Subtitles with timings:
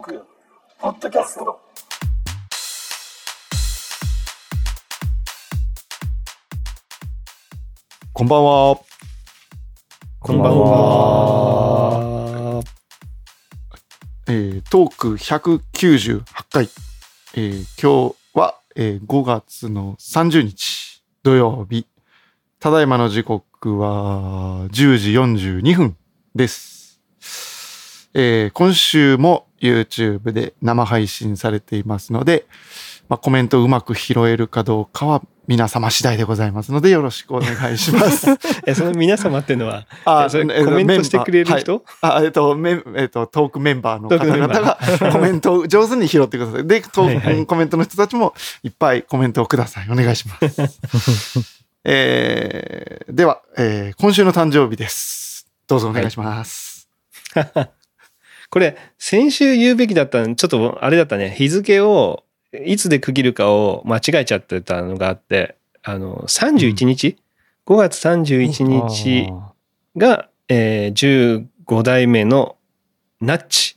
[0.00, 0.24] ーク、
[0.80, 1.60] ポッドキャスト。
[8.14, 8.78] こんばんは。
[10.20, 12.62] こんばんは。
[14.28, 16.68] えートーク198回。
[17.34, 21.86] えー今日は、えー5月の30日土曜日。
[22.58, 25.96] ただいまの時刻は10時42分
[26.34, 27.02] です。
[28.14, 32.46] えー今週も YouTube で生配信されていますので、
[33.08, 38.28] まあ、コメントをうまく拾えるかどうかは皆様次第でございますのでよろしくお願いします。
[38.66, 44.60] え、その皆様っていうのは、あえそれえコメントしてくれる人、あ、えっと、メンえっと、トークメンバーの方々ー
[45.02, 46.66] がコメントを上手に拾ってください。
[46.68, 48.32] で、トーはいはいコメントの人たちも
[48.62, 49.88] いっぱいコメントをください。
[49.90, 51.40] お願いします。
[51.82, 55.48] えー、では、えー今週の誕生日です。
[55.66, 56.88] どうぞお願いします。
[58.50, 62.24] これ、先週言うべきだったの、ちょっとあれだったね、日付を、
[62.66, 67.16] いつで区切るかを間違えちゃってたのがあって、あの、31日、
[67.66, 69.32] ?5 月31日
[69.96, 72.56] が、えー15代目の
[73.20, 73.76] ナッチ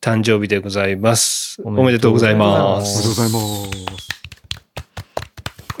[0.00, 1.60] 誕生日でございます。
[1.62, 2.76] おおめでとうございま。
[2.76, 4.19] おめでとうございます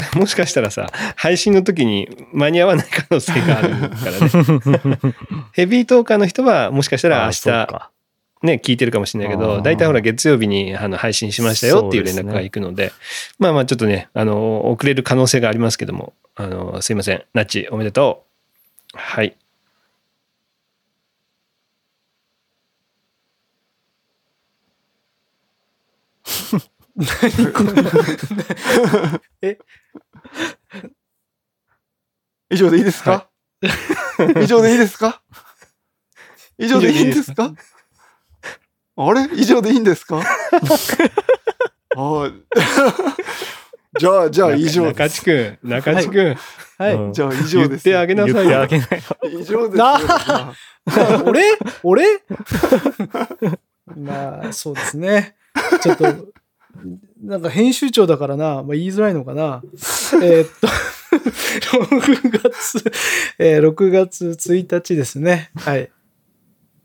[0.14, 4.28] もしかしたらさ、配信の時に間に合わない可能性があるからね。
[5.52, 7.90] ヘビートーカーの人はもしかしたら明日
[8.42, 12.90] ね、聞いてるかもしれないけど、大体ほら月曜日にあの配信しましたよっていう連絡が行くので、
[13.38, 17.22] まあまあちょっとね、あの、遅れる可能性がありますけども、あの、すいません。
[17.34, 18.24] ナッチ、おめでと
[18.94, 18.96] う。
[18.96, 19.36] はい。
[32.50, 33.28] 以上でいいですか、
[34.42, 35.22] 以上でいい ですか？
[36.58, 37.52] 以上でいいんですか？
[38.96, 39.28] あれ？
[39.34, 40.20] 以上でいいんですか？
[43.98, 45.14] じゃあ、じゃあ以上中です。
[45.20, 46.36] 地くん、中地くん、
[46.78, 46.94] はい。
[46.94, 47.80] うんじゃあ以上言です。
[47.80, 48.66] ってあげなさい言ってあよ。
[48.68, 48.88] げない
[49.34, 49.40] よ。
[49.40, 49.68] 以上ですよ。
[49.76, 51.42] なじゃあ俺
[51.82, 52.04] 俺？
[53.96, 55.34] まあ、そうですね。
[55.82, 56.04] ちょっと、
[57.22, 59.62] なんか編集長だからな、まあ、言いづらいのかな。
[60.22, 60.68] えーっと、
[61.78, 62.92] 6月、
[63.38, 65.50] えー6月1日ですね。
[65.56, 65.90] はい。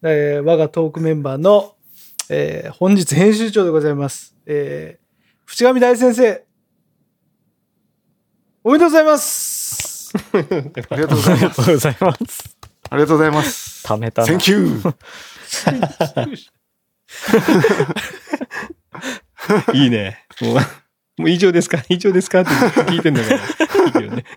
[0.03, 1.75] えー我がトークメンバーの、
[2.29, 4.35] えー本日編集長でございます。
[4.45, 6.43] えー、淵上大先生、
[8.63, 10.13] おめでとうございます。
[10.33, 11.61] ありがとうございます。
[11.61, 12.57] ありがとうございます。
[12.89, 13.83] ありがとうございます。
[13.83, 14.27] ためたな。
[14.27, 14.81] Thank you!
[19.73, 20.25] いいね。
[20.41, 20.55] もう、
[21.21, 21.83] もう以上ですか？
[21.89, 22.41] 以上ですか？
[22.41, 23.35] って聞いてんだから。
[23.37, 23.39] い
[23.89, 24.23] いけどね。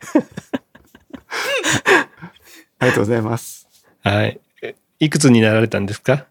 [2.80, 3.68] ありがとうございます。
[4.04, 4.40] はい。
[4.62, 6.26] えいくつになられたんですか？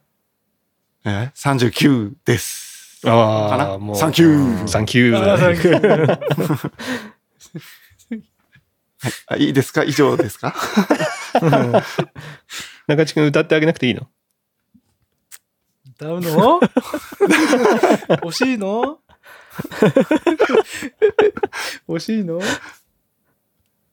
[1.05, 3.01] えー、39です。
[3.03, 3.77] かああ、な？
[3.77, 3.95] もう。
[3.95, 6.71] サンキューサンキュあーー。
[9.27, 9.83] あいいですか？
[9.83, 10.55] 以上ですか？
[12.87, 14.07] 中地君歌ってあげなくていいの？
[15.99, 16.59] 歌うの？
[18.21, 18.99] 欲しいの？
[21.89, 22.39] 欲しいの？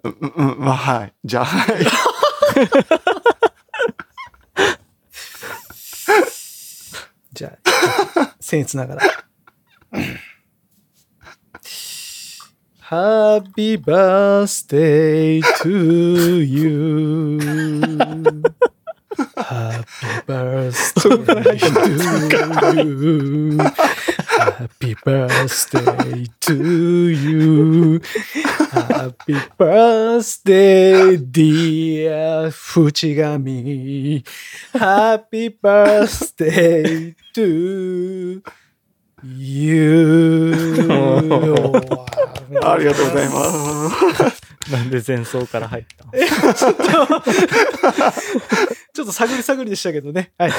[0.03, 1.15] うん、うん、まあ、はい。
[1.25, 1.87] じゃあ、はい。
[7.33, 9.03] じゃあ、僭越ながら。
[12.91, 17.39] Happy birthday to you.
[19.37, 21.93] Happy birthday to
[22.81, 23.59] you.
[24.39, 28.01] Happy birthday to you.
[28.71, 33.45] Happy birthday, dear 淵上。
[34.73, 38.43] Happy birthday to
[39.39, 40.53] you.
[42.63, 44.45] ありがとうございます。
[44.71, 46.13] なんで前奏から入ったの
[48.95, 50.31] ちょっと探り探りでしたけどね。
[50.39, 50.51] はい。
[50.51, 50.53] い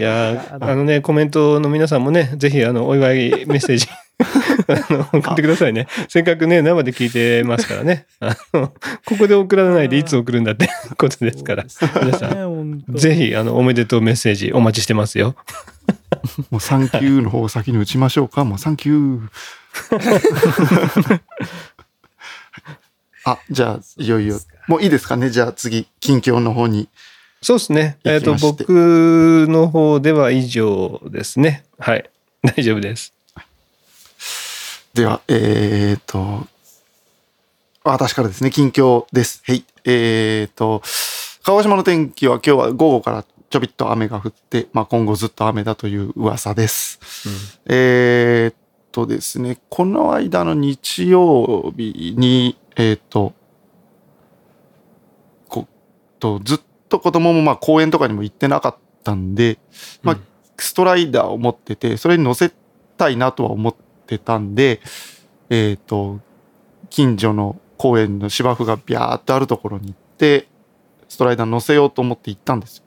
[0.00, 3.88] やーあのあのね、コメントの皆さんもね、ぜひ、あの、お祝いメッセージ、
[4.68, 5.88] あの、送ってくださいね。
[6.08, 8.06] せっかくね、生で聞いてますからね。
[8.20, 8.72] あの、
[9.06, 11.64] ここで送らないでいつ送るんだってことですから。
[12.02, 15.34] 皆さん、んぜひ、あの、おめでとうメッセージお待ちしてますよ。
[16.50, 18.44] もうサンキューの方を先に打ちましょうか。
[18.44, 19.28] もうサンキュー。
[23.24, 24.40] あ、じゃあ、いよいよ。
[24.68, 26.88] もういいですかねじゃあ次、近況の方に。
[27.42, 27.98] そうですね。
[28.04, 31.64] えっ、と、行きまして僕の方では以上ですね。
[31.78, 32.10] はい。
[32.42, 33.12] 大丈夫です。
[34.94, 36.46] では、えーと、
[37.84, 39.42] 私からですね、近況です。
[39.46, 39.64] はい。
[39.84, 40.82] えーと、
[41.44, 47.00] 鹿児島の天気は今日は午後からちょびっと雨が降って、まあ、今後ずっと雨だという噂です。
[47.66, 48.54] えーっ
[48.92, 53.32] とですね、この間の日曜日に、えーっと、
[55.48, 55.66] こ
[56.18, 59.58] とずっと子供もまあ公園とかにも行ってなかったんで、
[60.02, 60.22] まあうん
[60.58, 62.52] ストライダーを持ってて、それに乗せ
[62.96, 63.74] たいなとは思っ
[64.06, 64.80] てたんで、
[65.50, 66.20] えーっと、
[66.90, 70.48] 近所の公園の芝生がビャーってあるところに行って、
[71.08, 72.84] ストライダー乗せようと思って行ったんですよ。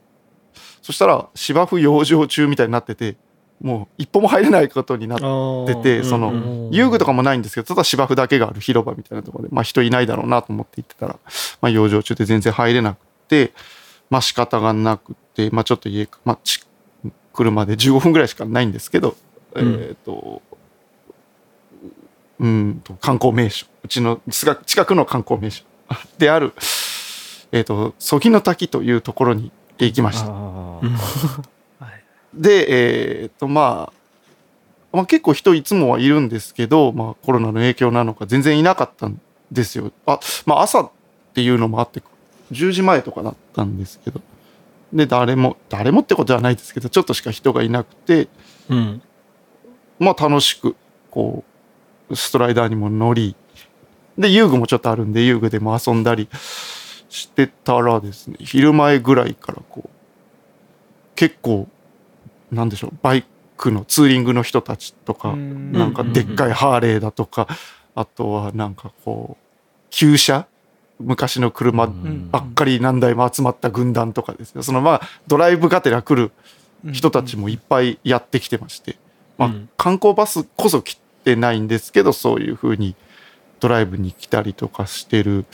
[0.82, 3.16] そしたら芝生養生中みたいになってて、
[3.60, 5.18] もう一歩も入れないことになっ
[5.66, 6.36] て、出てそのう
[6.70, 11.18] ん遊具とかもないんですけど、ただ芝生だけがある広場みたいなところで、まあ人いないだろうなと思って行ってたら、
[11.60, 12.98] まあ養生中で全然入れなく
[13.28, 13.52] て、
[14.10, 16.64] まあ仕方がなくて、まあちょっと家か、まあち
[17.32, 19.16] 車で15分ぐらいしかないんですけど、
[19.54, 20.42] うんえっ、と、
[22.40, 23.66] うんと、観光名所。
[23.84, 25.64] うちの近く近くの観光名所
[26.18, 26.52] である、
[27.52, 30.61] えっ、と、曽木の滝というところに行きました。
[32.34, 34.02] で、えっ、と、まあ、
[34.92, 39.20] まあ、結構人いつもはいるんですけど、まあコロナの影響なのか全然いなかったん
[39.50, 39.90] ですよ。
[40.06, 40.90] あ、まあ朝っ
[41.34, 42.02] ていうのもあって、
[42.52, 44.20] 10時前とかだったんですけど。
[44.92, 48.28] で、誰も、誰もってことはないですけど、ちょっとしか人がいなくて、
[48.68, 49.02] うん
[49.98, 50.76] まあ楽しく、
[51.10, 51.44] こ
[52.10, 53.34] う、ストライダーにも乗り、
[54.18, 56.28] で、遊具もちょっとあるんで、遊具でも遊んだり
[57.08, 60.01] してたらですね、昼前ぐらいからこう、
[61.14, 61.68] 結構、
[62.50, 63.24] なんでしょう、バイ
[63.56, 67.48] クのツーリングの人たちとか、なんかでっかいハーレーだとか、
[67.94, 69.44] あとはなんかこう、
[69.90, 70.46] 旧車
[71.02, 72.30] 昔の車うん。
[72.30, 74.62] ばっかり何台も集まった軍団とかですね。
[74.62, 76.32] そのまあ、ドライブがてら来る
[76.92, 78.96] 人たちもいっぱいやってきてまして、
[79.38, 82.94] まあうん、観光バスこそ来てないんですけど、そういうふうに
[83.60, 85.44] ドライブに来たりとかしてる、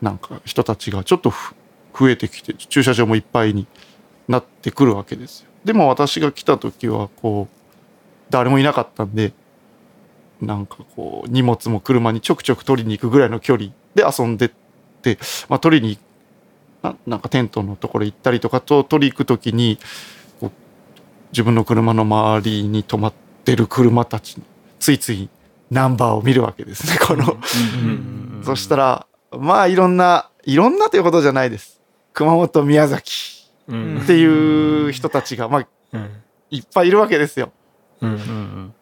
[0.00, 1.54] なんか人たちがちょっとふ
[1.98, 3.66] 増えてきて、駐車場もいっぱいに
[4.28, 5.48] なってくるわけですよ。
[5.64, 7.58] でも私が来た時は、こう、
[8.30, 9.32] 誰もいなかったんで、
[10.40, 14.50] なんかこう、荷物も車にちょくちょく取りに行くぐらいの距離で遊んでっ
[15.02, 15.98] て、まあ取りに、
[16.82, 19.78] ななんかテントのところ行ったりとかと取り行く時に、
[21.32, 23.12] 自分の車の周りに止まっ
[23.44, 24.44] てる車たちの、
[24.78, 25.28] ついつい
[25.70, 27.36] ナンバーを見るわけですね、この。
[27.82, 31.80] うんそしたら、まあいろんな、いろんなということじゃないです。
[32.14, 33.37] 熊本、宮崎うん
[33.68, 36.10] っていう人たちが、まあうん。
[36.50, 37.52] いっぱいいるわけですよ。
[38.00, 38.74] うんうん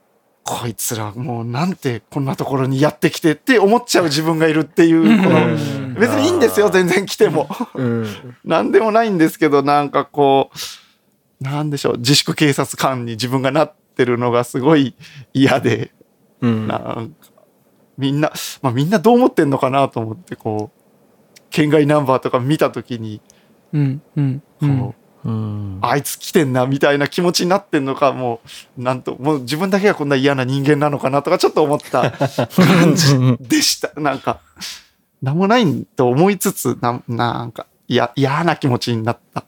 [0.49, 5.95] こいつらもうなんてこんなところにやってきてって思っちゃう自分がいるっていう、この、うん。
[5.95, 7.49] 別にいいんですよ、全然来ても。
[7.75, 8.07] うん。
[8.45, 10.53] なんでもないんですけど、なんかこ
[11.41, 14.95] う、なんでしょう、自粛警察官に自分がなってるのがすごい
[15.35, 15.91] 嫌で、
[16.41, 16.69] うん。
[16.69, 17.33] なんか、
[17.99, 23.21] みんな、まあみんなどう思ってんのかなと思って、こう、県外ナンバーとか見たときに、
[23.77, 24.95] うんうんこう、うん
[25.27, 28.41] うんあいつ来てんなみたいな気持ちになってんのか、も
[28.79, 33.91] う、なんと、もう自分だけがこんな嫌な人間なのかなとかちょっと思った感じでした。
[34.01, 34.39] なんか、
[35.21, 39.45] なんもないと思いつつ、ななんか、いや、嫌な気持ちになった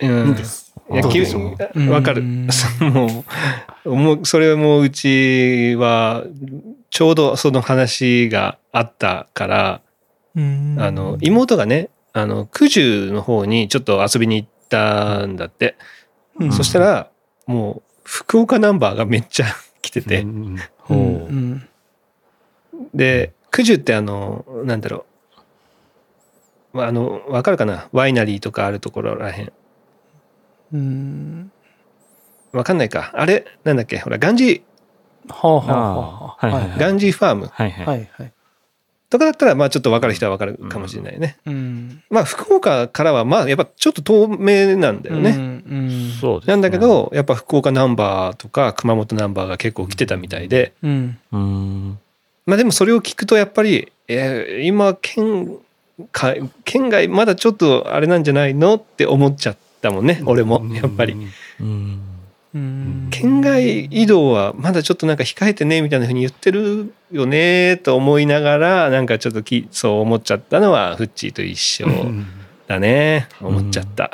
[0.00, 0.74] うんんです。
[0.88, 2.48] うんわかるうん。
[2.92, 3.24] も
[3.84, 6.24] う、もう、それもうちは、
[6.90, 9.80] ちょうどその話があったから、
[10.34, 15.76] うんあの、妹がね、あの、九十の方にちょっと遊びに行ったんだって。
[16.38, 16.52] うん。
[16.52, 17.10] そしたら、
[17.46, 19.46] もう、福岡ナンバーがめっちゃ
[19.82, 20.22] 来てて。
[22.94, 25.04] で、九十ってあの、なんだろ
[26.74, 26.76] う。
[26.78, 27.88] まああの、わかるかな？
[27.92, 29.52] ワイナリーとかあるところらへん。
[30.72, 31.52] うん。
[32.52, 33.10] わかんないか。
[33.14, 33.98] あれ、なんだっけ？
[33.98, 35.28] ほら、ガンジー、
[36.78, 37.46] ガンジーファーム。
[37.52, 37.86] はいはい。
[37.86, 38.32] はいはい
[39.10, 41.36] とかだったら、まあちょっとわかる人はわかるかもしれないね。
[41.44, 45.30] うんまあ福岡からは、まあやっぱちょっと遠めなんだよね。
[45.30, 45.74] うんう
[46.36, 51.98] んなんだけ、ど、やっぱ福岡ナンバーとか熊本ナンバーが結構来てたみたいで、うんうん。
[52.46, 55.56] まあでもそれを聞くとやっぱり、えー今県
[56.12, 61.16] か県外まだちょっとあれなんじゃないのって思っちゃったもんね俺もやっぱり。
[61.60, 62.00] うん。
[62.54, 72.26] うん県外移動はまだちょっとなんか控えてねみたいなふうに言ってるよねと思いながらなんかちょっときそう思っちゃったのはフッチーと一緒うん
[72.66, 74.10] だね思っちゃった。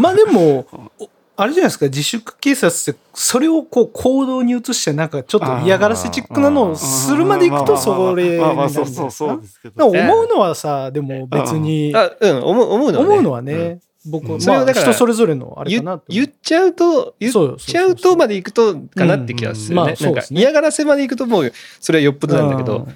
[0.00, 0.66] まあでも、
[0.98, 9.42] おあれじゃないですか、自粛警察って、それをこう行動に移して、なんかちょっと嫌がらせチックなのをするまでいくと、それになんですそうそうそうか。
[9.42, 9.92] ですけど。
[9.92, 16.04] でも思うのはさ、でも別に、あうん思う思うのはね思うのはね、僕は、まあそれはだから人それぞれのあれ言かなと。
[16.08, 19.94] 言っちゃうと言っそうよちゃうとまでいくとかなって気がするね。
[20.00, 22.88] なんか嫌がらせまでいくともうそれはよっぽどなんだけど、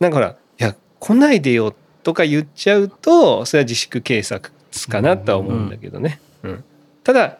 [0.00, 4.52] なんかほら、いや、来ないでよとか言っちゃうと、それは自粛警察
[4.88, 6.20] かなとは思うんだけどね。
[6.42, 6.64] うん
[7.04, 7.38] ただ、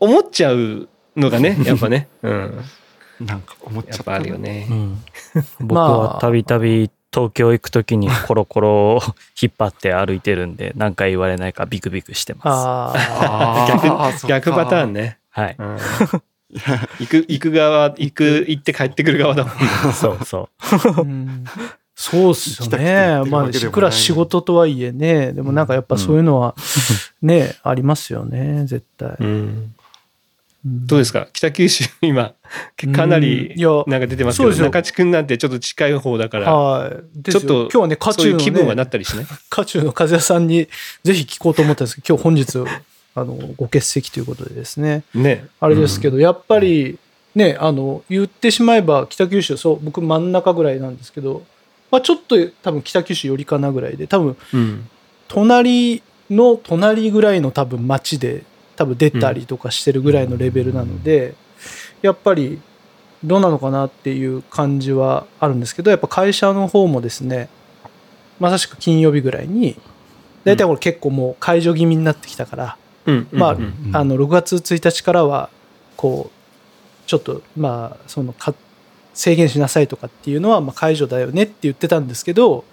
[0.00, 2.64] 思っちゃうのがね、 やっぱね、うん。
[3.20, 3.96] なんか思っちゃった。
[3.96, 4.74] やっぱあるよねう。
[4.74, 5.04] ん、
[5.60, 9.00] 僕はたびたび東京行くときにコロコロを
[9.40, 12.46] 引っ張って歩いてるんで、何回言われないかビクビクしてます。
[12.46, 15.18] ああーそっか逆パターンね。
[15.30, 15.56] はい。
[15.58, 15.76] うん
[17.00, 19.60] 行く、行く側、行く、行って帰ってくる側だもんね。
[19.94, 21.44] そうそあ、うん
[21.94, 26.54] そうっすよねまあ、いいくら仕事とはいえね、でもなんかやっぱそういうのは
[27.20, 29.16] ね、ありますよね、絶対。
[29.20, 29.74] うんうん
[30.64, 31.26] どうですか？
[31.32, 32.34] 北九州、 今、
[32.94, 37.30] かなりなんか出てますけど、中地君なんてちょっと近い方だから、はい。
[37.30, 39.26] ちょっとよ今日はね、渦中の、ね、う気分はなったりしない？
[39.50, 40.68] 渦中の和也さんに
[41.02, 42.70] ぜひ聞こうと思ったんですけど、今日本日、
[43.14, 45.02] あの、ご欠席ということでですね。
[45.14, 45.46] ね。
[45.60, 46.98] あれですけど、やっぱり、
[47.34, 51.42] ね、あの、言ってしまえば北九州、そう、僕真ん中ぐらいなんですけど、
[51.90, 54.88] まあちょっと多分北九州寄りかなぐらいで、多分、うん。
[55.28, 58.44] 隣の隣ぐらいの多分町で
[58.76, 61.34] 多分出たりとかしてるぐらいのレベルなので、
[62.00, 62.60] やっぱり
[63.24, 67.48] どうなのかなっていう感じはあるんですけどやっぱ会社の方もですね
[68.40, 69.76] まさしく金曜日ぐらいに
[70.44, 72.76] 大体これ結構もう解除気味になってきたから、
[73.06, 73.28] うん。
[73.30, 75.50] まああの6月1日からは
[75.96, 78.54] こうちょっとまあそのか
[79.14, 82.64] 制限しなさいとかっていうのはまあ解除だよねって言ってたんですけど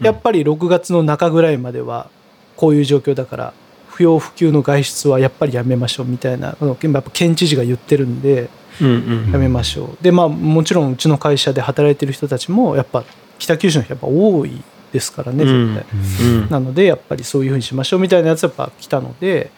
[0.00, 2.08] やっぱり6月の中ぐらいまでは
[2.56, 3.54] こういう状況だから
[3.98, 8.48] 不要不急の外出はやっぱりやめましょうみたいなやっぱ県知事が言ってるんで
[8.80, 8.90] うんう
[9.28, 10.04] んやめましょう。
[10.04, 13.02] でまあもちろんうちの会社で働いてる人たちもやっぱ
[13.40, 14.62] 北九州の人やっぱ多い
[14.92, 16.28] ですからね絶対。
[16.28, 16.48] うん。
[16.48, 19.50] なのでやっぱりそういうふうにしましょうみたいなやつやっぱ来たので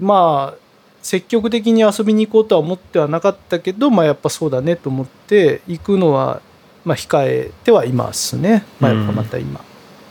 [0.00, 0.58] まあ
[1.00, 6.42] 積極的に遊びに行こうとは思ってはなかったけどまあやっぱそうだねと思って行くのは
[6.84, 9.60] まあ控えてはいますね、まあ、やっぱまた今、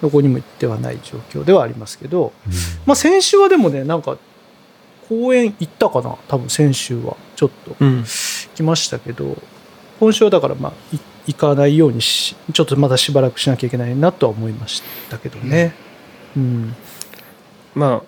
[0.02, 2.34] どこにも行ってはない状況ではありますけど、
[2.86, 4.18] まあ、先週はでもねなんか
[5.10, 7.16] 公園行ったかな多分先週は。
[7.36, 8.04] ちょっとうん。
[8.56, 9.38] 来ましたけど
[10.00, 15.74] 今週はだからまあい行かないようにしちょっとまだしばらくしなきゃいけないなとは思いましたけどね。
[16.36, 16.76] うん。
[17.76, 18.04] ま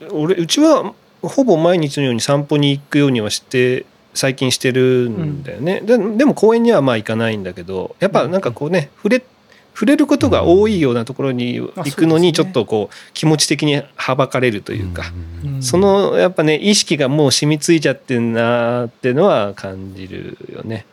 [0.00, 9.24] あ俺うちはほぼ毎日のように散歩に行くようにはして最近してるんだよね、ででも公園にはまあ行かないんだけどやっぱなんかこうね触れ
[9.74, 15.04] 触れることが多いようなところに行くのにちょっとこう気持ち的にはばかれるというか、
[15.44, 20.84] うんそのやっぱね意識がもう染みついちゃってんなーっていうのは感じるよね。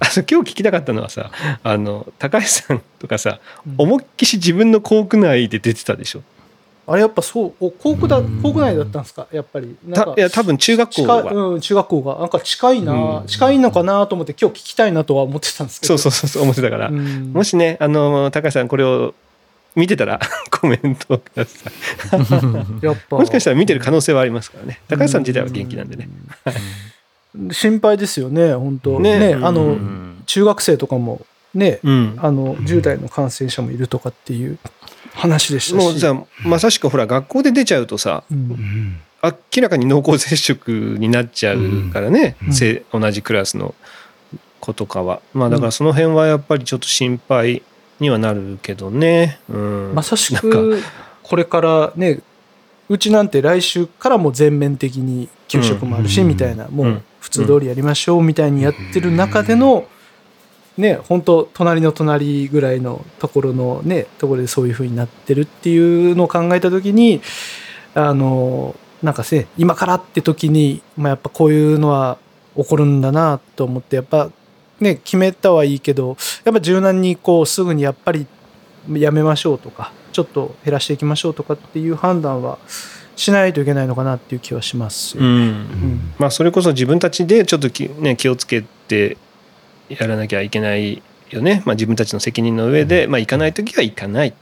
[0.00, 1.30] あの今日聞きたかったのはさ
[1.62, 3.74] あの高橋さんとかさうん。
[3.78, 6.22] 思いっきし自分の校区内で出てたでしょ？
[6.88, 9.26] あれやっぱそうお校区だ校区内だったんですか？
[9.32, 9.76] やっぱり。
[9.84, 11.32] なんかたいや多分中学校近い、は。
[11.32, 12.14] うん、中学校が。
[12.20, 13.26] なんか近いな、うん。
[13.26, 15.98] 近いのかなと思って今日聞きたいなとは思ってたんですけど。
[15.98, 17.32] そうそうそう思ってたから、うん。
[17.32, 19.14] もしねあの高橋さんこれを
[19.74, 21.72] 見てたら コメントをください。
[22.86, 23.16] やっぱ。
[23.16, 24.80] もしかしたら見てる可能性はありますからね。
[24.88, 26.08] 高橋さん自体は元気なんでね、
[27.34, 27.50] うん。
[27.50, 29.00] 心配ですよね本当。
[29.00, 29.18] ね。
[29.18, 29.76] ねあの、
[30.26, 31.26] 中学生とかも
[31.56, 34.58] ねうん、あの10代の感染者もいるとかっていう
[35.16, 35.84] 話でしたし。
[35.84, 43.74] もうじゃあまさしくほら学校で出ちゃうとさうん明らかに濃厚接触になっちゃうからね、うんせ同じクラスの
[44.60, 45.20] 子とかは。
[45.32, 47.62] まあだからその辺はやっぱりちょっと心配
[47.98, 50.80] にはなるけどね、うん、まさしく
[51.22, 52.20] これからね
[52.88, 56.28] うちなんて来週からも全面的に給食もあるし、うん。
[56.28, 57.02] みたいなもううん。
[57.26, 59.88] 普通通りやりましょうみたいにやってる中での、
[60.76, 67.20] ね本当隣の隣ぐらいのところのねところでそういう風になってるっていうのを考えた時に
[67.94, 72.18] あのなんかね今からって時に、まあ、やっぱこういうのは
[72.56, 74.30] 起こるんだなと思ってやっぱ
[74.80, 78.26] ね決めたはいいけどやっぱ柔軟にこうすぐにやっぱり
[78.92, 82.58] やめましょうとかちょっと減らしていきましょうとかっていう判断は
[83.16, 85.22] しないといけないのかなっていう気はしますよ。
[85.22, 89.16] うんうんまあそれこそ自分たちでちょっとき、ね、気をつけて
[89.88, 94.34] やらなきゃいけないよね、まあ、自分たちの責任の上で、まあ、行かない時は行かない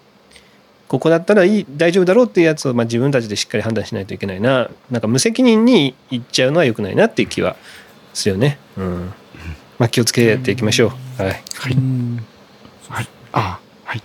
[0.89, 7.57] ここだったらいい大丈夫だろうっていうやつを、まあ、自分たちでしっかり判断しないといけないななんか無責任に行っちゃうのは良くないなっていう気は
[8.13, 8.59] するよね。
[8.77, 9.13] うん
[9.79, 11.23] まあ、気をつけていきましょう。
[11.23, 12.25] はい、うん
[12.89, 13.09] はい。
[13.33, 14.03] あはい。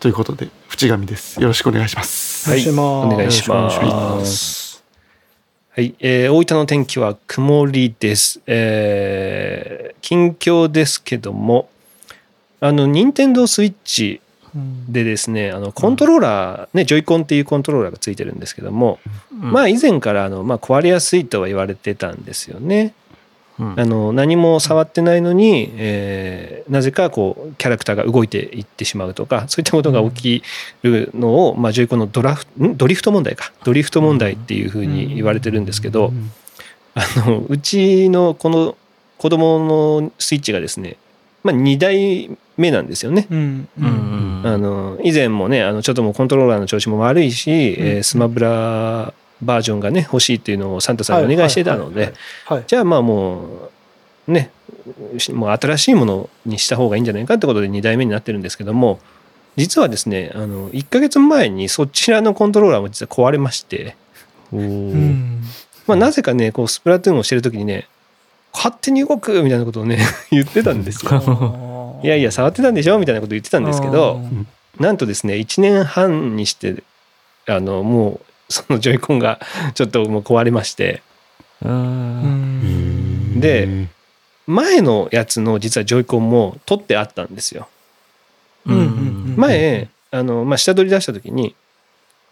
[0.00, 1.40] ということで、淵上です。
[1.40, 2.48] よろしくお願いします。
[2.48, 4.65] はい、おお願いしま願いしす。
[5.76, 8.40] はい、えー大分の天気は曇りです。
[8.46, 11.68] えー近況ですけども、
[12.60, 14.22] あの、任天堂スイッチ
[14.54, 22.94] うんでですね、あの、コントローラー、ね、ジョイコンっていうコントローラーがついてるんですけども、まあ、あ以前からあの、まあ、壊れやすいとは言われてたんですよね。
[23.58, 23.80] うん。
[23.80, 30.42] あの何も触ってないのに、えーなぜかこうキャラクターが動いていってしまうとかそういったことが起き
[30.82, 32.76] るのを、まあ、ジョイコンのドラフん？
[32.76, 33.52] ドリフト問題か。
[33.64, 36.32] ドリフト問題っていうふうに言われてるんですけど、うん。
[36.94, 38.76] あのうちのこの
[39.18, 39.60] 子供
[40.00, 40.96] のスイッチがですね、
[41.44, 43.28] まあ、2代目なんですよね。
[43.30, 43.68] うん。
[43.78, 44.42] ううん。
[44.42, 52.14] んあの以前もねあのちょっともうコントローラーの調子も悪いし、えースマブラバージョンがね欲しいっていうのをサンタさんにお願いしてたので
[52.46, 53.70] はいじゃあまあも
[54.28, 54.50] うね
[55.32, 59.00] もう新しいものにした方がいいんじゃないかってことで2代目になってるんですけども
[59.56, 63.96] 実はですねあの1ヶ月前にそちらのコントローラーも実は壊れまして、
[64.52, 65.42] うん。
[65.86, 67.88] まあ、なぜかねこうスプラトゥーンをしてる時にね
[68.52, 69.98] 勝手に動くみたいなことをね
[70.30, 72.00] 言ってたんですよ。
[72.02, 74.20] いやいや触ってたんでしょみたいなこと言ってたんですけど
[74.78, 76.82] なんとですね1年半にして
[77.46, 79.40] あのもうそのジョイコンが
[79.74, 81.02] ちょっともう壊れまして。
[83.40, 83.88] で
[84.46, 87.68] 前のやつの実はジョイコンも取ってあったんですよ。
[89.36, 91.54] 前あの、まあ、下取り出した時に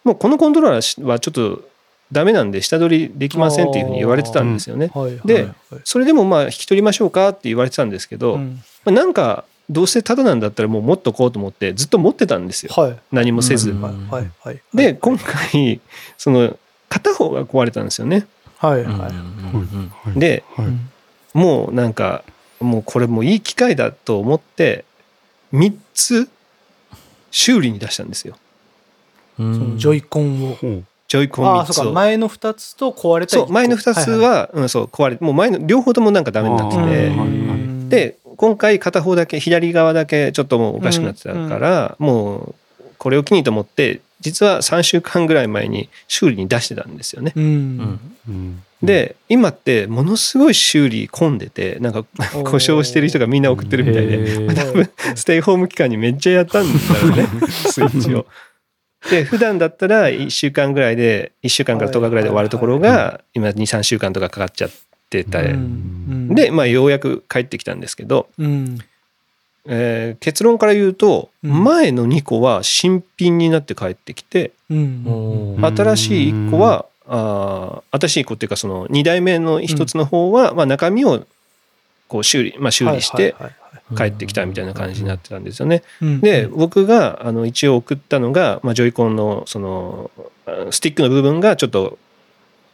[0.04, 1.68] もうこのコントローラーはちょっと
[2.12, 4.90] ダメなんで下取りできませんっていうふうに言われてたんですよね。
[4.94, 5.54] はいではいはい。
[5.84, 8.62] それでもまあ引き取りましょうかって言われてたんですけど、うん。
[8.84, 12.72] まあなんかどうせタダなんだったらもう持っとこうと思ってずっと持ってたんですよ。
[12.74, 12.98] はい。
[13.12, 13.70] 何もせず。
[13.70, 13.80] うん。
[13.80, 14.60] はいはいはい。
[14.74, 15.80] で今回
[16.18, 18.26] その片方が壊れたんですよね。
[18.58, 19.08] はいうんは
[20.16, 20.66] いではい。
[20.66, 20.90] うん
[21.34, 22.24] もうなんか
[22.60, 24.84] もうこれもういい機会だと思って
[25.52, 26.28] 3つ
[27.30, 28.36] 修理に出したんですよ。
[29.38, 29.54] うん。
[29.54, 30.56] そのジョイコンを。
[31.08, 31.72] ジョイコンああ3つを。
[31.74, 37.64] そうか前の2つと壊れたそう前の2つは、うん、そう壊れてもう前の両方ともなんかダメになってて。
[37.88, 42.54] で今回片方だけ左側だけちょっともうおかしくなってたから、もう
[42.98, 47.32] これを機にと思って実は3週間ぐらい前に修理に出してたんですよね。
[47.36, 47.78] ううん。
[47.78, 48.62] んうん。
[48.82, 52.04] で今ってものすごい修理混んでてなんか
[52.44, 58.26] 故障してる人がみんな送ってるみたいで多分ステイホーム期間にめっちゃやったんだろうね スイッチを。
[59.10, 64.70] で普段だったら1週間ぐらいで1週間から10日ぐらいで終わるところが今23週間とかかかっちゃっ
[65.22, 65.42] てた。
[65.42, 66.34] りうん。
[66.34, 68.78] で、まあ、ようやく帰ってきたんですけど、うん。
[69.66, 71.64] えー結論から言うとうん。
[71.64, 74.52] 前の2個は新品になって帰ってきて
[75.74, 81.26] 新しい1個はあー新しい子っていうかその2代目の1つの方は、まあ、中身を
[82.08, 83.34] こう修理、まあ、修理して
[83.96, 85.82] 帰ってきたみたいな感じになってたんですよね。
[86.02, 86.20] うん。
[86.20, 90.10] で僕があの一応送ったのが、まあ、ジョイコンのその
[90.46, 91.98] あスティックの部分がちょっと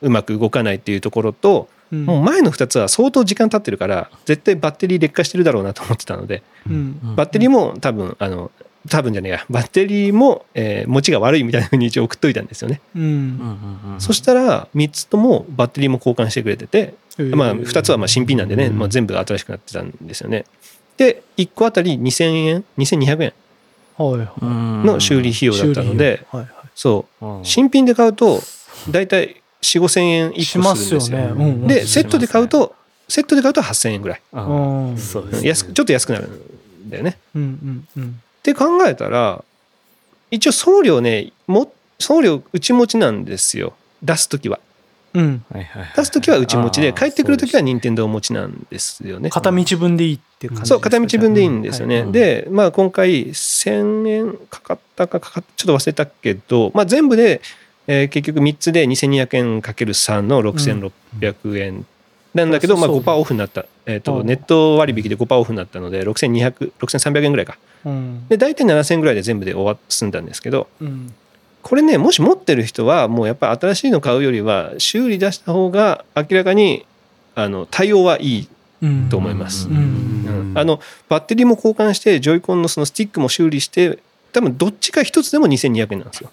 [0.03, 2.07] うまく動かないっていうところとうん。
[2.07, 6.43] もう前の2つは相当時間経ってるから絶対バッテリー劣化してるだろうなと思ってたので。
[6.69, 6.99] うん。
[7.17, 8.51] バッテリーも多分あの
[8.89, 9.45] 多分じゃねえや。
[9.51, 12.81] バッテリーも、えー持ちが悪いみたいな風に一応送っといたんですよね。
[12.97, 13.03] うん。
[13.03, 13.15] うんう
[13.91, 16.95] んうんそしたら3つともバッテリーも交換してくれてて、
[17.35, 20.47] まあ、2つはまあ新品なんでね、うんまあ、全部新しくなってたんですよね。
[20.97, 23.33] で1個あたり2000円2200円
[23.99, 26.27] の修理費用だったので、
[26.75, 27.27] そう。
[27.27, 27.45] うん。
[27.45, 28.41] 新品で買うと
[28.91, 31.37] 大体4 5千円1しますよ個するんですよ。
[31.37, 31.45] ね。
[31.45, 31.67] うんうん。
[31.67, 32.75] でセットで買うと
[33.09, 34.23] セットで買うと8000円ぐらい。
[34.33, 37.19] そうですね安くちょっと安くなるんだよね。
[37.35, 37.43] うん
[37.97, 38.09] うんうん。
[38.09, 39.45] って考えたら
[40.31, 43.75] 一応送料ねも送料内持ちなんですよ。
[44.03, 44.59] 出す時は。
[45.13, 45.45] うん。
[45.97, 49.29] 出す時は内持ちあーで帰ってくる時は任天堂持ちなんですよね。
[49.29, 52.03] 片道分でいいっていう感じそう片道分でいいんですよね。
[52.03, 52.13] はい。
[52.13, 57.41] でまあ今回1,000円かかったかかかっちょっと忘れたけど、まあ、全部で、
[57.87, 61.87] えー結局3つで2200円かける3の6600円
[62.35, 64.27] なんだけど、まあ、そう5%オフになった、えーとうん。
[64.27, 67.59] ネット割引で5%オフになったので6200 6300円ぐらいか。
[67.85, 68.27] うん。
[68.29, 71.13] で大体7000円ぐらいで全部で終わ済んだんですけどうん。
[71.63, 76.87] これねもし持ってる人はもうやっぱり新しいの買うよりは修理出した方が明らかに
[77.35, 78.49] あの対応はいい
[78.83, 79.09] うん。
[79.09, 79.69] と思います。
[80.55, 83.99] あのバッテリーも交換してジョイコンのそのスティックも修理して
[84.33, 86.31] 多分どっちか一つでも2200円なんですよ、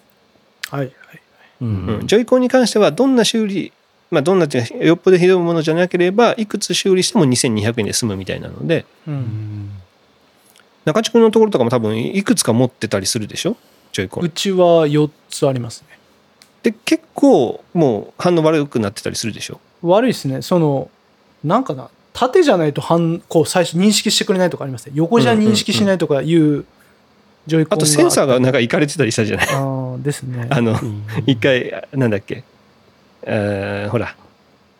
[0.70, 0.92] はいはい
[1.60, 1.86] うん。
[2.00, 2.06] うん。
[2.06, 3.72] ジョイコンに関してはどんな修理
[4.10, 8.86] まあどんなっていうかよっぽどひどいものじゃなければいくつ修理しても2200円で済むみたいなので。
[9.06, 9.16] ううん。
[9.18, 9.70] ん
[10.84, 13.58] 中地君のところとかも多分いくつか持ってたりするでしょ？
[13.92, 14.24] ジョイコン。
[14.24, 15.98] うちは4つありますね。
[16.62, 19.60] で結構もう反応悪くなってたりするでしょ？
[19.82, 20.40] 悪いですね。
[20.40, 20.90] その
[21.44, 24.92] なんかな縦じゃないと反こう最初認識してくれないとかありますね。
[24.94, 26.64] 横じゃ認識しないとかいう
[27.70, 29.46] あとセンサーがなんかかいかれてたりしたじゃない？
[29.48, 30.46] あーですね。
[30.50, 30.78] あの
[31.26, 32.44] 一回なんだっけ？
[33.22, 34.14] えーほら。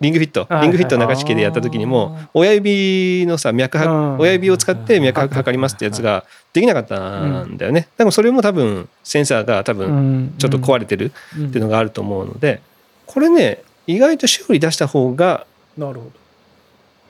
[0.00, 0.46] リングフィット。
[0.48, 3.84] はいリングフィット中地家でやった時にも親指のさ脈うん。
[3.84, 7.88] 拍親指を使って脈拍測りますってやつができなかったんだよね。
[7.96, 12.60] でもそれも多分センサーが多分ちょっと壊れてるれっていうのがあると思うので
[13.06, 16.10] これね意外と修理出した方がなるほ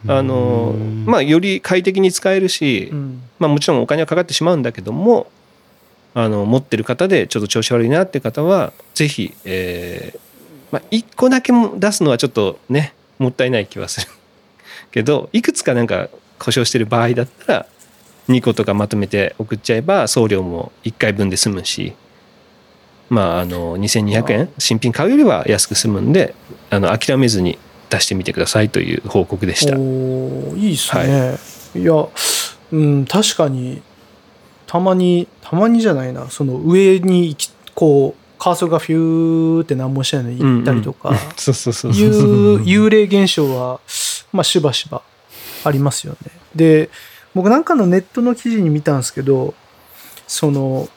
[0.06, 0.14] ど。
[0.14, 3.22] あのまあより快適に使えるし、うん。
[3.38, 5.30] まあもちろんお金はかかってしまうんだけども
[6.14, 10.20] あの持ってる方でちょっと調子悪いなって方はぜひ、えー
[10.70, 14.06] まあ、1個だけも出すのはちょっとねもったいない気はする
[14.90, 17.66] けどいくつかなんか故障してる場合だったら
[18.28, 21.94] 2個とかまとめて送っちゃえば送料も1回分で済むし
[23.08, 26.34] まああの2200円新品買うよりは安く済むんで
[26.70, 29.76] あの諦めずに出してみてくださいという報告でした。
[29.76, 31.38] おーいいっすね、
[31.74, 32.06] い、や
[32.70, 33.80] うん確かに
[34.68, 36.30] たまにたまにじゃないな。
[36.30, 42.06] その上に行きこうカーソルがフューって何もしてないのに行ったりとか、 そうそうそうそう。
[42.06, 43.80] いう幽霊現象は、
[44.32, 45.02] まあ、しばしば
[45.64, 46.30] ありますよね。
[46.54, 46.90] で、
[47.34, 49.54] 僕なんかのネットの記事に見たんですけど、
[50.26, 50.88] その、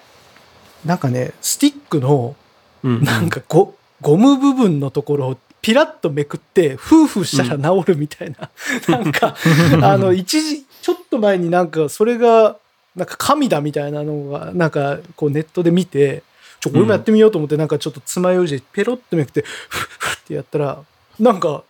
[0.86, 2.36] なんかね、スティックの、
[2.84, 8.50] うんなんかゴゴム部分のところをピラッとめくって、フーフーしたら治るみたいな、
[8.98, 9.36] なんか、
[9.84, 12.58] あの、一時、ちょっと前になんか、それが、
[12.96, 16.24] なんか神だみたいなのが、なんか、こうネットで見て、
[16.60, 20.84] ちょ、俺もやってみようと思って、なんかちょっと爪楊枝でペロッとめくって、フッフッってやったら、
[21.20, 21.64] なんか、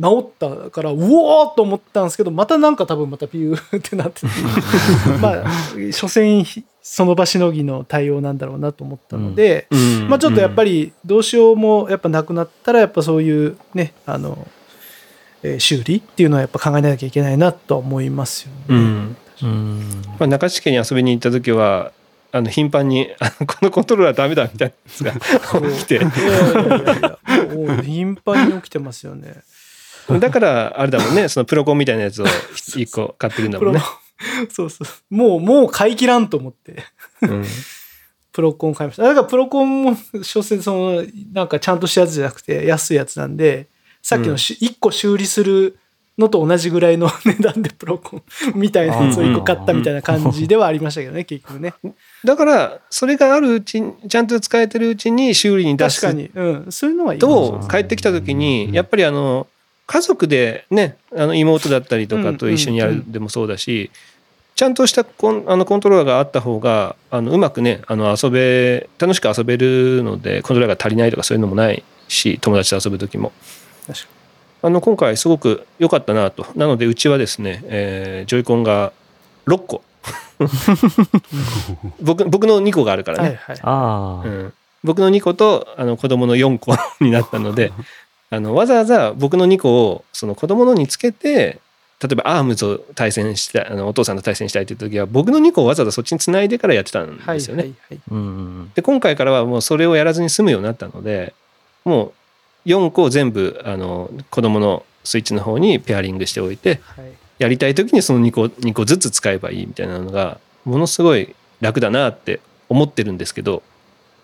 [0.00, 4.26] 治ったから、うおーと思ったんですけど、またなんか多分またピュー ってなってて、
[5.20, 5.44] まあ、
[5.92, 6.44] 所詮、
[6.82, 10.08] その場しのぎの対応なんだろうなと思ったので、うん。
[10.08, 14.46] まあちょっとやっぱりどうしようもやっぱなくなったらやっぱそういうねあの、
[15.42, 18.56] えー修理っていうのはやっぱ考えなきゃいけないなとは思いますよね。
[18.68, 21.92] うんうんまあ、中地家に遊びに行った時は
[22.32, 25.12] あの頻繁にあのこのコントローラーダメだみたいなやつが
[25.70, 26.00] 起きて。
[27.82, 29.42] 頻繁に起きてますよね。
[30.20, 33.86] だからあれだもんねそのプロコンみたいなやつを1個買ってるんだプロもんね。
[34.50, 35.14] そうそう。
[35.14, 36.84] もうもう買い切らんと思って。
[37.22, 37.44] うん。
[38.32, 39.04] プロコン買いました。
[39.04, 43.68] だからプロコンも所詮そのなんかちゃんとしたやつじゃなくて安いやつなんで
[44.02, 45.78] さっきのし、1個修理する
[46.18, 48.22] のと同じぐらいの値段でプロコン
[48.54, 51.74] みたいなやつを1個買ったみたいな感じではありましたけどね結局ね。
[52.24, 59.48] だからそれがあるうちにちゃんと使えてるうちに修理に出す確かに、うん、そういうのはいいと帰ってきた時にやっぱりあの
[59.86, 63.90] 家族でねあの妹だったりとかと一緒にやるでもそうだし
[64.54, 73.32] ちゃんとしたコンあのコントローラーがあった方があのうまくねあの遊べ楽しく遊べるのでコントローラーが足りないとかそういうのもないし友達と遊ぶ時も。
[73.86, 74.06] 確か
[74.64, 78.94] あの今回すごく良かったなとなのでうちはですね、えージョイコンが
[79.46, 79.82] 6個
[82.00, 83.58] 僕僕の2個があるからね、はいはい。
[83.60, 86.74] ああ、うん、僕の2個とあの子供の4個
[87.04, 87.74] になったので
[88.30, 91.60] あのわざわざ僕の2個をその子供のにつけて
[92.00, 97.64] 例えばアームと対戦したいあのお父さんと対戦したいという時は僕の2個をわざわざそっちにつないでからやってたんはいですよね。
[97.64, 98.00] はいはい。
[98.10, 101.34] うんで今回からはもうそれをやらずに済むようになったので
[101.84, 102.12] もう
[102.66, 107.04] 4個を全部あの子供のスイッチの方にペアリングしておいてはい
[107.38, 113.62] やりたい時にその2個 ,2 個ずつ使えばいいみたいなのがものすごい楽だなって思ってるんですけど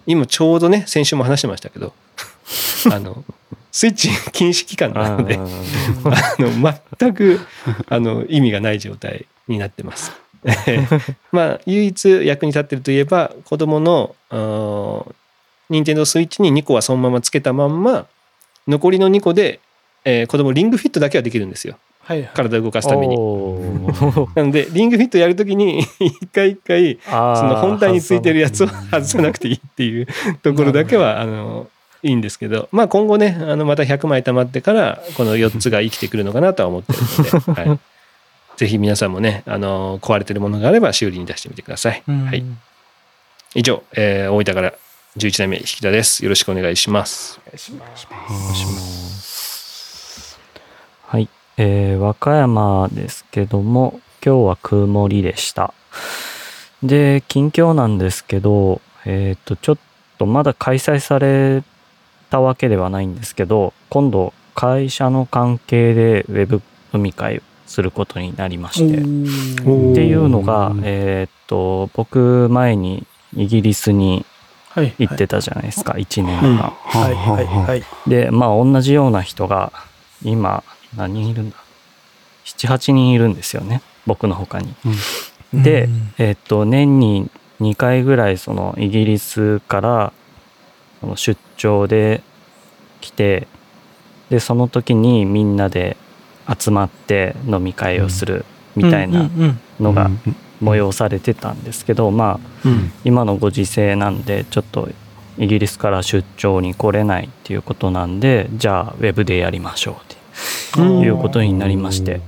[0.06, 1.92] 今ちょうどね先週も話してましたけど
[2.90, 3.24] あの
[3.72, 5.40] スイッチ禁止期間なのであ
[6.38, 7.40] の全く
[7.88, 10.12] あの意味がない状態になってます。
[11.32, 14.14] まあ唯一役に立ってるといえば子供の
[15.68, 18.06] 任天堂スイッチに2個はそのままつけたまんま
[18.68, 19.60] 残りの2個で、
[20.04, 21.74] えー子供リングフィットだけはできるんですよ。
[22.02, 22.30] はいはい。
[22.34, 23.16] 体を動かすために。
[23.16, 27.10] なのでリングフィットやるときに一回一回そ
[27.44, 30.06] の本体についてるやつを外さなくていいっていう
[30.42, 31.68] ところだけはあの
[32.02, 32.68] いいんですけど。
[32.72, 36.98] まあ今後ねあのまた100枚貯まってからこの4つが生きてくるのかなとは思ってる
[37.46, 37.78] ので、はい、
[38.56, 42.02] ぜひ皆さんもねあの壊れてるものがあれば修理に出してみてください。
[42.08, 42.26] うん。
[42.26, 42.44] はい、
[43.54, 44.72] 以上、えー大分から
[45.16, 46.22] 11代目引田です。
[46.22, 47.40] よろしくお願いします。
[47.44, 48.08] お願いします。
[51.08, 55.74] はい、えー和歌山ですけども今日は曇りでした
[56.84, 59.78] で近況なんですけどえっ、とちょっ
[60.18, 61.64] とまだ開催され
[62.30, 66.62] たわけではないんですけど今度会社の関係でウェブ
[66.94, 69.00] 飲み会をすることになりまして
[69.68, 74.26] おっていうのがえっ、と僕前にイギリスにはい
[74.76, 77.14] 行ってたじゃないですか、1年うん間、はい。
[77.14, 77.46] はい。
[77.46, 77.82] はい。
[78.06, 79.72] でまあ同じような人が
[80.22, 80.62] 今
[80.96, 81.56] 何人いるんだ
[82.44, 84.74] ？78人いるんですよね僕の他に。
[85.52, 86.14] で、うん。
[86.18, 87.30] えっと年に
[87.60, 90.12] 2回ぐらいそのイギリスから
[91.00, 92.22] その出張で
[93.00, 93.46] 来て
[94.30, 95.96] でその時にみんなで
[96.58, 98.44] 集まって飲み会をする
[98.76, 99.26] みたいなうん。
[99.26, 99.60] うん。
[99.80, 100.10] のが
[100.62, 102.92] 催されてたんですけどまあうん。
[103.04, 104.88] 今のご時世なんでちょっと
[105.38, 110.20] イギリスから出張に来れないっていうことなんでじゃあウェブでやりましょうって
[110.78, 111.00] うん。
[111.00, 112.20] いうことになりまして。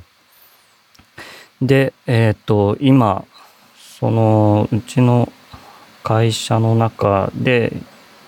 [1.60, 3.24] で、えっ、と、今、
[4.00, 5.32] その、うちの
[6.02, 7.72] 会社の中で、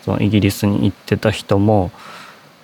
[0.05, 1.91] そのイギリスに行ってた人も、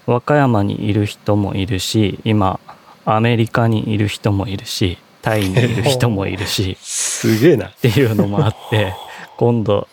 [0.07, 2.61] 和歌山にいる人もいるし、今、
[3.05, 7.69] アメリカにいる人もいるし、タイにいる人もいるし、 すげえな。
[7.69, 8.95] っていうのもあって、
[9.37, 9.89] 今度、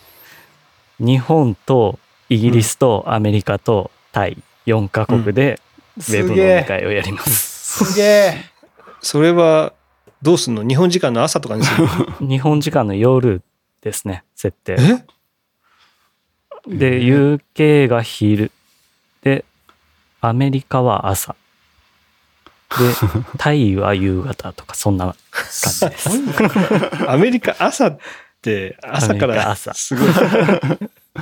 [1.00, 5.60] 日本とイギリスとアメリカとタイ4カ国で
[5.98, 6.66] ウェブ飲み。
[6.66, 7.86] 会をやります。
[7.86, 8.46] すげえ。
[9.02, 9.74] それは、
[10.22, 10.64] どうすんの？
[10.64, 12.16] 日本時間の朝とかにするの？
[12.28, 13.42] 日本時間の夜
[13.82, 14.78] ですね、設定。
[14.80, 16.76] え？
[16.76, 18.52] で、UK が昼。
[19.22, 19.46] で、
[20.20, 21.36] アメリカは朝。
[22.70, 22.76] で、
[23.38, 26.10] タイは夕方とか、そんな感じです。
[27.08, 27.98] アメリカ朝っ
[28.42, 30.10] て、朝かアメリカら、朝すごい。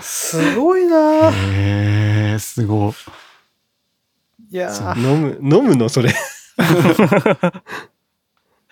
[0.02, 2.94] すごいなへえ、すごい。
[4.52, 5.90] いやー飲む、飲むの？
[5.90, 6.14] それ。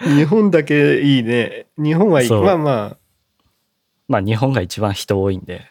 [0.01, 1.67] 日本だけいいね。
[1.77, 2.27] 日本はいい。
[2.27, 2.97] そうまあま
[4.07, 5.65] まあ、日本が一番人多いんで。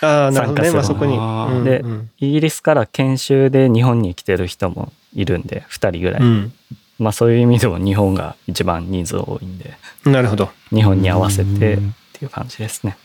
[0.00, 0.06] あ。
[0.06, 0.70] ああ、なるほどね。
[0.70, 1.64] まあそこに。
[1.64, 6.20] でうんイギリスから研修で日本に来てる人もいるんで、2人ぐらい。
[6.20, 6.52] うん。
[6.98, 9.74] まあ、そういう意味でも日本が一番人数多いんで、
[10.04, 10.50] なるほど。
[10.70, 12.96] 日本に合わせてっうんていう感じですね。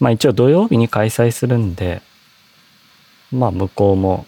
[0.00, 2.02] まあ一応土曜日に開催するんで、
[3.30, 4.26] まあ向こうも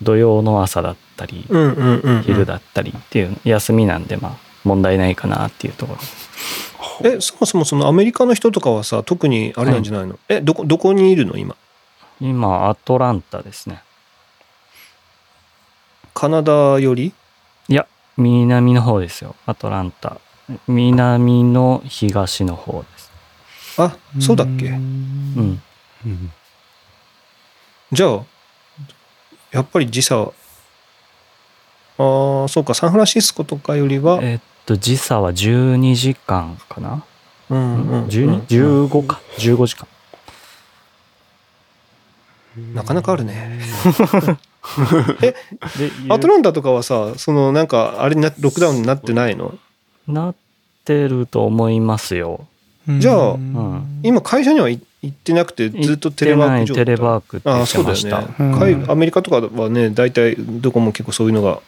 [0.00, 2.22] 土曜の朝だったり、うんうんうんうん。
[2.22, 5.96] 昼だったりっていう休みなんでまあ問題ないかなっていうとこ
[7.02, 7.10] ろ。
[7.10, 11.56] え、そもそもそのアメリカの人とかはさ、特にあれなんじゃないの、え、どこ、どこにいるの今？
[12.20, 13.82] 今アトランタですね。
[16.14, 17.12] カナダより？
[17.68, 19.34] いや、南の方ですよ。
[19.46, 20.18] アトランタ。
[20.66, 23.10] 南の東の方です。
[23.78, 24.66] あ、そうだっけ？
[24.66, 25.62] うん。
[26.04, 26.32] うん
[27.92, 28.20] じゃあ、
[29.50, 30.30] やっぱり時差、ああ、
[31.98, 37.02] そうか、サンフランシスコとかよりは、えっと、時差は12時間かな、
[37.48, 38.46] うんうん12
[38.88, 39.88] 15か？15時間。
[42.74, 43.60] なかなかあるね。
[45.20, 45.34] で、
[46.08, 49.54] アトランタとかはさ、そのなんか、あれにな、ロックダウンになってないの？
[50.06, 50.34] なっ
[50.84, 52.46] てると思いますよ。
[52.98, 56.84] じゃあうん今、会社には行行ってなくて、ずっとテレワーク状態？
[56.84, 58.08] テレワークってああ、言ってそうだました。
[58.16, 58.34] よね。
[58.38, 61.60] うん海アメリカとかはね、大体どこも結構そういうのが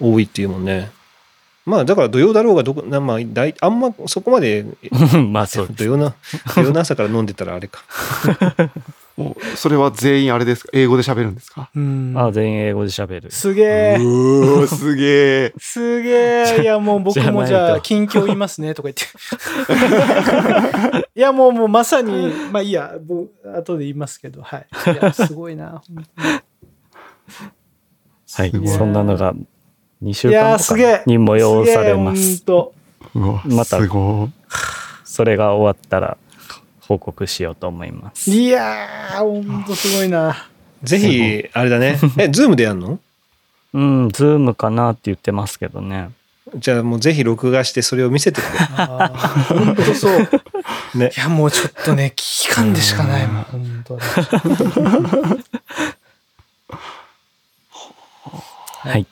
[0.00, 0.90] 多いっていうもんね。
[1.64, 4.64] まあ、だから土曜だろうがどこ、なまあ、大あんまそこまで、
[5.32, 6.14] まあそう土曜な、
[6.54, 7.82] 土曜の朝から飲んでたらあれか。
[9.16, 10.70] もうそれは全員あれですか？
[10.74, 11.70] 英語で喋るんですか？
[11.74, 13.30] うんあ全員英語で喋る。
[13.30, 13.96] すげえ。
[13.98, 15.54] うーすげえ。
[15.58, 16.10] すげ
[16.58, 16.62] え。
[16.62, 19.04] いや、もう僕もじゃあ、じゃないと近況言いますね、とか言って。
[21.14, 24.66] いや、もう、もうまさに、まあいいや、僕後で言いますけど、はい。
[24.92, 25.64] いや、すごいな。
[25.66, 26.42] はい
[28.26, 28.68] すごい。
[28.68, 29.34] そんなのが
[30.02, 31.02] 2週いやー、間とかすげえ。
[31.06, 32.44] に催されますげえす。
[32.46, 32.74] ほんと
[33.14, 34.28] うわ、またすご
[35.04, 36.18] それが終わったら
[36.86, 38.30] 報告しようと思います。
[38.30, 40.48] いやー、ほんとすごいな。
[40.82, 41.98] ぜひ、あれだね。
[42.18, 42.98] え、ズームでやんの？
[43.74, 46.10] うん、ズームかなって言ってますけどね。
[46.54, 48.58] じゃあもうぜひ録画してそれを見せてくれ。
[48.76, 50.28] あーほんとそう。
[50.96, 51.20] ねい。
[51.20, 53.98] や、もうちょっとね、危機感でしかないもん、ほんと。
[58.78, 59.06] はい。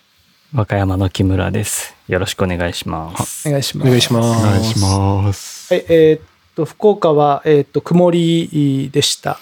[0.55, 1.97] 和歌山の木村です。
[2.07, 3.49] よろしくお願いします。
[3.49, 3.89] お願いします。
[3.89, 4.15] お願いしい。
[4.15, 4.45] おます。
[4.45, 5.75] 願いします。
[5.75, 9.39] はい、えーっと、福岡は、えーっと、曇りでした。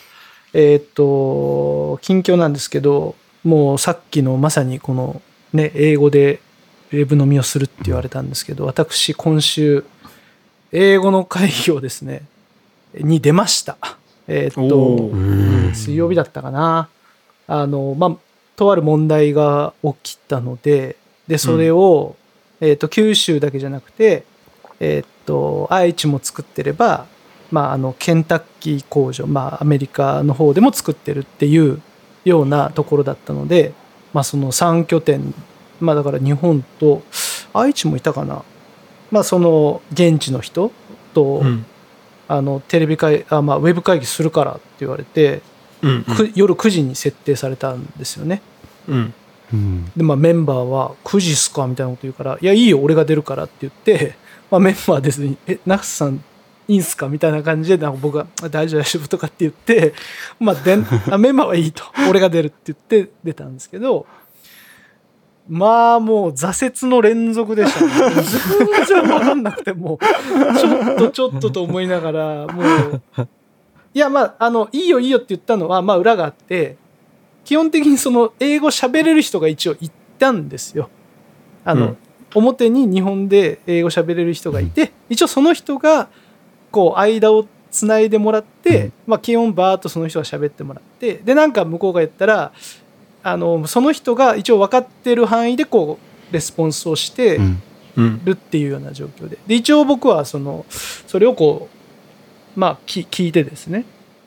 [0.55, 5.22] えーっと、近況なんですけど、もうさっきのまさにこの、
[5.53, 6.40] ね、英語で
[6.92, 9.85] ウェブ飲みをするって言われたんですけど、私、今週、
[10.72, 12.22] 英語の会議をですね、
[12.94, 13.79] に出ました。
[14.29, 16.88] えーっー水曜日だったかな。
[17.46, 18.16] あの、まあ、
[18.57, 20.96] とある問題が起きたので、
[21.27, 22.16] で、それを、
[22.61, 24.25] えっ、と、九州だけじゃなくて、
[24.83, 27.07] えっ、と、愛知も作ってれば、
[27.53, 31.81] まあ、あの、ケンタッキー工場、まあ、アメリカの方でも作ってるっていう
[32.25, 33.73] ようなところだったので、
[34.12, 35.33] まあ、その3拠点、
[35.79, 37.03] まあ、だから日本と、
[37.55, 38.42] 愛知もいたかな。
[39.12, 40.73] まあ、その、現地の人
[41.14, 41.64] と、うん。
[42.27, 45.42] あの、テレビ会、あ、まあ、ウェブ会議するからって言われて、
[45.83, 46.03] うん。
[46.03, 48.42] く夜9時に設定されたんですよね。
[48.88, 49.14] うん。
[49.53, 49.92] うん。
[49.97, 54.16] で、まあ、メンバーは9時っすかみたいなこと言うから、いや、いいよ、俺が出るからって言って、
[54.53, 56.23] まあ、メンバーですに、え、ナクスさん、
[56.69, 57.09] いいんすか？
[57.09, 59.95] みたいな感じで、なんか僕が、あ大丈夫、大丈夫とかって言って、
[60.38, 60.77] まあ、で
[61.11, 64.07] あメンバーはいいと、 俺が出るって言って出たんですけど、
[65.49, 68.12] まあ、もう挫折の連続でしたね。
[68.87, 73.03] 全然わかんなくて、もう、ちょっとちょっとと思いながら、もう、
[73.95, 76.77] いや、まあ、あの、いいよいいよって言ったのは、まあ、裏があって、
[77.45, 80.91] 基本的にその、英語喋れる人が一応いたんですよ。
[81.65, 81.97] あの、うん
[82.35, 86.09] 表に日本で英語喋れる人がいて、一応その人が
[86.71, 88.92] こう間をつないでもらって、うん。
[89.07, 92.53] まあ基本バーッとその人が喋ってもらってでなんか向こうが言ったら
[93.23, 95.99] あのその人が一応分かってる範囲でこ
[96.31, 97.40] うレスポンスをして。
[97.97, 99.37] るっていうような状況で。
[99.47, 101.68] で一応僕はそのそれをこ
[102.57, 103.85] うまあき聞いてですね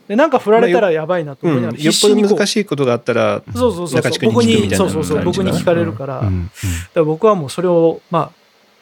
[0.07, 6.49] でなんか振られたらやばいなとうん、思いながらよっぽど難いしいことがあったら、そうそうそう僕にそうそうそう僕に聞かれるから,、だかうん。
[6.93, 8.31] ら僕はもうそれをまあ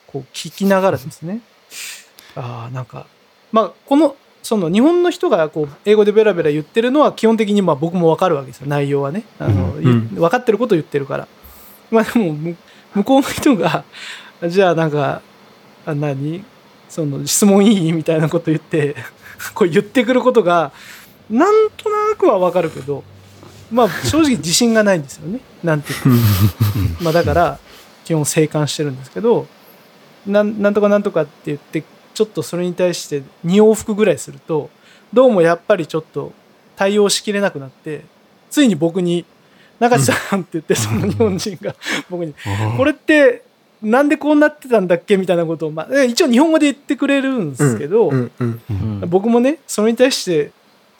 [0.08, 1.40] こう聞きながらですね。
[2.36, 3.06] ああなんか
[3.52, 8.68] まあこのその日本の人がこう英語でベラベラ言ってるのは基本的にまあ僕も分かるわけですよ。
[8.68, 9.24] 内容はね。
[9.40, 11.28] あの、分かってることを言ってるから。
[11.90, 12.58] まあでもむ
[12.96, 13.86] 向こうの人が
[14.48, 15.22] じゃあなんか
[15.86, 16.44] あ何？
[16.90, 17.94] その質問いい？
[17.94, 18.96] みたいなこと言って
[19.56, 20.72] こう言ってくることが
[21.30, 23.04] なんとなくは分かるけど
[23.72, 25.40] まあ正直自信がないんですよね。
[25.64, 26.10] なんていうか。
[27.02, 27.60] まあだから
[28.04, 29.48] 基本静観してるんですけど
[30.28, 31.84] なんなんとかなんとかって言って
[32.14, 34.70] ちょっとそれに対して2往復ぐらいすると
[35.12, 36.34] どうもやっぱりちょっと
[36.76, 38.06] 対応しきれなくなって
[38.50, 39.26] ついに僕に
[39.80, 41.76] 「中地さん」って言ってその日本人が
[42.10, 42.34] 僕に
[42.78, 43.44] 「これって
[43.82, 48.12] なんでこうなってたんだっけ?」みたいなことを、まあ、え一応日本語で言ってくれるんですけど、
[49.08, 50.52] 僕もねそれに対して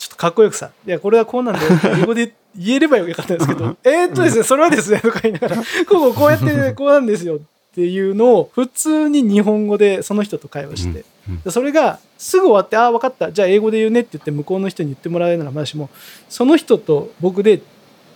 [0.04, 5.56] ちょっとかっこよくさ「いやこれはこうなんだよ」って 英語で言えればよかったんですけど「えーっとですねそれはですね」とか言いながら
[5.88, 7.36] 「こうこうやってこうなんですよ」
[7.72, 11.04] っていうのを普通に日本語でその人と会話して、
[11.50, 13.32] それがすぐ終わって「ああ分かった。
[13.32, 15.90] じゃあ英語で言うね」って言って向こうの人に言ってもらえるならまだしも
[16.28, 17.62] その人と僕で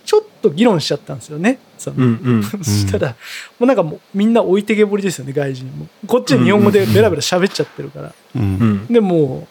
[0.05, 1.59] ちょっと議論しちゃったんですよね。
[1.77, 2.43] そのうんうん。
[2.63, 3.15] そしたら、も
[3.61, 5.87] うなんかもうみんな置いてけぼりですよね、外人も。
[6.07, 8.13] こっちは日本語でベラベラ喋っちゃってるから。
[8.35, 8.41] うん。
[8.41, 8.87] うん。
[8.87, 9.47] でも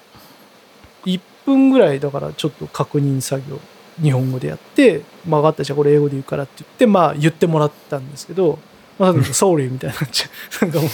[1.05, 3.59] う1分ぐらいだからちょっと確認作業
[4.03, 8.59] 日本語でやって「まあ、分かったじゃあこれ英語で言うから」って言ってまあ言ってもらったんですけど
[8.99, 10.29] 「まあ、 ソーリー」みたいになっちゃ
[10.63, 10.65] う。
[10.67, 10.87] なんかも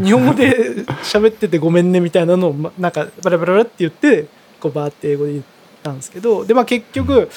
[0.00, 4.26] う日本語で喋っててごめんねみたいなのを、ま、なんかバラバラバラって言って
[4.60, 5.44] こうバーって英語で言っ
[5.82, 7.28] たんですけどでまあ結局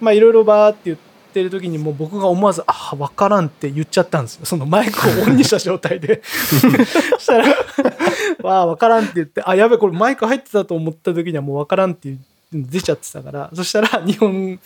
[0.00, 0.98] まあいろいろバーって言っ
[1.36, 4.46] てる時にもう僕が思わず「あ分からん」って言っちゃったんですよ。
[4.46, 6.22] そのマイクをオンにした状態で。
[6.24, 7.44] そしたら
[8.42, 12.16] 「わあ分からん」って言って「あやべこれマイク入ってたと思った時にはもう分からん」って
[12.50, 13.50] 出ちゃってたから。
[13.52, 14.58] そしたら日本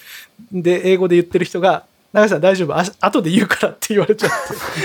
[0.52, 2.78] で英語で言ってる人が「長井さん大丈夫？
[2.78, 4.30] あ後で言うから」って言われちゃっ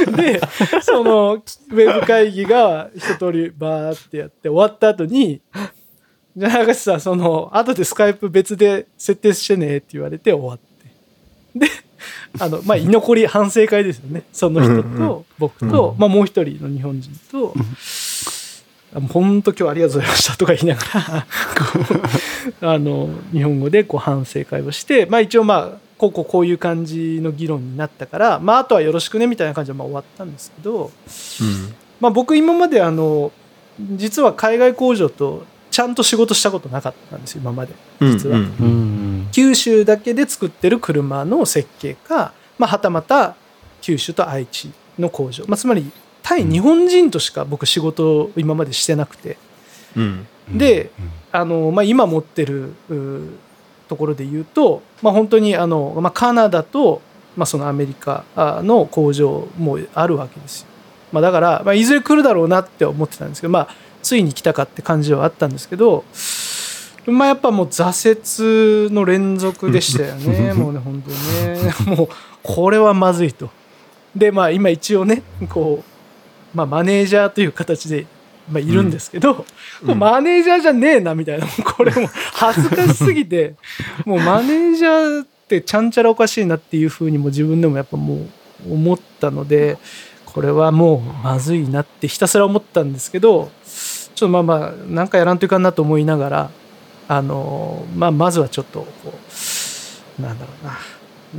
[0.06, 0.12] て。
[0.12, 0.41] で
[0.82, 5.39] そのウェブ会議が一通りバーってやって終わった後に
[6.36, 10.64] 「じゃあ長井さんその後でスカイプ別で設定してね」って言われて終わって
[11.56, 11.68] で
[12.39, 14.24] あのまあ居残り反省会ですよね。
[14.32, 17.54] その人うんうんと僕と、まあ、もう一人の日本人と。
[19.12, 21.26] 本当今日ありがとうございましたとか言いなが
[22.62, 30.91] ら あの日本語でこう反省会をして、まあ、一応まあこうこうこういう感じの議論になったから、まあ、あとはよろしくねみたいな感じでまあ終わったんですけど、
[32.00, 33.34] まあ、僕今まであの
[33.80, 35.44] 実は海外工場と
[35.76, 37.74] ちゃんと仕事したことなかったんですよ今まで。
[38.00, 38.38] 実は。
[38.38, 39.28] うんうん。
[39.34, 43.36] 九州だけで作ってる車の設計か、まあ、はたまた
[43.82, 45.92] 九州と愛知の工場、まあ、つまり
[46.24, 49.38] 対日本人としか僕仕事を今までしてなくて。
[49.98, 50.28] うん。
[50.54, 50.92] で
[51.34, 53.32] あの、まあ、今持ってるう
[53.90, 57.02] ところで言うと、まあ、本当にあの、まあ、カナダと、
[57.36, 60.68] まあ、そのアメリカあの工場もあるわけですよ。
[61.12, 66.06] まあ、だから、まあ、いずれ来るだろうなって思ってたんですけど、まあ、ついに来たかって感じはあったんですけど、
[67.08, 70.54] まあ、やっぱもう挫折の連続でしたよね。
[70.54, 71.98] もうね本当にね。
[71.98, 72.08] もう
[72.44, 73.50] これはまずいと。
[74.15, 75.84] でまあ今一応ねこ
[76.54, 78.06] う、まあ、マネージャーという形で、
[78.48, 79.46] まあ、いるんですけど、こ
[79.88, 81.48] れマネージャーじゃねえなみたいな。
[81.48, 83.56] これもう恥ずかしすぎて
[84.06, 88.18] もうマネージャーってちゃんちゃらおかしいなっていうふうにも自分でもやっぱも
[88.68, 89.80] う思ったので
[90.26, 93.50] これはもうまずいなってひたすら思ったんですけど
[94.15, 96.49] ちょっとまあまあなんかやらんといかんなと思いながら
[97.08, 99.13] あのまあまずはちょっとこ
[100.19, 100.78] うなんだろうな。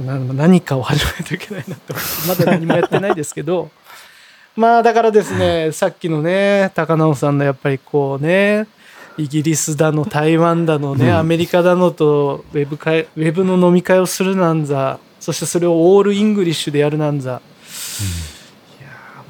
[0.05, 3.71] な何かを始めないといけないなと思ってまだ何もやってないですけど。
[4.57, 8.67] まあだからですねさっきのね高直さんのやっぱりこうね
[9.19, 18.36] イギリスだの台湾だのね、アメリカだのとウェブ会ウェブの飲み会をするなんざそしてそれを all English でやるなんざ、いやー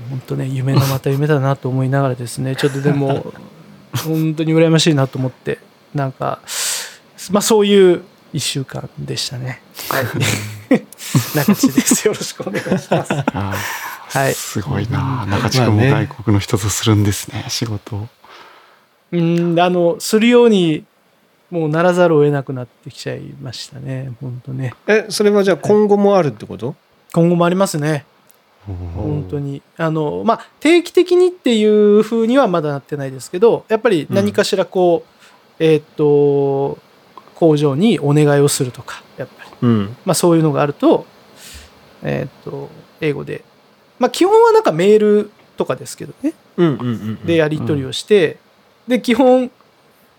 [0.08, 3.32] 本当ね夢のまた夢だなと思いながらですね ちょっとでも
[4.04, 5.58] 本当に羨ましいなと思って
[5.94, 6.40] なんか
[7.30, 8.02] まあそういう
[8.34, 9.62] 1週間でしたね。
[9.88, 10.04] はい、
[11.36, 12.06] 中地です。
[12.06, 13.12] よろしくお願いします。
[13.32, 13.54] あ
[14.08, 14.32] はい。
[14.32, 15.24] ーすごいな。
[15.26, 17.96] 中地君も外国の人とするんですね仕事。
[17.96, 18.08] を
[19.12, 20.84] うんあのするように
[21.50, 24.74] もうならざるを得なくなってきちゃいましたね本当ね。
[24.86, 26.74] えそれはじゃあ今後もあるってこと？
[27.12, 28.04] 今後もありますね
[28.66, 29.62] 本当に。
[29.76, 35.16] あの、まあ、定期的にっていう風にはまだなってないですけど、やっぱり何かしらこう、
[35.58, 36.78] えーっと、
[37.34, 39.50] 工場にお願いをするとか、やっぱり。
[39.62, 39.96] うん。
[40.04, 41.06] まあ、そういうのがあると、
[42.02, 42.68] えーっと、
[43.00, 43.44] 英語で。
[43.98, 46.32] まあ、基本はなんかメールとかですけどね。
[46.56, 47.26] うんうんうん。
[47.26, 48.38] で、やり取りをして、
[48.88, 49.50] で、基本、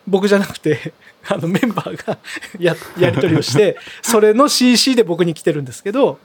[0.07, 0.93] 僕じゃなくて、
[1.27, 2.17] あの、メンバーが
[2.59, 6.19] や、やり取りをして、それの CC で僕に来てるんですけど、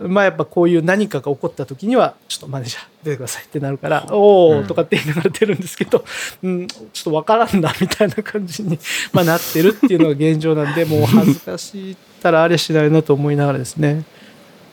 [0.00, 6.04] まあやっぱこういう何かが起こった時には、ちょっとマネージャー出てくださいってなるから、おうんーとかって言いながら出るんですけど、
[6.42, 8.78] うん、ちょっとわからんなみたいな感じに、
[9.12, 14.04] まあ、なってるっていうのが現状なんで、もう恥ずかしいったらあれしないなと思いながらですね、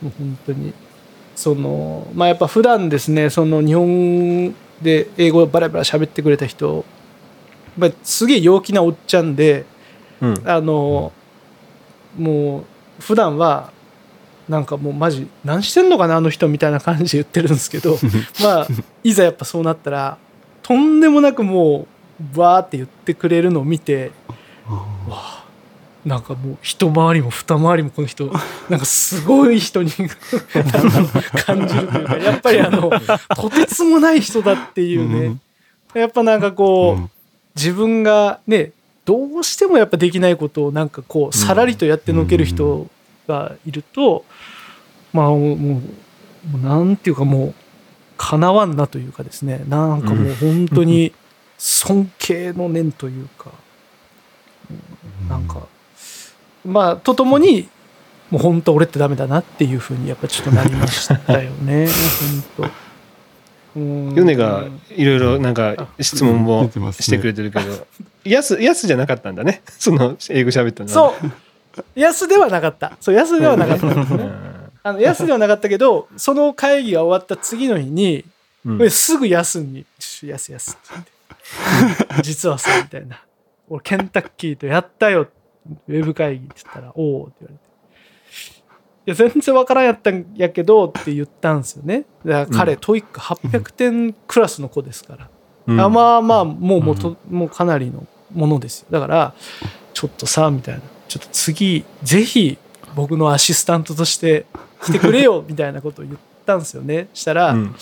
[0.01, 0.73] もう本当に、
[1.35, 6.85] その、まあやっぱ普段ですね、その日本で英語をバラバラ喋ってくれた人、
[7.77, 9.65] まあ、すげえ陽気なおっちゃんで、
[10.21, 10.41] うん。
[10.45, 11.11] あの、
[12.17, 13.71] もう普段は
[14.49, 17.97] なんかもうマジ何してんのかなあの人みたいな感じで言ってるんですけど
[18.41, 18.67] まあ
[19.03, 20.17] いざやっぱそうなったら
[20.63, 21.87] とんでもなくも
[22.21, 24.11] うバーって言ってくれるのを見て
[24.67, 25.43] わあ
[26.05, 28.31] なんかもう一回りも二回りもこの人
[28.69, 29.91] なんかすごい人に
[31.45, 32.89] 感じるというかやっぱりあの
[33.35, 35.35] とてつもない人だっていうね。
[35.93, 37.09] やっぱなんかこう、うん。
[37.55, 38.71] 自分がね
[39.03, 42.87] どうしてもやっぱできないことをなんかこうさらりとやってのける人
[43.27, 44.23] がいると、
[45.13, 45.81] まあもうも
[46.55, 47.53] うなんていうかもう
[48.17, 51.13] かなわんなというかですねなんかもう本当に
[51.57, 53.51] 尊敬の念というか、
[54.69, 55.67] うんなんか
[56.65, 57.69] まあとともに
[58.29, 61.87] もう本当俺ってダメだなっていうふうにやっぱちょっとなりましたよね
[62.57, 62.67] 本
[63.75, 63.79] 当。
[63.79, 67.87] うんヨネがいろいろなんか質問もしてくれてるけど、
[68.23, 69.61] ヤス、ヤスじゃなかったんだね。
[69.77, 71.13] その英語喋ったのは。
[71.21, 71.31] そう
[71.95, 74.56] 安ではなかったそう安ではなかったんですねうん。
[74.87, 78.23] あの安ではなかったけどその会議が終わった次の日に、
[78.65, 78.89] うん。
[78.89, 82.23] すぐ安に「ちょ安安」って言って。
[82.23, 83.21] 実はさみたいな
[83.67, 85.27] 「俺ケンタッキーとやったよ。
[85.89, 87.67] ウェブ会議」って言ったら「おお」って言われて。
[89.07, 92.05] いや全然わからんやったんやけどって言ったんですよね。
[92.25, 92.79] だから彼、うん。
[92.79, 95.29] TOEIC 800点クラスの子ですから。
[95.67, 95.79] うん。
[95.79, 98.87] あまあまあもうもうと、もうかなりのものですよ。
[98.89, 99.33] だから
[99.93, 100.81] ちょっとさみたいな。
[101.07, 102.57] ちょっと次ぜひ
[102.97, 104.47] 僕のアシスタントとして
[104.83, 106.17] 来てくれよみたいなことを言っ
[106.47, 107.09] たんですよね。
[107.13, 107.75] したら、うん。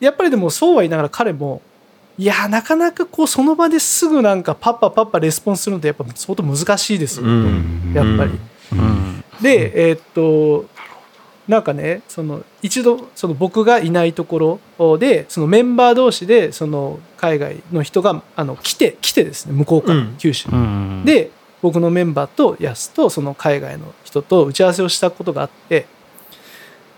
[0.00, 1.62] やっぱりでもそうは言いながら彼も
[2.18, 7.92] いやなかなかこうその場ですぐなんかパッパパッパレスポンスするのってやっぱ相当難しいですよ、うん。
[7.94, 8.38] やっぱり。
[8.72, 9.24] うん。
[9.40, 10.66] でえーっと
[11.48, 20.14] なんかねその一度その僕がいないところでそのメンバー同士でその海外の人があの来て来てですね向こうから、うん。
[20.18, 21.02] 九州うん。
[21.06, 21.30] で
[21.62, 25.86] 僕のメンバーとヤスとその海外の人と打ち合わせをしたことがあって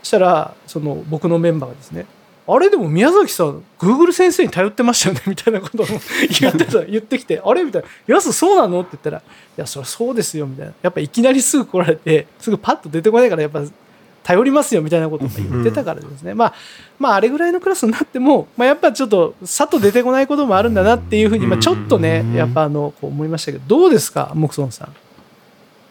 [0.02, 2.06] そしたらその僕のメンバーがですね
[2.48, 5.86] あれでも宮崎さん Google 先生に頼ってましたよね みたいなことを
[6.40, 9.22] 言ってた 言ってきてあれみたいな「ヤスそうなの?」って言ったら「い
[9.56, 13.62] やそりゃそうですよ」みたいなやっぱいきなりすぐ来られてすぐパッと出てこないからやっぱ
[14.22, 16.54] 頼りますよみたいなことを言ってたからですね、まあ
[16.98, 24.94] まああれぐらいのクラスになっても、まあ、やっぱちょっとさっと出てこないこともあるんだなっていうふうに、まあ、ちょっとねやっぱあのこう思いましたけどどうですかモクソンさん？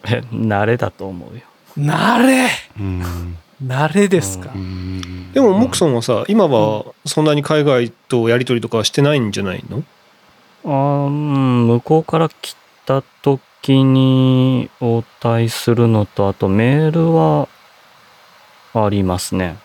[0.06, 1.42] え慣れだと思うよ。
[1.76, 2.48] 慣れ。
[2.78, 3.36] うん。
[3.62, 5.30] 慣れですか、うん。
[5.32, 9.84] でも、モクソンはさ、今はそんなに海外とやり取りとかはしてないんじゃないの？
[10.64, 12.56] あーうん向こうから来
[12.86, 17.48] た時に応対するのとあとメールは
[18.74, 19.56] ありますね。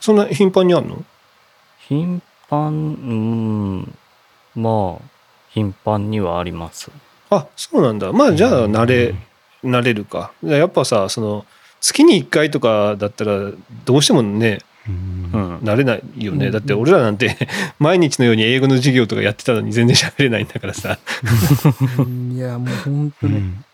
[0.00, 1.04] そんな頻繁にあるの？
[1.88, 3.94] 頻繁うん。
[4.54, 5.02] まあ
[5.50, 6.90] 頻繁にはあります。
[7.30, 8.12] あ、そうなんだ。
[8.12, 9.14] まあ、じゃあ、慣れ、
[9.64, 10.32] 慣れるか。
[10.42, 11.46] やっぱさ、その、
[11.80, 13.50] 月に1回とかだったら、
[13.84, 14.58] どうしてもね、
[14.88, 15.30] うん。
[15.32, 15.58] うん。
[15.58, 16.46] 慣れないよね。
[16.46, 16.52] うん。
[16.52, 17.36] だって、俺らなんて、
[17.78, 20.98] 毎日のように英語の授業とかやってたのに全然喋れないんだからさ。
[22.32, 23.64] いやもう本当に、うん。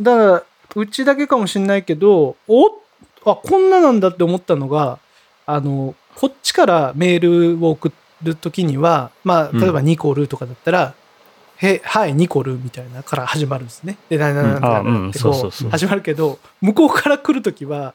[0.00, 0.42] だから
[0.74, 2.81] うちだけかもしれないけどお
[3.24, 4.98] あこんななんだって思ったのが
[5.46, 7.92] あのこっちからメールを送
[8.22, 10.94] る時にはまあ例えばニコルとかだったら
[11.58, 13.96] 「へはいニコル」みたいなから始まるんですね。
[14.08, 17.94] で何々うんあう何々ってこう始まるけど向こうから来る時は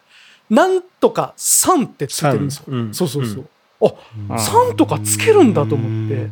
[0.50, 2.64] なんとか「さん」ってついてるんですよ。
[2.68, 3.46] うんそうそうそう。
[3.82, 6.32] うんあさんとかつけるんだと思って。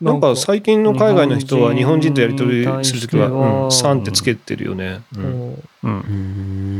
[0.00, 5.00] なんか最近の海外の人は日本人とやり取りするときは、うん、さんってつけてるよね。
[5.16, 6.02] うんこううんう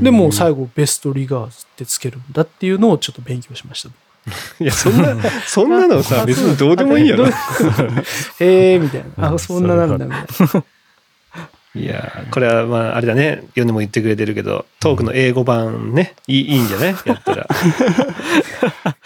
[0.01, 3.89] んでも最後ベストリガーズってつけるんだっていうのをちょっと勉強しました。
[4.62, 7.27] いや、そんな、 そんなのさ、別にどうでもいいやろ。
[7.27, 7.31] へ
[8.75, 9.33] えみたいな。
[9.35, 10.64] あ、そんななんだみたいな。
[11.77, 16.97] いやーこれはまああれだねヨネも言ってくれてるけどトークの英語版ねいいいいんじゃない？
[17.05, 17.47] やったら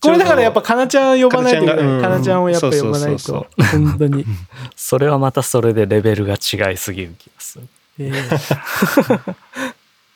[0.00, 1.76] これだからやっぱかなちゃん呼ばないといけない。
[2.00, 3.46] かかなちゃんをやっぱ呼ばないと。
[3.72, 4.24] 本当に。
[4.76, 7.66] それはまたそれでレベルが違いすぎる気がする。
[7.98, 8.12] え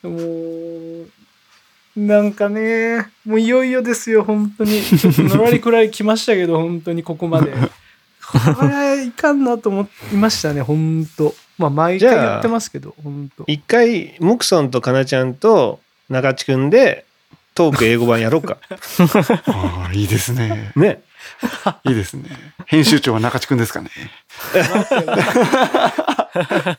[0.03, 1.07] え もう、
[1.95, 4.81] なんかね、もういよいよですよ、本当に。
[4.81, 7.53] ちょっとのらりくらい来ましたけど、本当にここまで。
[8.55, 15.79] これいかんなと思いましたね、本当まあ、毎回じゃあ言ってますけど、本当一回モクソンとかなちゃんと
[16.09, 17.05] 中地くんで
[17.53, 18.57] トーク英語版やろうか
[19.47, 20.71] ああ、いいですね。
[20.75, 21.03] ね
[21.85, 22.29] いいですね。
[22.65, 23.89] 編集長は中地くんですかね。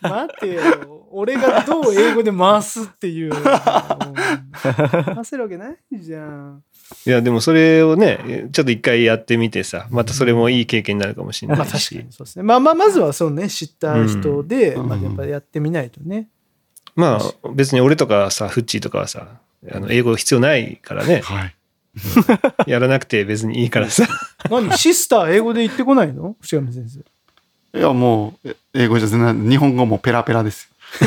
[0.03, 0.63] 待てよ。
[1.11, 3.33] 俺がどう英語で回すっていう。
[3.33, 6.63] 回せるわけないじゃん。
[7.07, 12.43] いやでもそれをねちょっと一回やってみてさまたそれもいい経験になるかもしれまあないし、確かにそうですね。
[12.43, 16.29] まあまあ、まずはそうね、知った人で、うんまあやっぱやってみないとね。
[16.95, 19.41] まあ別に俺とかさフッチーとかはさ
[19.71, 21.55] あの英語必要ないからねはい。
[22.67, 24.09] やらなくて別にいいからさ
[24.51, 24.73] 何？
[24.79, 26.37] シスター英語で言ってこないの？
[26.41, 27.79] 伏山先生。
[27.79, 30.69] いや、もう、え英語じゃ全然、日本語もペラペラです
[31.01, 31.07] よ。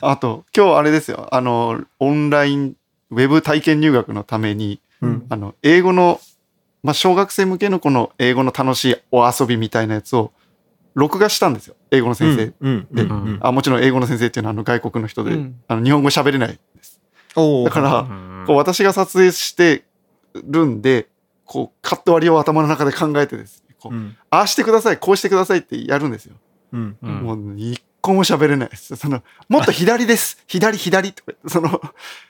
[0.00, 1.28] あと、今日あれですよ。
[1.32, 2.76] あの、オンライン、
[3.10, 6.18] ウェブ体験入学のために、うんあの、英語の、
[6.82, 10.32] まあ、小学生向けのこの英語の楽しいお遊びみたいなやつを、
[10.94, 11.76] 録画したんですよ。
[11.90, 12.52] 英語の先生。
[12.60, 13.06] うんで
[13.40, 16.58] あもちろん英語の先生っていうのはあの外国の人で、うんあの日本語喋れない
[17.64, 18.06] だから、
[18.46, 19.84] こう私が撮影して
[20.34, 21.08] るんで、
[21.44, 26.34] こうカット割りを頭の中で考えてですね、こううんああしてください、こうしてくださいってやるんですよ。
[26.72, 28.94] うんうんもう一個も喋れないです。
[28.96, 30.42] その、もっと左です。
[30.46, 31.80] 左、左とか、その、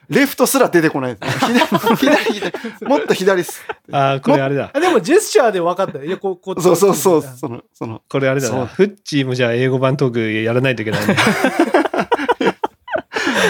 [0.08, 1.38] レフトすら出てこないです。
[1.46, 3.62] 左、左、左、もっと左です。
[3.92, 6.04] ああこれあれだあでもジェスチャーで分かったよ。
[6.04, 11.16] いや、こう、こうそうそうそう、その、その、これあれだなフッチーもじゃあ英語版トークやらないといけないね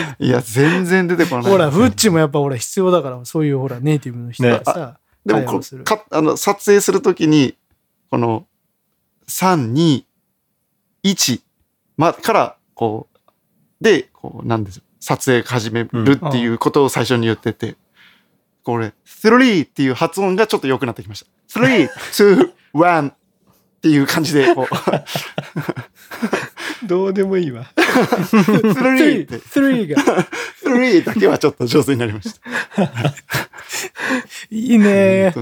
[0.19, 1.51] いや、全然出てこない。
[1.51, 7.57] ほら、フッチもやっぱほら必要だから、そういうほらネイティブの人がさ、でもこかあの、撮影するときに、
[8.11, 8.47] この、
[9.29, 10.05] 3、2、
[11.05, 11.43] 1、
[11.97, 14.83] ま、から、こう、で、こう、なんですよ。
[15.01, 17.77] 撮影始めるっていうことを最初に言ってて、
[18.65, 21.61] これ、3っていう発音がちょっと良くなってきました。
[21.61, 23.15] 3、2、1っ
[23.81, 24.67] ていう感じで、こう、
[26.85, 30.27] どうでもいいわ3って、 3が。
[30.65, 32.41] 3だけはちょっと上手になりました。
[34.51, 35.35] いいね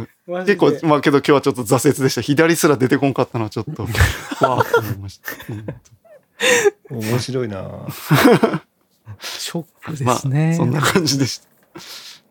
[0.47, 2.20] 結構、まあけど今日はちょっと挫折でした。
[2.20, 3.84] 左すら出てこんかったのはちょっと、
[4.45, 5.32] わあって思いました。
[5.51, 5.66] うん
[6.91, 7.87] 面白いな
[9.18, 10.55] ショックでまあ、すね。
[10.55, 11.49] そんな感じでした。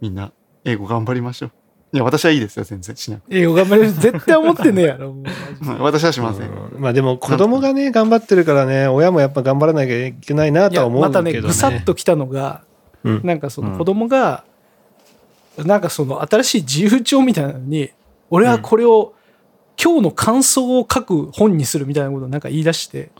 [0.02, 0.32] みんな、
[0.64, 1.52] 英語頑張りましょう。
[1.96, 3.40] いや、私はいいですよ、全然しなくて。
[3.40, 3.92] 英語頑張れる。
[3.94, 5.14] 絶対思ってねえやろ。
[5.14, 5.24] もう
[5.82, 6.50] 私はしません。
[6.50, 12.64] うんまあでも子供がね頑張ってるからね親もやっぱ頑張らなきゃいけないないとはや、思うまたね、けどねぐさっときたのが、
[13.06, 14.44] うんなんかその子供が、
[15.58, 17.92] なんかその新しい自由帳みたいなのに、
[18.30, 19.14] 俺はこれを、
[19.82, 23.12] 今日の感想を書く本にするみたいなことをなんか言い出して、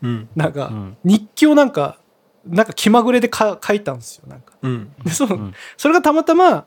[0.00, 1.98] うんなんかうん日記をなんか、
[2.46, 4.54] なんか気まぐれでか書いたんですよ、なんか。
[4.62, 6.64] うんでそのうんそれがたまたま、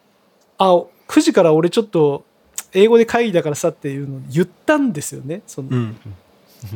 [0.58, 2.26] あ、9時から俺ちょっと
[2.74, 5.42] 英語で会議だからさっていうのを言ったんですよね。
[5.48, 5.98] そのうん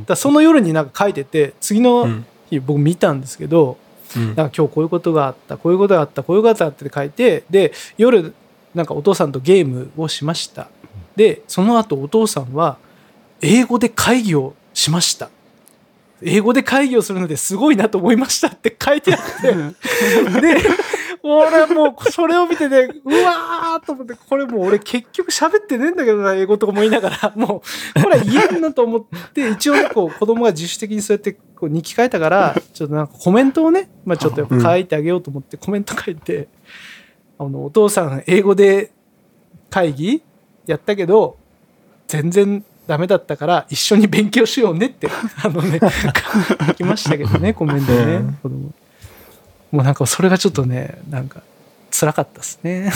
[0.08, 3.78] らその夜になんか書いてて、次うのん日僕見たんですけど、
[4.16, 8.34] うんなんか今日こういうことがあった、こういうことがあった、こういうことがあったって書いて、で、夜、
[8.74, 10.70] なんかお父さんとゲームをしました。
[11.16, 12.78] で、その後お父さんは、
[13.42, 15.30] 英語で会議をしました。
[16.22, 19.54] 英語で会議をするのですごいなと思いましたって書いてあって、
[20.42, 20.58] で、
[21.22, 27.62] 俺はもうそれを見てね、うわーと思って、これもう俺結局喋ってねえんだけどな、英語とかも言いながら、も
[27.98, 29.04] う、これは言えんなと思っ
[29.34, 36.48] て、一応ね、こう子供が自主的にそうやってこう日記書いたから、ちょっとなんかコメントをね、まあちょっと書いてあげようと思ってコメント書いて、
[37.38, 38.92] あの、お父さん英語で
[39.70, 40.24] 会議
[40.66, 41.38] やったけど、
[42.08, 45.10] 全然ダメだったから一緒に勉強しようねって、
[45.44, 45.80] あのね、
[46.68, 48.34] 書きましたけどね、コメントでね、うん。
[48.42, 48.72] 子供
[49.72, 51.42] もうなんかそれがちょっとね、なんか
[51.92, 52.92] 辛かったですね。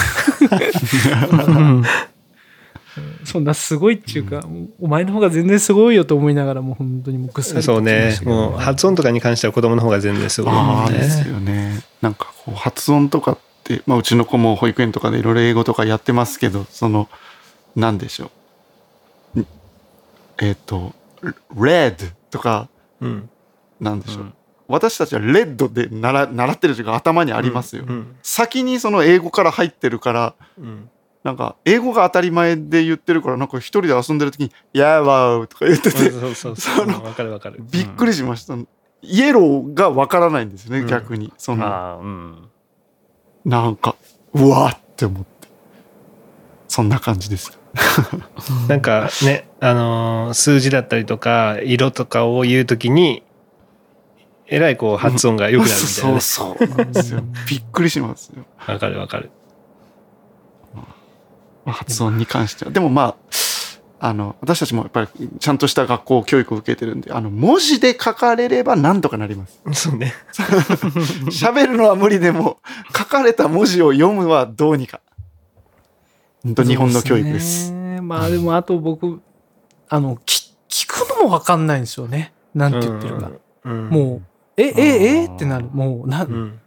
[3.26, 4.46] そんなすごいっていうか、
[4.80, 11.82] お前の方が全然すごいよと思いながらもう本当にもうぐっさりそうねもう発音とかに関しては子供の方が全然すごいもああ、んねですよね。
[12.02, 17.10] なんかこう、発音とかって、まあ、うちの子も保育園とかでいろいろ英語とかやってますけど、その、
[17.76, 18.30] なんでしょ
[19.36, 19.40] う。
[19.40, 19.48] ん
[20.42, 20.94] えっ、と、
[21.56, 22.70] red とか、
[23.02, 23.30] うん
[23.80, 24.24] なんでしょう。
[24.24, 24.34] うん
[24.68, 27.84] 私たちはレッドで習習ってるというか頭にありますよ。
[27.88, 30.90] うん先にその英語から入ってるから、うん
[31.24, 36.12] なんか、英語が当たり前で言ってるから、なんか一人で遊んでる時に、やわーとか言ってて、
[37.72, 38.58] びっくりしました。
[39.02, 41.32] イエローがわからないんですよね、うん逆に。
[41.38, 42.50] その、うん。
[43.46, 43.96] なんか、
[44.34, 45.48] うわーって思って。
[46.68, 47.58] そんな感じです。
[48.68, 53.24] なんかね、あのー数字だったりとか、色とかを言うときに、
[54.48, 56.20] えらいこう発音が良くなるみたいなね。
[56.20, 57.22] そうそうなんですよ。
[57.50, 58.46] びっくりしますよ。
[58.68, 59.32] わかるわかる。
[61.66, 62.72] 発音に関しては。
[62.72, 63.16] でもまあ、
[64.06, 69.62] あの、私たちもやっぱりちゃんとした学校教育を受けてるんで、あの、文字で書かれればなんとかなります。
[69.72, 70.14] そうね。
[71.32, 72.60] 喋るのは無理でも、
[72.96, 75.00] 書かれた文字を読むはどうにか。
[76.44, 77.72] 本当日本の教育です。
[77.72, 79.22] まあでもあと僕、
[79.88, 82.34] あの、き聞くのもわかんないんですよね。
[82.54, 83.32] なんて言ってるか。
[83.64, 83.90] うん。
[83.90, 84.22] もう、
[84.58, 84.74] え、え、
[85.24, 85.66] えってなる。
[85.72, 86.60] もう、な、うん。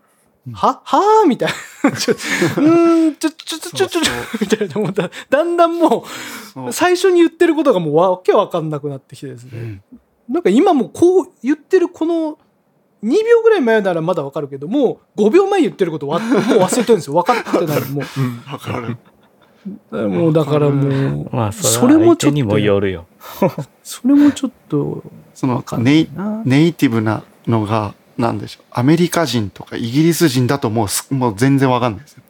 [0.52, 1.50] ははぁみたい
[1.82, 1.92] な。
[1.92, 5.10] ちょ、 うーん、ちょ、ちょ、ちょ、ちょ、ちょ、ちょ、みたいな思った。
[5.28, 6.04] だんだんも
[6.54, 9.50] そうう、最初に言ってることがもうわけわかんなくなってきてですね。
[9.54, 9.82] うん
[10.28, 12.38] なんか今もこう言ってるこの
[13.04, 17.14] 2秒ぐらい前ならまだわかるけど、もう5秒前言ってることわもう忘れてるんですよ。
[17.14, 17.80] 分かってない。
[17.90, 18.02] も
[18.50, 18.96] わかる。
[19.92, 23.06] う、もうだからもう、まあ、そそれれもちょっとは相手にもよるよ。
[23.84, 25.02] それもちょっと
[25.34, 25.64] その。
[25.78, 26.06] ネイ
[26.72, 28.64] ティブなのが、なんでしょう。
[28.70, 32.22] アメリカ人とかイギリス人だともうす、もう全然わかんないですよ。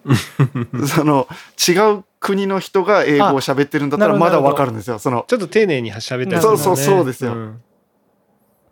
[0.88, 1.28] その、
[1.68, 4.98] 違う国の人が英語を喋ってるんだったらまだわかるんですよ。
[4.98, 7.62] その、ちょっと丁寧に喋ったりそうそうそうですよん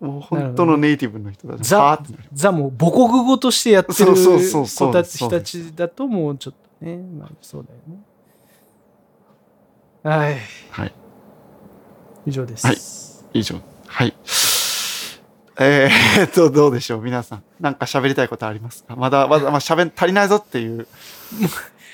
[0.00, 1.68] もう本当のネイティブの人たち。
[1.68, 8.02] ザザもう母国語としてやってる子たちたちだともうちょっとね、まあそうだよね。
[10.02, 10.36] はい。
[10.70, 10.94] はい。
[12.26, 12.66] 以上です。
[12.66, 12.76] はい
[13.32, 13.56] 以上。
[13.86, 14.14] はい。
[15.58, 17.44] えー、っと、どうでしょう皆さん。
[17.60, 18.96] なんか喋りたいことありますか？
[18.96, 20.86] まだ、まだ、まあ、喋ん、足りないぞっていう。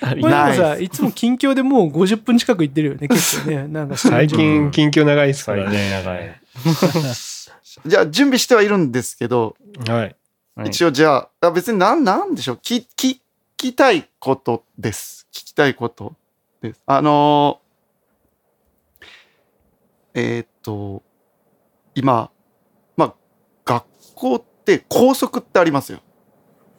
[0.03, 3.69] ありこれでもナさ、イいつも近況でもう50分近く行ってるよね、結構ね。
[3.69, 5.91] なんか最近、近況長いですからね。
[5.91, 6.41] 長い。
[7.87, 9.57] じゃあ、準備してはいるんですけど、
[9.87, 9.99] はい。
[9.99, 10.17] はい
[10.67, 12.57] 一応じゃあ、あ別になん、なんでしょう？
[12.57, 13.19] 聞、聞
[13.57, 15.27] きたいことです。
[15.33, 16.15] 聞きたいこと
[16.61, 16.81] です。
[16.87, 19.07] あのー
[20.15, 21.03] えーっと、
[21.95, 22.31] 今、
[24.21, 26.01] 校って校則ってありますよ。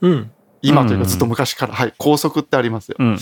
[0.02, 0.32] うん。
[0.62, 2.98] 今といううんかずっと昔から、はい、校則ってありますよ。
[3.00, 3.18] うん。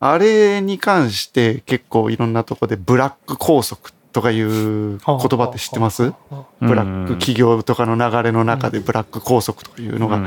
[0.00, 6.12] あれに関して結構いろんなとこでブラック校則とかいう言葉って知ってます？
[6.60, 10.20] ブラック企業とかの流れの中でブラック校則というのが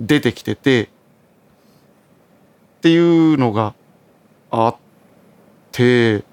[0.00, 0.86] 出てきてて、っ
[2.80, 3.74] ていうのが
[4.50, 4.76] あっ
[5.70, 6.24] て、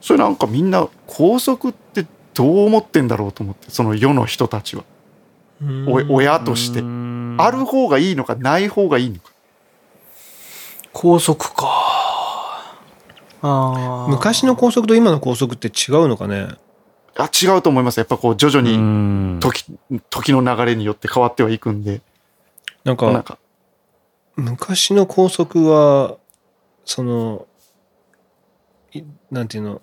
[0.00, 4.84] それなんかみんな校則ってどう思ってんだろうと思って、その世の人たちは。
[5.62, 6.80] お親として。
[7.36, 9.32] ある方がいいのかない方がいいのか。
[10.92, 11.66] 高速か。
[13.42, 16.48] あー昔の高速と今の高速って違うのかね？
[17.16, 17.98] あ違うと思います。
[17.98, 18.78] やっぱこう徐々に
[19.34, 19.64] に時
[20.10, 22.00] 時の流れによって変わってはいくんで。
[22.84, 23.38] なんか、なんか、
[24.36, 26.18] 昔の高速は、
[26.84, 27.46] その、
[28.92, 29.80] いなんていうの、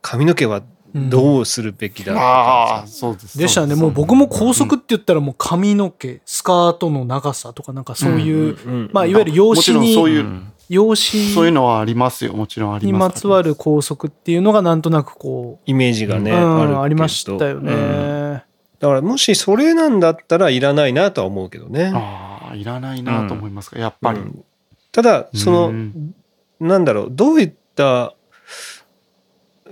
[0.00, 0.62] 髪の毛は
[1.10, 3.38] どうするべきだとあかあ、そうです。
[3.38, 3.74] でしたね。
[3.74, 12.32] もう僕も高速って言ったらもう髪の毛、スカートの長さとかなんかそういう、うんうんまあいわゆる養もち子に、ろんそういう、養子そういうのはありますよ。
[12.32, 13.14] もちろんありにます。
[13.14, 17.72] まつわる高速っていうのがなんとなくこイメージがう、ね、うんありましたよね。
[17.72, 18.42] うん
[18.78, 21.92] だからもしそれなんだったらいらないなとは思うけどね。
[21.94, 24.18] ああ、いらないなと思いますか、やっぱり。
[24.20, 24.44] うん
[24.92, 26.14] ただ、その、うん
[26.58, 28.14] なんだろう、どういった、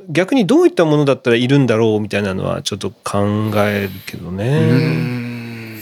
[0.09, 5.79] 逆にどういったものだったらいるんだろうみたいなのはちょっと考えるけどうね。
[5.79, 5.81] ん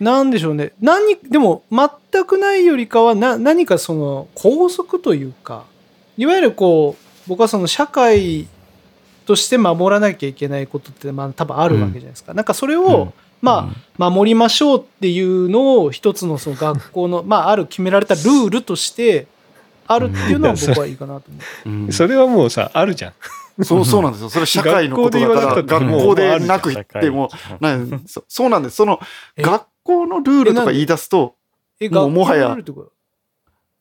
[0.00, 0.72] なんでしょうね。
[0.80, 5.64] 何、でも全くないよりかはな何かその高速というか、
[6.16, 8.46] いわゆるこう、僕はその社会
[9.26, 12.32] として守らなきゃいけないことってまあ多分あるわけじゃないですか。
[12.32, 19.26] なんかそれを、うんまあ、守りましょうっていうのを一つのその学校の、まあ、ある決められたルールとして
[19.86, 21.68] あるっていうのは僕はいいかなと思う。
[21.68, 23.12] うんそれはもうさ、あるじゃん。
[23.62, 24.28] そうそうなんですよ。
[24.28, 27.28] それ社会のことだから、学校で言わなくても学校でなく言っても、
[27.60, 28.76] なんそそうなんです。
[28.76, 29.00] その
[29.36, 29.42] え？
[29.42, 31.34] 学校のルールとか言い出すと、
[31.80, 32.56] え、もうもはや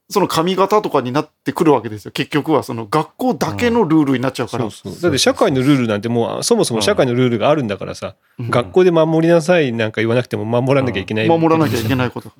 [0.09, 2.11] その髪型とかになってくるわけですよ。
[2.11, 4.63] 結局はその学校だけのルールになっちゃうから。
[4.71, 11.27] そうそうだって社会のルールなんてもうそもそも社会のルールがあるんだからさ、うん学校で守りなさいなんか言わなくても守らなきゃいけない。
[11.27, 12.31] 守らなきゃいけないこと。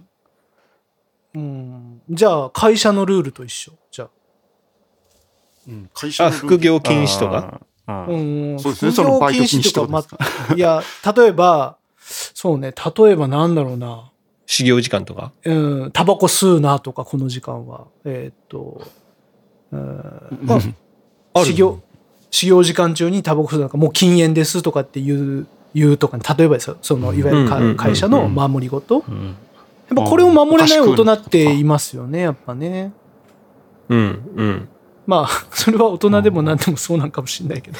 [1.35, 2.01] うん。
[2.09, 3.73] じゃあ、会社のルールと一緒。
[3.91, 4.09] じゃあ。
[5.67, 7.61] うん会社のあ、副業禁止とか？
[7.87, 8.59] うん。
[8.59, 8.91] そうですね。
[8.91, 10.17] 副業そのバイト禁禁止止とかですか？
[10.49, 10.81] まいや、
[11.15, 14.11] 例えば、そうね、例えばなんだろうな。
[14.45, 15.31] 始業時間とか？
[15.43, 17.87] うん、タバコ吸うなとか、この時間は。
[18.05, 18.81] えーっと、
[19.71, 20.59] うんま
[21.33, 21.81] あ修行、
[22.31, 29.03] 修行時間中にタバコ吸うなんかもう禁煙ですとかっていう、言うとか、例えばですよ、その、いわゆる会社の守り事。
[29.07, 29.35] うん
[29.89, 32.91] やっぱこれを守れない大人っていますよね、やっぱね。
[33.87, 34.69] うんうん
[35.07, 37.79] まあ、 それは大人でも何でもそうなんかもしれないけど。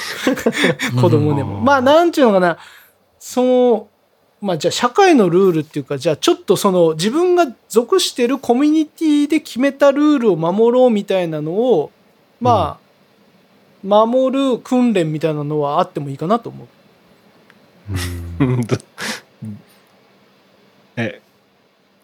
[1.00, 1.60] 子供でも。
[1.60, 2.58] まあ、なんていうのかな。
[3.20, 3.88] その、
[4.40, 11.92] まあ、じゃあ社会のルールっていうか、じゃあちょっとその自分が属してるコミュニティで決めたルールを守ろうみたいなのを、
[12.40, 12.88] まあ、
[13.84, 16.68] 守る訓練みたいなのはあってもいいかなと思う。
[18.40, 18.78] うんど
[20.98, 21.22] え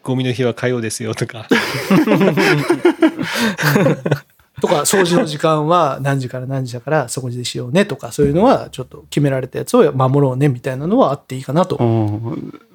[0.02, 1.48] ゴミの日は火曜ですよとか
[4.62, 11.84] とか、掃除の時間は何時から何時だからそこでしようねとか、そういうのはちょっと決められたやつを守ろうねみたいなのはあっていいかなとう。
[11.84, 12.16] ん、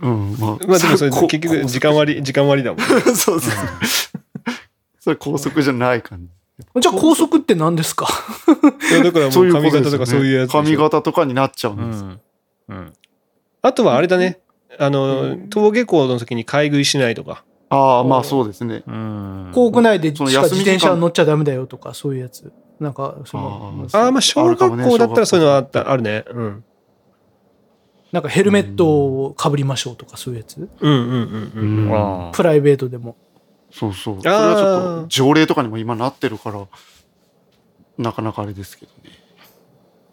[0.00, 0.66] うん、まあ。
[0.66, 3.54] まあでもそれこ結局時間割り時間割りだもん そうそうそう。
[5.00, 6.28] それ高速じゃない感
[6.74, 6.80] じ。
[6.80, 8.08] じゃあ高速って何ですか？
[8.90, 12.02] いやだからもそういうこう髪型とかそういうやつでしょ髪型とかになっちゃううんです。
[12.02, 12.20] ん
[12.68, 12.92] うん
[13.62, 14.38] あとはあれだね
[14.78, 18.82] あの登下校の時に買い食いしないとかああ、まあそうですね。
[18.86, 22.52] うん校区内でしかその休み時間自転車乗っちゃダメだよとか、そういうやつ。
[22.80, 26.64] なんか、その、あああまあ小学校だったらそういうのはあったあるねうん
[28.12, 28.86] なんかヘルメット
[29.26, 30.68] をかぶりましょうとか、そういうやつ。
[30.80, 33.16] うんうんうんうんうんあプライベートでも。
[33.70, 34.18] そうそう。
[34.20, 36.66] それはちょっと条例とかにも今なってるから、
[37.98, 39.18] なかなかあれですけどね。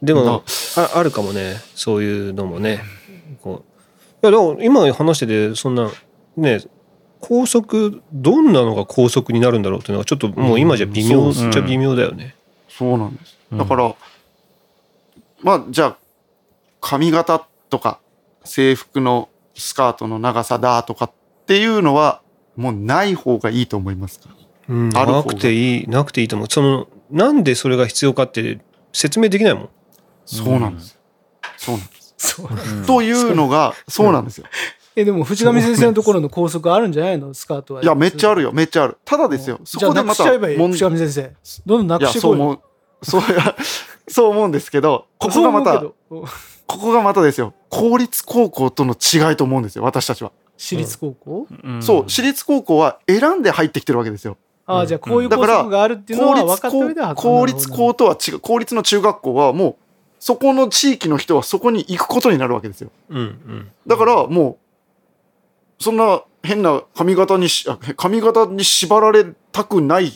[0.01, 0.43] でも
[0.77, 2.81] ああるかもねそういうのもね
[3.41, 3.63] こ
[4.23, 5.89] ういやだから今話しててそんな
[6.37, 6.59] ね
[7.27, 12.35] 高速どんなのが高速になるんだろうっていうのがちょっともう今じゃ微妙うんっちゃ微妙だよね。
[12.69, 13.35] そうなんです。
[13.51, 13.95] うんだから、
[15.41, 15.97] まあじゃあ、
[16.81, 17.99] 髪型とか
[18.43, 21.11] 制服のスカートの長さだとかっ
[21.47, 22.21] ていうのは、
[22.55, 24.29] もうない方がいいと思いますか？
[24.69, 28.59] うんなくていいなくていいと思うそのなんでそれが必要かって
[28.93, 29.69] 説明できないもん。
[30.25, 30.99] そうなんですよ。
[31.57, 32.13] そうなんです。
[32.17, 32.49] そう。
[32.49, 34.45] うんというのが、そうなんですよ。
[34.95, 37.33] え、でも藤上先生のところの高速あるんじゃないの？
[37.33, 37.83] スカートは。
[37.83, 38.49] いや、めっちゃあるよ。
[38.49, 38.97] よ、めっちゃある。
[39.03, 40.57] ただですよ、そじゃあなこでまたくしちゃえばいい。
[40.57, 41.33] 問藤上先生。
[41.65, 42.59] どんどんないくや、してこいよ。
[43.03, 43.25] そう思う。
[43.27, 43.55] そういや、
[44.07, 46.25] そう思うんですけど、ここがまた、こ
[46.65, 50.31] こがまたですよ、公立高校との違いと思うんですよ、私たちは。
[50.57, 51.47] 私立高校？
[51.63, 54.37] うんそう、私立高校は選んで入ってきてるわけですよ。
[54.65, 59.75] ああ、じゃあこういう高だから速があるっていうのは公立分かった上で高は公立高とは違う、公立の中学校はもう、
[60.19, 62.89] そこの地域の人はそこに行くことになるわけですよ。
[63.09, 64.57] うんうんだからもう、
[65.79, 70.11] そんな変な髪型にし、あ髪型に縛られたくない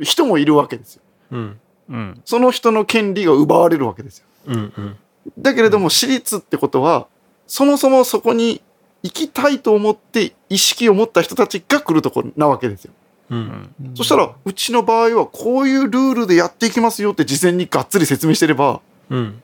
[0.00, 1.02] 人もいるわけですよ。
[1.32, 1.60] うん
[1.90, 4.24] うんその人の権利が奪われるわけですよ。
[4.46, 4.96] うんうん
[5.38, 7.06] だけれども私立ってことは、
[7.46, 8.60] そもそもそこに
[9.02, 12.92] 行きたいと思って意識を持った人たちが来るところなわけですよ。
[13.30, 19.40] ううんんうんそしたら、うちの場合はこういうルールでやっていきますよって事前にがっつり説明してれば、うん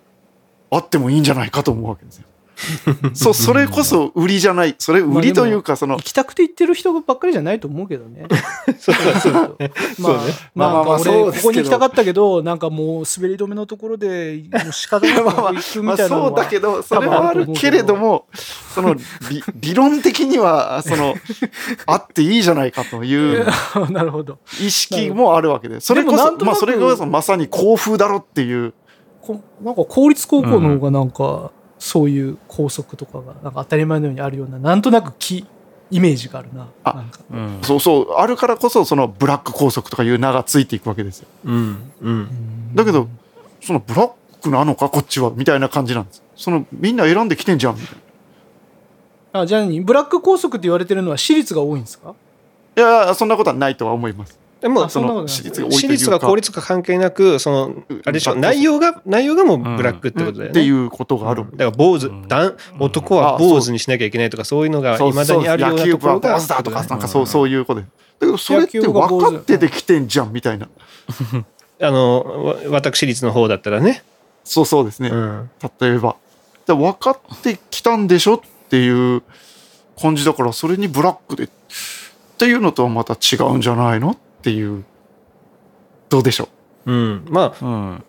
[0.72, 2.24] あってもいいんじゃないかと思うわけですよ。
[3.14, 4.74] そう、それこそ売りじゃない。
[4.78, 8.26] それ売りというか、その行、きたくて行ってる人ばっかりじゃないと思うけどね。
[8.78, 9.50] そうだそうだ
[9.98, 10.12] まあ、
[10.54, 16.28] まあまあ俺、あそうここに行きたかったけど、なんかもう滑り止めのところで、もう仕方なくまあまあ行くまあみたいなのは。
[16.28, 18.26] そうだけど、それはあるけれども、
[18.74, 21.14] その理理論的には、その、
[21.86, 23.46] あっていいじゃないかという
[23.90, 24.38] なるほど。
[24.60, 28.74] 意識もあるわけで、それこそ、まあそれがまさに校風だろっていう、
[29.20, 35.44] こなんか公立高校の方がなんか、そういう校則とかが、なんか当たり前のようにあるような、なんとなくき
[35.90, 36.68] イメージがあるな。
[36.84, 41.28] あなんかうんそうそう、あるからこそ、そのブラック校則とかいう名がついていくわけですよ。
[41.44, 43.08] うんうんだけど、
[43.60, 44.10] そのブラッ
[44.40, 46.22] クなのか、こっちは、みたいな感じなんです。
[46.36, 47.98] その、みんな選んできてんじゃん、みたい
[49.32, 49.40] な。
[49.40, 49.80] あ、じゃあ何？
[49.82, 52.14] ブラック校則って言われてるのは私立が多いんですか？
[52.76, 54.38] いや、そんなことはないとは思います。
[54.60, 55.28] でもあそんなことない。
[55.28, 56.60] 私立が公立か。
[56.60, 60.50] 関係なくそのあれでしょうん内容が内容がもうブラックってことだよね。
[60.50, 61.44] っていうことがある。
[61.52, 62.10] だから坊主
[62.78, 67.26] 男は坊主にしなきゃいけないとかそういうのがいまだにあるようなところがだとか、なんかそう、うん。
[67.26, 67.80] そういうこと。
[67.80, 67.86] で。
[67.86, 67.90] だ
[68.20, 70.68] けど、それって分かってできてんじゃん、みたいな。
[71.82, 74.02] あのわ私立の方だったらね。
[74.44, 75.08] そうそうですね。
[75.08, 75.50] うん。
[75.80, 76.16] 例えば。
[76.66, 79.22] で分かってきたんでしょっていう
[80.00, 81.44] 感じだから、それにブラックで。
[81.44, 81.48] っ
[82.38, 84.84] ていうのとはまた違うんじゃないのっていう。
[86.08, 86.48] どうでしょ
[86.86, 86.92] う？
[86.92, 88.02] ん、まうんあ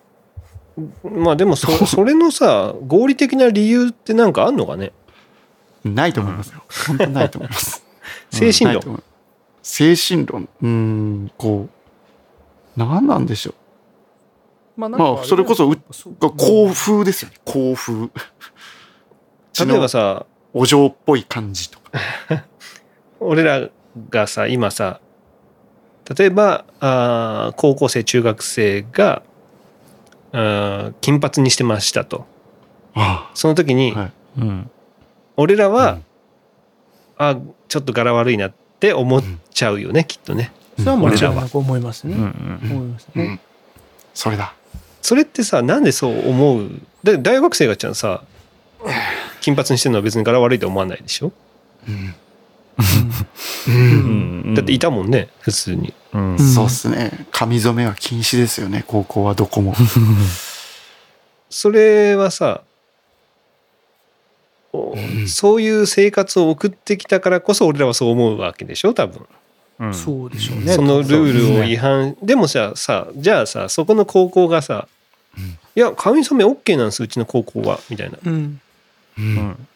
[1.03, 4.93] まあでもそ それのさ合理的な理由ってなんかあんのかね？
[5.85, 6.63] うないと思いますよ。
[6.87, 7.83] 本当にないと思います。
[8.31, 9.03] 精神論ないと思う
[9.61, 10.49] 精神論。
[10.61, 13.53] うーん、こう、何なんでしょ
[14.77, 16.17] まあまあそれこそうそうう。
[16.19, 17.35] が校風ですよね。
[17.45, 18.09] 校風。
[19.65, 22.45] 例えばさお嬢っぽい感じとか。
[23.19, 23.69] 俺ら
[24.09, 24.99] がさ今さ
[26.17, 29.23] 例えばあー高校生中学生が
[30.31, 32.25] あー金髪にしてましたと
[32.93, 34.69] あその時に、はいうん。
[35.37, 36.05] 俺らは、うん
[37.17, 37.37] あ
[37.67, 42.15] ちょっと柄悪いなって思っちゃうよね、きっとねそれはもちろん思いますね。
[42.15, 42.71] うんうん。
[42.71, 43.23] 思いますね。
[43.23, 43.39] うん。
[44.15, 44.55] それだ。
[45.03, 46.69] それってさなんでそう思う？
[47.03, 48.23] で大学生がちゃんさ
[49.39, 51.31] 金髪にしてるのは別に柄悪いと思わないでしょ、
[51.87, 52.15] うん。
[53.67, 54.51] ううん。
[54.51, 56.39] んだっていたもんね普通にうん。
[56.39, 57.25] そうっすね。
[57.31, 58.83] 髪染めは禁止ですよね。
[58.87, 59.73] 高校はどこも。
[61.49, 62.61] それはさ
[64.73, 69.25] おうんそういう生活を送ってきたからこそ俺らはそう思うわけでしょ多分
[69.79, 70.73] うんそうでしょうね。
[70.73, 74.87] そのルールを違反反でもささじゃあさそこの高校がさ
[75.37, 78.61] うんいや髪染め OK なんですうちの高校はみたいなうん。
[79.17, 79.21] う。
[79.21, 79.67] うんん。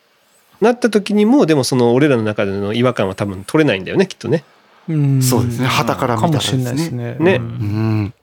[0.62, 4.44] なった時にもでもその俺らの中での違和感は多分取れないんだよねきっとね
[4.88, 5.68] うんそうですね。
[5.68, 7.12] 旗から見たらかもしれないですね。
[7.14, 7.32] ですね。
[7.32, 8.14] ねうん。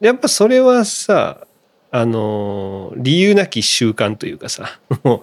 [0.00, 1.46] やっぱそれはさ
[1.90, 5.22] あのー理由なき習慣というかさ も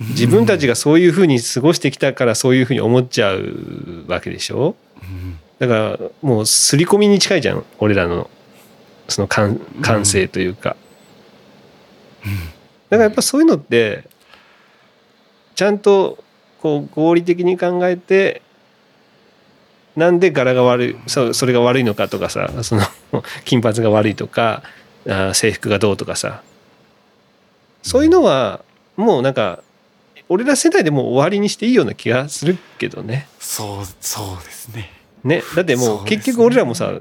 [0.00, 4.74] う自分たちがそういうふうに過ごしてきたからそういうふうに思っちゃうわけでしょ？
[5.02, 8.30] うんだからもう刷り込みに近いじゃん俺らの
[9.08, 10.76] その感感性というか、
[12.90, 14.04] だからやっぱそういうのって
[15.58, 16.22] ちゃんと
[16.60, 18.42] こう合理的に考えて
[19.96, 22.82] なんで柄が悪いそそれが悪いのかとかさその
[23.44, 24.62] 金髪が悪いとか
[25.04, 26.42] あー制服がどうとかさ
[27.82, 28.60] そういうのは
[28.94, 29.64] もうなんか
[30.28, 33.26] 俺ら世代でもう終わりにしていいような気がするけどね。
[33.40, 34.92] そう、そうですね。
[35.24, 36.92] ね、だってもそう結局俺らもさ、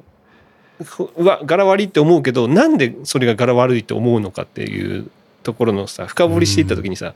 [0.95, 5.11] こうわ柄悪いって思うけどなんでそれが柄悪いと思うのかっていう
[5.43, 7.13] ところのさ深掘りしていった時にさ、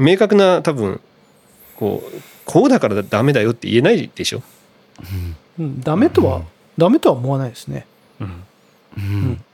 [0.00, 1.00] 明確な多分
[1.76, 4.42] こうこうだからダメだよって言えないでしょ？
[5.58, 5.80] うんうん。
[5.80, 6.42] ダメとは、
[6.76, 7.86] ダメとは思わないですね。
[8.20, 8.44] うん。
[8.96, 9.44] うん。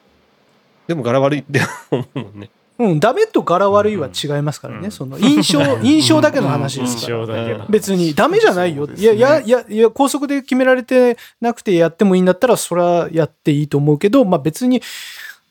[0.87, 3.01] でも柄悪いって思うもんねうん。
[3.01, 4.91] ダメと柄悪いは違いますからね。
[4.91, 7.19] その印象、印象だけの話ですから。
[7.19, 8.87] 印象だけの別にダメじゃないよ。
[8.87, 14.81] いやいやいやいや高速で決められてなくてやってもいいんだったらそれはやっていいと思うけど、まあ別に、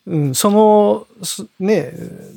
[0.08, 1.94] うん、そのすね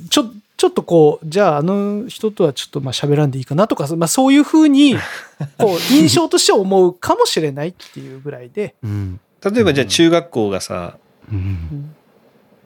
[0.09, 0.25] ちょ
[0.59, 4.93] ちょっとこうじゃああの人とはちょっとまあ喋らんでいいかなとか、まあ、そういうふうに
[5.57, 9.21] こう印象として思うかもしれないっていうぐらいで、うん。
[9.41, 10.97] 例えばじゃあ中学校がさ
[11.31, 11.95] うん。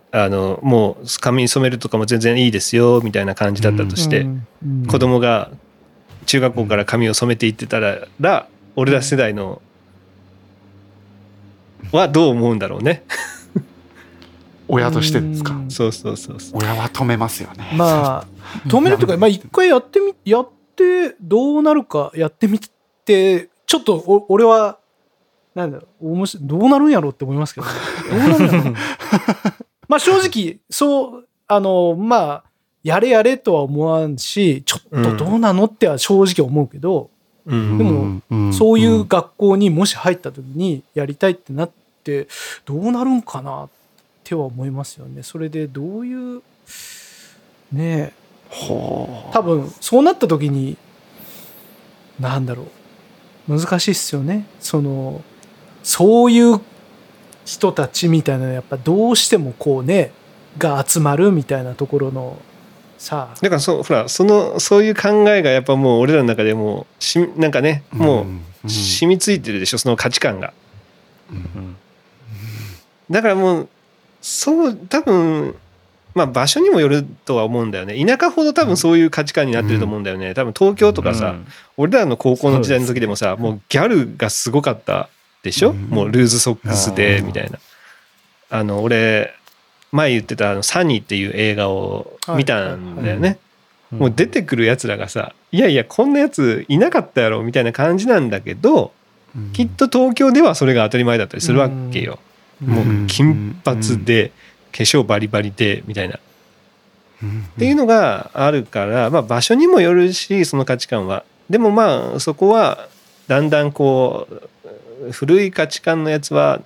[0.10, 5.52] あのもう髪染めるとかも全然いいですよみたいな感じだったとして、うんうん子供が
[6.26, 9.62] 中学校から髪を染めていってたらら俺ら世代の
[11.91, 13.04] はどう思うんだろうね。
[14.68, 15.53] 親としてですか？
[15.53, 15.57] う。
[15.64, 15.72] ん。
[15.72, 16.59] そうそうそうそう。
[16.61, 17.72] 親は止めますよね。
[17.78, 18.26] まあ
[18.68, 22.59] 止めるというかまあ一回やってみやってどうなるかやってみ
[23.05, 24.78] てちょっとお俺は
[25.55, 27.74] なんだろう面白いどうなるんやろうって思いますけどね。
[28.09, 28.74] どうなるんやろう。
[29.89, 32.43] まあ正直そうあのまあ
[32.84, 37.09] やれやれとは思わんしちょっとどうなのっては正直思うけど、
[37.45, 37.78] うん。
[37.78, 38.53] でもうん。
[38.53, 41.72] そういう学校にもし入った時にやりたいってなっ
[42.03, 42.28] て
[42.66, 43.74] どうなるんかなって
[44.36, 45.24] は思いますよね。
[45.24, 46.41] それでどういう
[47.71, 48.13] ねえ
[48.49, 50.78] ほう多分そうなった時に
[52.19, 52.67] なんだろう。
[53.47, 54.45] 難しいっすよね。
[54.59, 55.21] その
[55.84, 56.61] そういう
[57.45, 60.11] 人たちみたいなのやっぱどうしてもこうね
[60.57, 62.38] が集まるみたいなところの
[62.97, 63.41] さあ。
[63.41, 70.53] だからそうほらそのそういう考えがやっぱもう俺らの中でもうしなんかねもんう染みついてるでしょその価値観が。
[71.32, 71.76] うん。
[73.09, 73.69] だからもう
[74.24, 75.53] そう多分
[76.15, 78.03] まあ場所にもよるとは思うんだよね。
[78.05, 80.34] 田舎ほど多分そういう価値観になってると思うんだよね。
[80.34, 81.36] 多分東京とかさ、
[81.76, 85.09] 俺らの高校の時代の時でもさもうギャルがすごかった
[85.43, 85.89] でしょ、うん。
[85.89, 87.26] もうルーズソックスでうん。
[87.28, 87.59] みたいな。
[88.49, 89.34] あの俺
[89.91, 93.39] 前言ってたあの「サニー」っていう映画を見たんだよね、
[93.91, 93.99] うん。
[93.99, 98.93] もう出てくるやつらがさいやいやこんなやついなかったやろみたいな感じなんだけど
[99.36, 99.51] うん。
[99.51, 102.19] きっと東京ではそれが当たり前だったりするわけよ、
[102.66, 104.32] もう金髪で
[104.72, 106.16] 化粧バリバリでみたいな。
[106.16, 106.20] っ
[107.57, 111.24] ていうのがあるから、まあ、場所にもよるしその価値観は。
[111.49, 112.89] でもまあそこは
[113.28, 114.28] だんだんこ
[115.07, 116.61] う古い価値観のやつは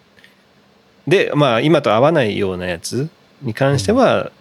[1.07, 3.09] でまあ今と合わないようなやつ
[3.41, 4.31] に関しては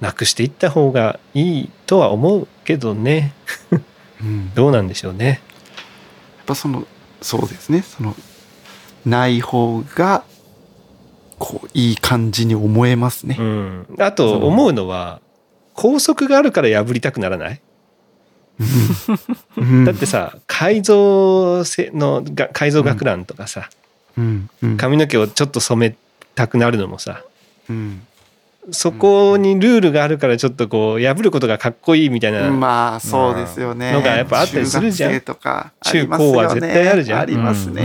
[0.00, 3.32] なくしていった方がいいとは思うけどね。
[4.20, 4.52] うん。
[4.54, 5.26] どうなんでしょうね。
[5.26, 6.86] やっぱその
[7.20, 7.82] そうですね。
[7.82, 8.16] その
[9.06, 10.24] ない方が
[11.38, 13.36] こういい感じに思えますね。
[13.38, 13.42] う。
[13.42, 15.20] ん、あと思うのは
[15.74, 17.60] 校則があるから破りたくならない？
[19.56, 19.84] うん。
[19.84, 23.68] だってさ改造せのが改造学ランとかさ、
[24.16, 24.50] うん。
[24.62, 24.76] うん。
[24.76, 25.96] 髪の毛をちょっと染め
[26.34, 27.24] たくなるのもさ
[27.68, 28.06] うん。
[28.70, 33.92] そこにルールがあるからちょっとこう破ることがかっこいいみたいな、まあそうですよね。
[33.92, 35.20] のがやっぱあったりするじゃん。
[35.20, 37.20] 中高は絶対あるじゃん。
[37.20, 37.84] ありますね。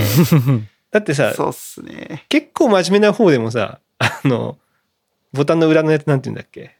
[0.91, 2.25] だってさそうっすね。
[2.29, 4.57] 結構真面目な方でもさあの
[5.33, 6.75] ボタンの裏のやつなんて言うんだっけ？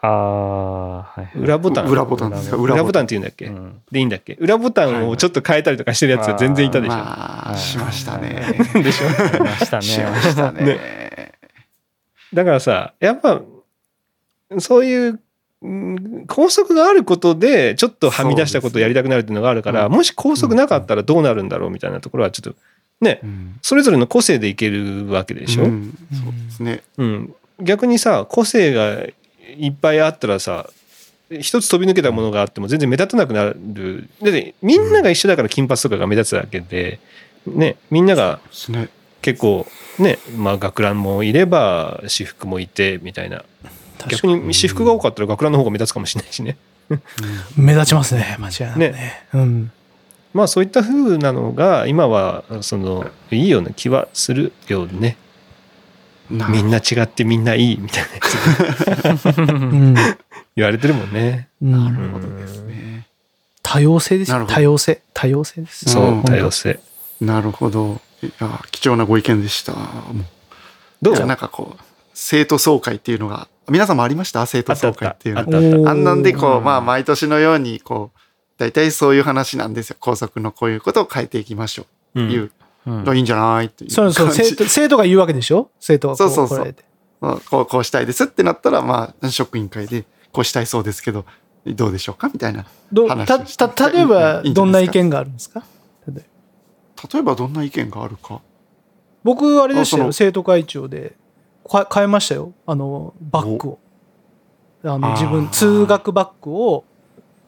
[0.00, 1.38] ああ、はいはい。
[1.38, 3.06] 裏ボタン裏ボタンですか裏ボタンン。
[3.06, 4.34] って言うんだっけ、うんでいいんだっけ？
[4.34, 8.44] 裏ボタンをちょっと変えたりとかしてるやつが全然いたでしょ、まあ、はいしましたね。
[8.82, 9.08] でしょ？
[9.08, 10.04] ありましたしね。
[10.04, 11.32] ましたね。
[12.34, 13.40] だからさやっぱ
[14.58, 15.20] そういう
[15.62, 22.58] うん校則があることでちょっとはみ出したことをやりたくなるっていうのがあるから、うんもし校則なかったらどうなるんだろうみたいなところはちょっと
[23.00, 23.58] ねうん。
[23.62, 25.70] それぞれの個性でいけるわけでしょ、うん。
[25.70, 26.82] うんそうですね。
[27.60, 29.04] 逆にさ個性が
[29.56, 30.68] いっぱいあったらさ
[31.30, 34.08] 一つ飛び抜けたものがあっても全然目立たなくなる。
[34.22, 37.00] だってみんなが一緒だから金髪とかが目立つだけで、
[37.46, 38.40] ね、みんなが。
[39.22, 39.66] 結構
[39.98, 43.42] ね、まあ、学ランもいれば私服もいてみたいな。
[44.08, 46.58] 逆に私服が多かったら学ランの方が目立つかもしれないしね。
[47.56, 49.26] 目立ちますね間違いなくね。
[49.32, 49.72] うん
[50.34, 55.16] まあそういった風なのが今はそのいいような気はするよね。
[56.30, 58.04] なみんな違ってみんないいみたい
[59.14, 60.16] な
[60.56, 61.48] 言われてるもんね。
[61.62, 63.06] うんなるほどですね。
[63.62, 65.02] 多様性です多様性。
[65.12, 65.84] 多様性です。
[65.90, 66.22] そううん。
[66.22, 66.80] 多様性。
[67.20, 68.00] なるほど。
[68.22, 69.74] いや、貴重なご意見でした。
[71.02, 71.26] どう？
[71.26, 71.82] なんかこう、
[72.14, 74.44] 生徒総会っていうのが、皆さんもありました？
[74.46, 75.90] 生徒総会っていうの。
[75.90, 78.13] あんなんでこう、うんまあ毎年のようにこう、
[78.58, 79.96] 大体そういう話なんですよ。
[80.00, 82.20] 校則のこういうことを変えていきましょう。
[82.20, 82.30] うん。
[82.30, 82.52] いう
[82.86, 83.04] うん。
[83.04, 83.66] のいいんじゃない？
[83.66, 84.30] っていうそうそう。
[84.30, 85.70] 生徒生徒が言うわけでしょ？
[85.80, 87.40] 生徒がこそうそうそう。
[87.50, 91.24] こうこうしたいですってなったら、まあ職員会でこうしたいそうですけど、
[91.66, 92.28] どうでしょうか？
[92.32, 92.66] みたいな。
[92.92, 93.68] 話をして。
[93.68, 95.64] た例えばどんな意見があるんですか？
[96.06, 97.34] 例えば。
[97.34, 98.40] どんな意見があるか？
[99.22, 101.16] 僕あれでしたよ生徒会長で
[101.66, 102.52] か変えましたよ。
[102.66, 103.78] あのバッグを。
[104.84, 106.84] あの自分通学バッグを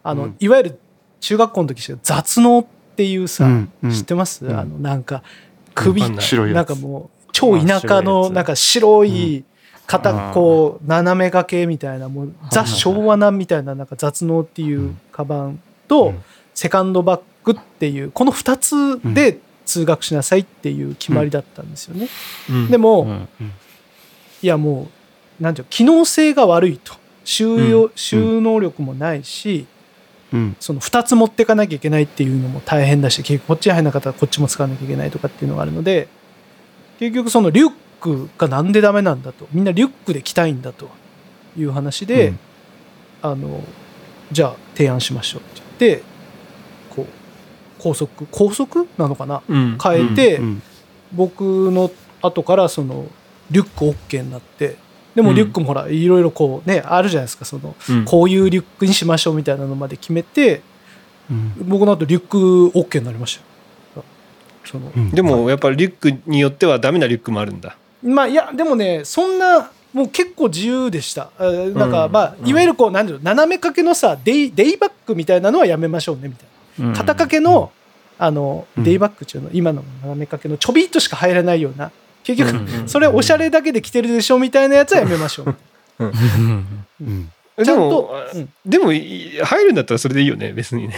[0.03, 0.37] あの、うん。
[0.39, 0.81] いわゆる
[1.21, 3.91] 中学校の時して雑能っていうさ、うんうん。
[3.93, 4.59] 知ってます、うん。
[4.59, 5.23] あのなんか
[5.75, 9.45] 首なんかもう超田舎のなんか白い
[9.87, 16.25] 片こう斜め掛けみたいなもうザ昭和なみたいななんか雑能っていうカバンとうん。
[16.57, 22.09] セカンドバッグっていうこの2つで通学しなさいっていう決まりだったんですよね。
[22.49, 22.71] うん。
[22.71, 23.29] でも、うん。
[24.43, 24.89] いやも
[25.39, 26.95] うなんていうの機能性が悪いと。
[27.25, 27.93] 収容、うん。
[27.95, 29.67] 収納力もないし、うん。
[30.61, 36.09] その2つ持っていかなきゃいけないっていうのも大変だし結局こっちに入らなかったらこっちも使わなきゃいけないとかっていうのがあるので
[36.99, 37.71] 結局そのリュッ
[38.01, 39.49] クがなんでダメなんだと。
[39.53, 40.91] みんなリュックで着たいんだと
[41.57, 42.39] いう話で、うん。
[43.23, 43.63] あの
[44.33, 46.05] じゃあ提案しましょうって言って
[46.91, 47.07] こう
[47.79, 49.43] 高速高速なのかな？
[49.49, 49.79] うん。
[49.83, 50.63] 変えて、うん。
[51.13, 51.91] 僕の
[52.23, 53.07] 後からその
[53.51, 54.77] リュック OK になって
[55.17, 57.47] でもリュックもほらいろいろこうねあるじゃないですか。
[57.47, 58.05] そのうん。
[58.05, 60.61] こういうリュックにしましょうみたいなのまで決めて
[61.31, 61.55] うん。
[61.67, 62.39] 僕の後リュック
[62.79, 63.41] OK になりまし
[63.95, 64.05] たよ。
[64.67, 65.11] そのうん。
[65.13, 67.79] でもやっぱりリュックによってはダメなリュックもあるんだ。
[68.03, 71.31] まあいやでもねそんなもう結構自由でした。
[71.39, 72.47] あなんかうんまあうん。
[72.47, 76.47] いわゆるこうなんていうの斜め掛けのさデイデイバッグみたいなのはやめましょうねみたい
[76.79, 76.89] な。
[76.89, 76.93] うん。
[76.93, 77.73] 肩掛けの
[78.19, 78.85] あのうん。
[78.85, 81.91] デイバッグっていうの今の斜め掛けのちょびっとしか入らないような
[82.27, 85.57] 結局うんそれおしゃれだけで着てるでしょみたいなやつはやめましょう。
[86.01, 86.13] うん。
[87.01, 87.33] うん。
[87.57, 88.49] でちゃんとも、うん。
[88.67, 90.97] でもい入るんだったらそれでいいよね別にね。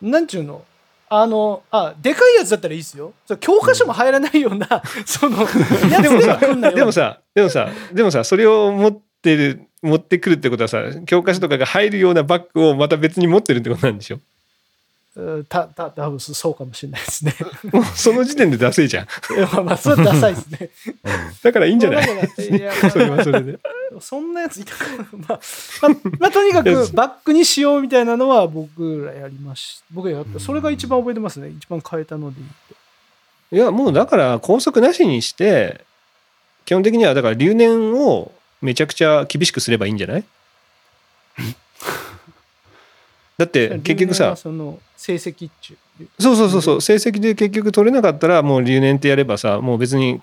[0.00, 0.64] なんちゅうの？
[1.10, 3.12] あのあでかいやつだったらいいですよ。
[3.38, 14.16] 教科書も入らないような、 そのやつでもさでもさでもさでもさそれを持ってる持ってくるってことはさ教科書とかが入るようなバッグをまた別に持ってるってことなんでしょ？
[14.16, 14.22] うん
[15.48, 17.34] たた多分そうかもしれないですね。
[17.72, 19.06] も うその時点でダセいじゃん。
[19.52, 20.70] まあまあそれはダサいですね。
[21.42, 22.04] だからいいんじゃない？
[22.90, 23.58] それはそれで。
[24.00, 25.40] そんなやついたかな、まあ、まあ、
[26.20, 30.40] まあとにかくバックにしようみたいなのは僕らやりました僕がやった。
[30.40, 31.48] それが一番覚えてますね。
[31.50, 32.40] 一番変えたので
[33.52, 35.84] いやもうだから拘束なしにして
[36.64, 38.32] 基本的にはだから留年を
[38.62, 40.24] めちゃくちゃ厳しくすればいいんじゃない？
[43.42, 46.06] だって結局さはその成績っちゅう。
[46.22, 46.80] そうそうそうそう。
[46.80, 50.20] 成績で結局取れなかったらもう留年ってやればさもう別に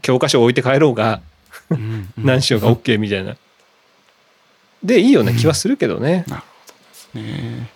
[0.00, 1.20] 教科書置いて帰ろうが
[1.68, 2.08] うん。
[2.16, 3.36] 何しようが OK みたいな。
[4.82, 6.24] でいいような気はするけどね。
[7.12, 7.70] ね。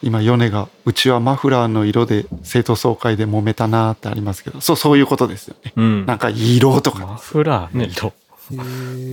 [0.00, 5.72] 今米がうちはマフラーの色で生徒総会で揉めたなーってありますけどそうそういうことですよね。
[5.74, 6.06] うん。
[6.06, 7.06] なんか色とか。
[7.06, 8.12] マフラーの色。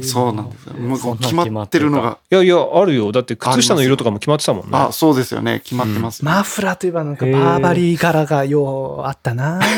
[0.04, 0.74] そうなんですよ。
[0.76, 2.18] もう決まってるのが。
[2.32, 3.12] いやいやあるよ。
[3.12, 4.78] だって靴下の色とかも決まってたもんね。
[4.78, 5.62] あそうですよね。
[5.64, 9.60] 決まってます、マフラーといえばなんかバーバリー柄がようあったな。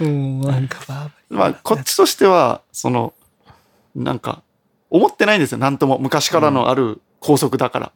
[0.00, 1.38] うん、なんかバーバリー。
[1.38, 3.14] まあ、こっちとしては、その、
[3.94, 4.42] なんか、
[4.90, 5.58] 思ってないんですよ。
[5.58, 5.98] なんとも。
[5.98, 7.92] 昔からのある校則だから。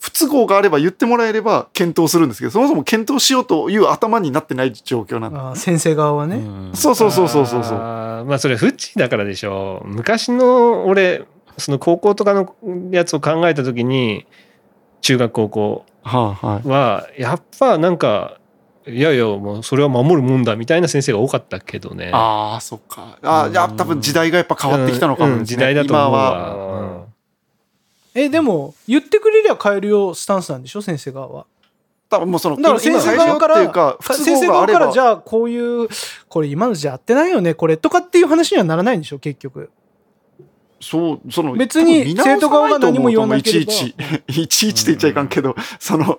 [0.00, 5.60] 不都合があれば言ってもらえれば検討するんですけど、そもそも検討しようという頭になってない状況なんで。
[5.60, 6.36] 先生側はね。
[6.36, 7.78] うんそうそうそうそうそうそう。
[7.78, 11.24] まあそれフッチだからでしょ昔の俺
[11.58, 12.54] その高校とかの
[12.90, 14.26] やつを考えた時に
[15.02, 18.38] 中学高校はやっぱなんか
[18.86, 22.10] いやいやもうそれは守るもんだみたいな先生が多かったけどね。
[22.14, 23.18] ああ、そっか。
[23.22, 25.40] ああ、いや、多分時代がやっぱ変わってきたのかもですね。
[25.40, 27.06] うん時代だと思う今は、わ。
[28.14, 30.82] え、でも、言ってくれりゃ変えるよスタンスなんでしょ？
[30.82, 31.46] 先生側は。
[32.08, 35.88] 多分もうその、だから先生側から、先生側からじ、ゃあこういう、
[36.28, 39.70] これ今のじゃ合ってないよね、これとかっていう話にはならないんでしょ結局。
[40.80, 43.94] そう、その、別に生徒側が何も言わなければいちい
[44.28, 46.18] ち、いちいちって言っちゃいかんけど、その、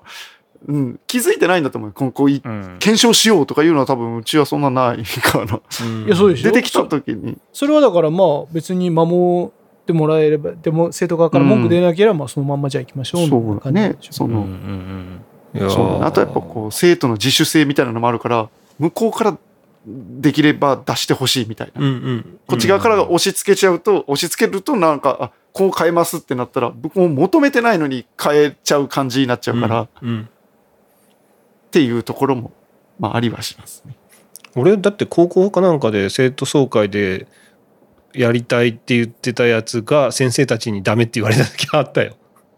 [0.67, 1.91] うん、気づいてないんだと思う。
[1.91, 5.59] こうこういうん検証しようとかいうのは多分うちはそんなないかな。
[5.83, 7.39] うんいや、そうでしょ出てきた時に。
[7.51, 9.51] それはだからまあ別に守
[9.91, 14.13] ってもらえれば、でも生徒側から文句出なければまあそのまんまじゃあ行きましょうみたいな感じでしょ。
[14.13, 14.33] そうね。
[14.35, 15.21] うんうん
[15.53, 16.03] いやーそう。
[16.03, 19.37] あとやっぱこう、生徒の自主性みたいなのもあるから、向こうから
[19.85, 21.81] できれば出してほしいみたいな。
[21.81, 30.29] うんうんこっち側から押し付けちゃうと、押し付けるとなんか、あ、こう変えますってなったら、僕も求めてないのに変えちゃう感じになっちゃうから、っうん。
[31.71, 32.51] ていうところも、
[32.99, 33.95] まあありはしますね。
[34.55, 37.27] 俺だって高校かなんかで生徒総会で
[38.13, 42.15] やりたいって言ってたやつが先生たちにダメって言われた時あったよ。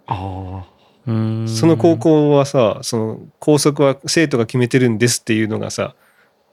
[0.07, 0.63] あ
[1.05, 5.95] うんその高校はさその校則は生徒が決めてるんですっていうのがさ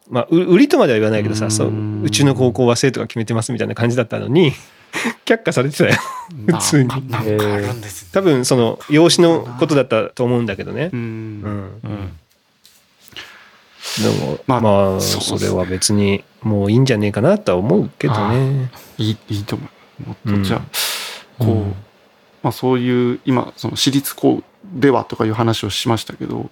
[0.09, 4.53] まあう売りとまでは言わないけどうんさそううちの高校は生徒が決めてますみたいな感じだったのに
[5.24, 5.92] 却下されてたよ
[6.53, 6.59] あ。
[6.59, 7.38] 普通にね。
[8.12, 10.96] 多分その養子のことだったと思うんだけどねう。。
[10.96, 12.12] うんんうん
[13.99, 18.70] でもままあ、あそうそれは別にもういいんじゃねえかなとは思うけどね。
[18.99, 19.66] いい、いいと思
[20.05, 20.09] う。
[20.09, 21.74] もっうんとじゃあ、こう、うん
[22.43, 26.49] まあそういう、今、その私立校ではとかいう話をしましたけど、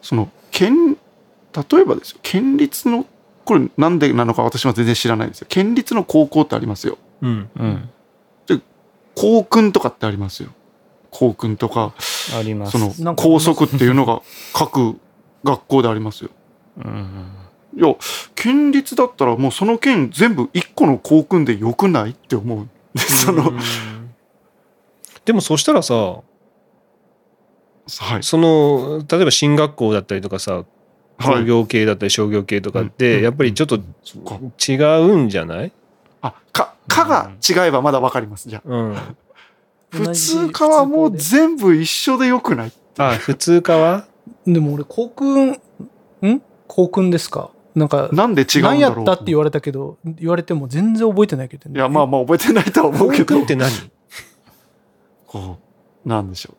[0.00, 3.06] その、県、例えばですよ、県立の、
[3.44, 5.46] これなんでなのか私は全然知らないんですよ。
[5.50, 6.98] 県立の高校ってありますよ。
[7.20, 7.90] うんうん
[9.16, 10.50] 校訓とかってありますよ。
[11.10, 11.94] 校訓とか、
[12.36, 14.22] ありますその校則っていうのが
[14.52, 14.96] 各
[15.44, 16.30] 学校でありますよ。
[16.78, 17.06] うん
[17.76, 17.94] いや、
[18.36, 22.68] 県立だったらもうその県全部一個の校訓でよくないって思う。
[22.98, 23.58] その、うん
[25.24, 26.22] でもそしたらさは
[28.18, 28.22] い。
[28.22, 30.64] その例えば進学校だったりとかさ
[31.16, 31.38] はい。
[31.40, 33.76] 工業系だったり商業系とかっうんてやっぱりちょっと。
[33.76, 35.72] 違うんじゃない、
[36.20, 38.48] あ、か、かが違えばまだわかります。
[38.48, 38.68] じゃあ。
[38.68, 38.96] うん、
[39.90, 44.06] 普通科はもう全部一緒でよくないあ普通科は？
[44.46, 45.58] でも俺、校訓、ん？
[46.68, 47.50] 校訓ですか？
[47.74, 48.72] なんか、なんで違うんだろう？
[48.74, 51.76] 何やったって言われたけど、言われても全然覚えてないけどね。
[51.76, 53.24] いや、まあまあ覚えてないとは思うけど。
[53.24, 53.70] 校訓っ、て何？
[55.26, 55.58] こ
[56.04, 56.54] う、なんでしょ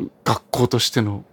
[0.00, 0.10] う。
[0.24, 1.24] 学校としての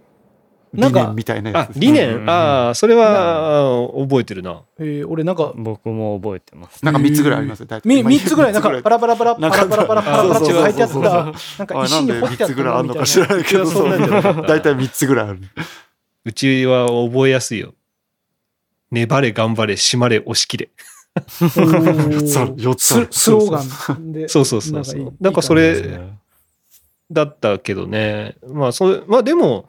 [0.72, 1.80] なんか理念みたいなやあつ。
[1.80, 4.00] 理うん念ああそれはあ。
[4.02, 4.62] 覚えてるな。
[4.78, 6.84] えー俺なんか、僕も覚えてます。
[6.84, 7.66] なんか3つぐらいありますよ。
[7.66, 15.40] 大体み三つぐらい、なんか、パラパラパラ、パラパラパラパラパラって書いてあった、なんか石に彫ってあ3ったつぐらいあるのか知らないけど、大体3つぐらいある。
[16.24, 17.74] うちは覚えやすいよ
[18.90, 20.70] 粘れ頑張れ締まれ押し切れ。
[21.14, 23.08] なおーそう、4つある。
[23.10, 24.28] ススローガンで。
[24.28, 25.14] そうそうそうそう。
[25.20, 26.00] なんかそれ
[27.10, 28.36] だったけどね。
[28.46, 29.68] まあそれまあでも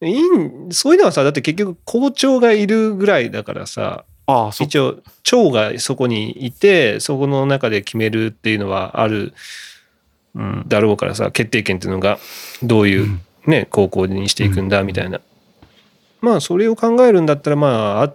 [0.00, 9.32] いいんそういうのはさだって結局校長がいるぐらいだからさああ、一応長がそこにいてそこの中で決めるっていうのはある
[10.34, 12.18] うんだろうからさ決定権っていうのが
[12.62, 13.20] どういううん。
[13.46, 15.20] ね高校にしていくんだみたいな。
[16.20, 18.14] まあそれを考えるんだったらまああ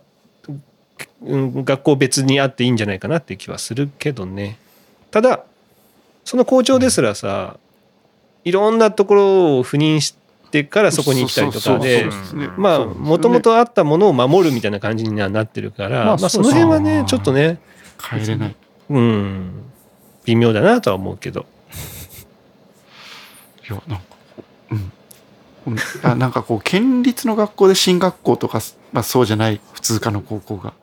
[1.26, 4.58] うん学校別にあっていいんじゃないかなっていう気はするけどね
[5.12, 5.44] ただ
[6.26, 7.58] その校長ですらさ
[8.44, 10.16] いろんなところを赴任し
[10.52, 12.10] てからそこに行ったりとかで
[12.58, 17.60] まあもともとあったものを守るみたいな感じにはなってるから、まあまあ、その辺はねちょっとね
[18.10, 18.56] 変えれない。
[18.90, 19.64] うん
[20.26, 21.46] 微妙だなとは思うけど
[23.70, 24.04] いや、なんか、
[25.66, 26.20] うん。
[26.20, 28.60] なんかこう、県立の学校で進学校とか、
[28.92, 30.74] まあそうじゃない普通科の高校が、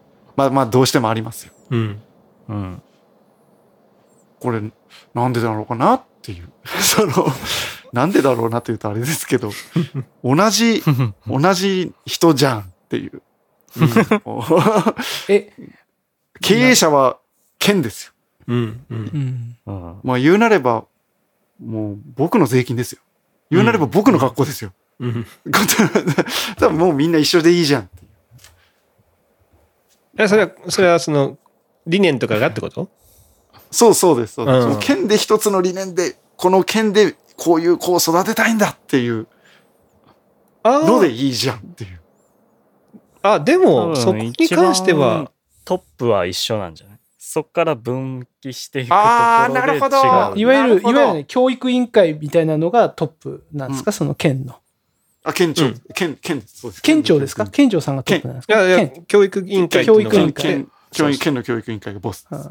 [0.40, 1.52] まあまあどうしてもありますよ。
[1.70, 2.00] うん
[2.48, 2.82] うん
[4.40, 4.62] これ、
[5.12, 6.48] なんでだろうかなっていう。
[6.80, 7.12] その、
[7.92, 9.50] なんでだろうなって言うとあれですけど、
[10.24, 10.82] 同じ、
[11.26, 13.22] 同じ人じゃんっていう。
[15.28, 15.52] え、
[16.40, 17.18] 経営者は
[17.58, 18.12] 県ですよ。
[18.46, 19.72] うんうんうん。
[19.72, 20.86] うんまあ言うなれば、
[21.62, 23.00] もう僕の税金ですよ。
[23.50, 24.72] 言うなれば僕の学校ですよ。
[24.98, 25.26] うん
[26.58, 27.90] 多分もうみんな一緒でいいじゃん。
[30.18, 31.38] えそれは、それはその、
[31.86, 32.88] 理念とかがってこと？
[33.70, 34.54] そうそうです、そうです。
[34.56, 34.62] うん。
[34.62, 39.26] その県で一つの理念で、この県でこういう子を育てたいんだっていう
[40.62, 42.00] あのでいいじゃんっていう。
[43.22, 45.30] あ、でも、そこに関しては、
[45.64, 46.98] トップは一緒なんじゃない？
[47.18, 49.98] そっから分岐していくとこあーなろで違るほど。
[50.34, 50.38] う。
[50.38, 54.56] いわゆる、いわゆるね、教育委員会みたいなのがトップなんですか、その県の。
[55.24, 55.80] あ、県庁、うん。
[55.94, 56.82] 県、県、そうです。
[56.82, 57.46] 県庁ですか？
[57.46, 57.80] 県庁。
[57.80, 60.42] さんがトップなんですいやいや教育委員会教育委員会。
[60.42, 62.26] 県、教員県の教育委員会がボス。
[62.30, 62.50] です。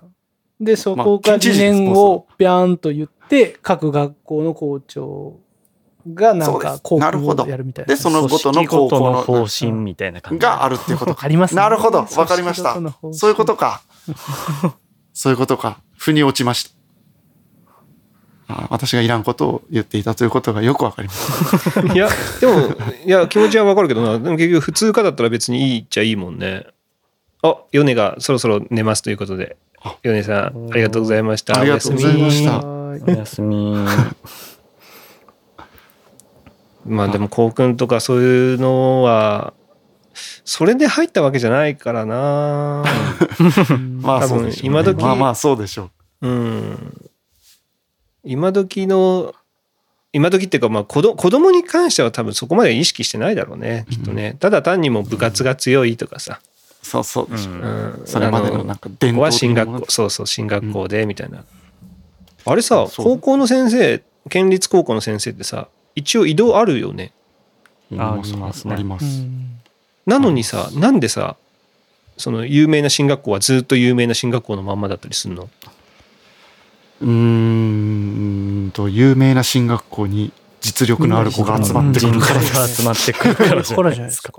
[0.59, 0.65] うん。
[0.65, 5.39] で、そまあこが理念をビャーンと言って、各学校の校長
[6.13, 7.43] がなんか校なるほど。
[7.43, 7.93] 訓をやるみたいな。
[7.93, 10.43] で、そのごとの高校の方針みたいな感じ。
[10.43, 11.15] があるっていうこと。
[11.15, 11.25] か。
[11.25, 11.61] ありますね。
[11.61, 11.99] なるほど。
[11.99, 12.75] わかりました。
[13.13, 13.81] そういうことか。
[15.13, 15.81] そういうことか。
[15.97, 16.78] 腑に落ちました。
[18.51, 21.81] あ私がいらんことを言っていたということがよくわかりました。
[21.93, 22.09] いや、
[22.41, 24.17] でも、いや、気持ちはわかるけどな。
[24.17, 26.65] でも結局、普通科だったら別にいいっちゃいいもんね。
[27.43, 29.95] あ、ヨネがそろそろ寝ますということであ。
[30.01, 31.59] ヨネさん、ありがとうございました。
[31.59, 33.55] ありがとうございましたおやすはおやすみ。
[33.55, 33.77] み
[36.95, 39.53] まあでも、校訓とかそういうのは、
[40.43, 42.83] それで入ったわけじゃないからな。
[43.69, 44.81] い まあ多分そうでしょう、ね。
[44.81, 46.27] 今時まあまあそうでしょう。
[46.27, 47.08] うん。
[48.29, 49.33] 今時の、
[50.13, 54.37] 今時っていうか、まあ子ど子供に関しては多分そこまで意識してないだろうね、きっとね。
[54.39, 56.39] ただ単にもう部活が強いとかさ。
[56.83, 57.53] そうそうでしょう。
[57.55, 58.01] うんうん。
[58.05, 61.43] それまでのなんか伝ここは統進学校、そうそう、進学校で、みたいな。
[62.45, 67.11] あれさ、そう高校の先生、県立高校の先生ってさ、一応移動あるよね。
[67.97, 69.05] ありますねあります。
[69.05, 69.59] うん
[70.05, 71.35] なのにさ、なんでさ、
[72.17, 75.49] その有名な進学校はずっと有名な進学校のまんまだったりするの？
[77.01, 80.31] うーんと、有名な進学校に
[80.61, 84.33] 実力のある子が集まってく人るから材が集まってくるからじゃないですか。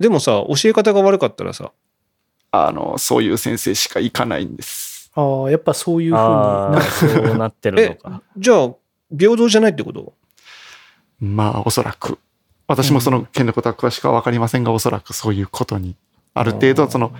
[0.00, 1.72] でもさ、教え方が悪かったらさ、
[2.50, 5.10] あの、そういう先生しか行かないんです。
[5.14, 8.22] ああ、やっぱそういうふうになああ、そうなってるのか。
[8.36, 8.70] じゃあ、
[9.16, 10.14] 平等じゃないってこと？
[11.20, 12.18] まあ、おそらく。
[12.66, 15.96] 私もその件のことは詳しくは分かりませんが、おそらくそういうことに、
[16.32, 17.12] ある程度、その、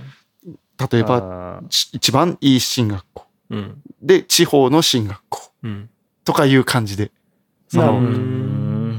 [0.90, 3.26] 例えば、一番いい進学校。
[3.52, 3.82] うん。
[4.00, 5.52] で、地方の進学校。
[5.62, 5.90] うん。
[6.24, 7.12] とかいう感じで、
[7.68, 8.00] その、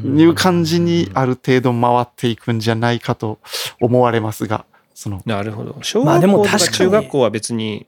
[0.03, 3.39] いう感じにある程度回っていくんじゃないかと
[3.81, 5.75] 思われますが、その、なるほど。
[5.81, 7.88] 小まあで学校とかも確かに中学校は別に、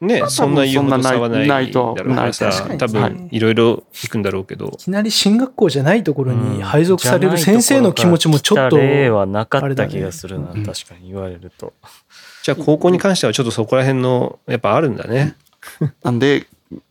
[0.00, 4.76] ね、まあそんな言うほど差はないないとだろうか多分いろいろ行くんだろうけどい。
[4.76, 11.72] きなり進学校じゃないところにうん配属される先生の気持ちもちょっと例はなかった気がするな、確かに言われると。
[12.42, 15.34] じゃあ高校に関してはちょっとそこら辺の、やっぱあるんだね。
[16.02, 16.46] なんで、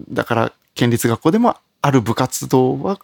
[0.10, 3.00] だから、県立学校でもある部活動は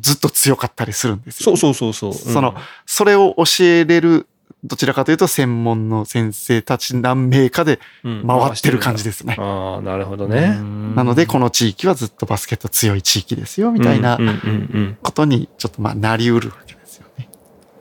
[0.00, 1.56] ずっと強かったりするんですよ。
[1.56, 2.32] そうそうそうそう。
[2.32, 2.54] その、
[2.84, 4.26] それを教えれる、
[4.64, 9.36] どちらかというと専門の先生たち何名かでうん回ってる感じですね。
[9.38, 10.58] ああ、なるほどね。
[10.94, 14.98] なので、この地域はずっとバスケット強い地域ですよ、みたいなうんうんうんうん。
[15.02, 17.28] ことに、ちょっとまあ、なりうるわけですよね。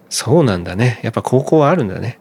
[0.10, 1.00] そうなんだね。
[1.04, 2.20] やっぱ高校はあるんだね。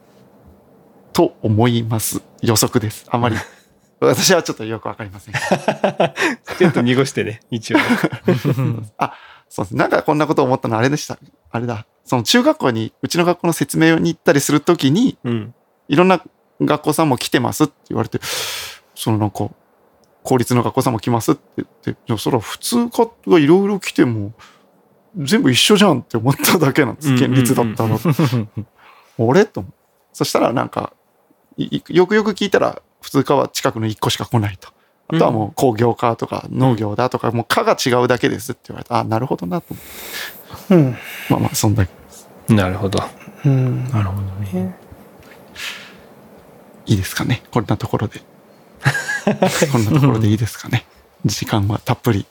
[1.12, 2.22] と思います。
[2.42, 3.06] 予測です。
[3.08, 3.36] あまり。
[4.00, 5.34] 私はちょっとよくわかりません。
[6.58, 7.78] ちょっと濁してね、一応。
[9.48, 9.76] そうです。
[9.76, 11.18] なんかこんなこと思ったのあれでした。
[11.50, 11.86] あれだ。
[12.04, 15.54] その中学校に、うちの学校の説明に行ったりするときに、うん。
[15.88, 16.22] いろんな
[16.60, 18.20] 学校さんも来てますって言われて、
[18.94, 19.48] そのなんか、
[20.22, 24.32] 公立の学校さんも来ますって言って、いやそれは普通科がいろいろ来ても、
[25.16, 27.16] 全部一緒じゃんって思っただけなんです。
[27.16, 27.96] 県立だったら。
[29.18, 29.64] 俺と。
[30.12, 30.92] そしたらなんか、
[31.56, 34.70] いよくよく聞いたら、普通科は近くの1個しか来ないと。
[35.08, 39.00] あとはもう工業科とか農業だとか、もう科が違うだけですって言われた。
[39.00, 40.74] あ、なるほどなと思って。
[40.74, 40.96] うん。
[41.28, 41.92] まあまあ、そんだけ。
[42.54, 43.02] なるほど。
[43.44, 43.84] うん。
[43.90, 44.74] なるほどね。
[46.86, 47.42] いいですかね？
[47.50, 48.20] こんなところで。
[49.70, 50.86] こんなところでいいですかね？
[51.26, 52.24] 時間はたっぷり。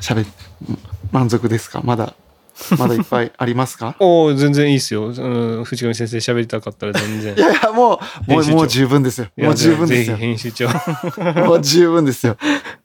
[0.00, 0.28] 喋っ、
[1.12, 1.82] 満足ですか？
[1.84, 2.14] まだ、
[2.78, 3.96] まだいっぱいありますか？
[4.00, 5.06] おお全然いいっすよ。
[5.08, 7.34] うん、藤上先生喋りたかったら全然。
[7.36, 9.28] いやいや、もう、もう、もう十分ですよ。
[9.36, 10.16] もう十分ですよ。
[10.16, 10.68] 編集長。
[11.46, 12.36] もう十分ですよ。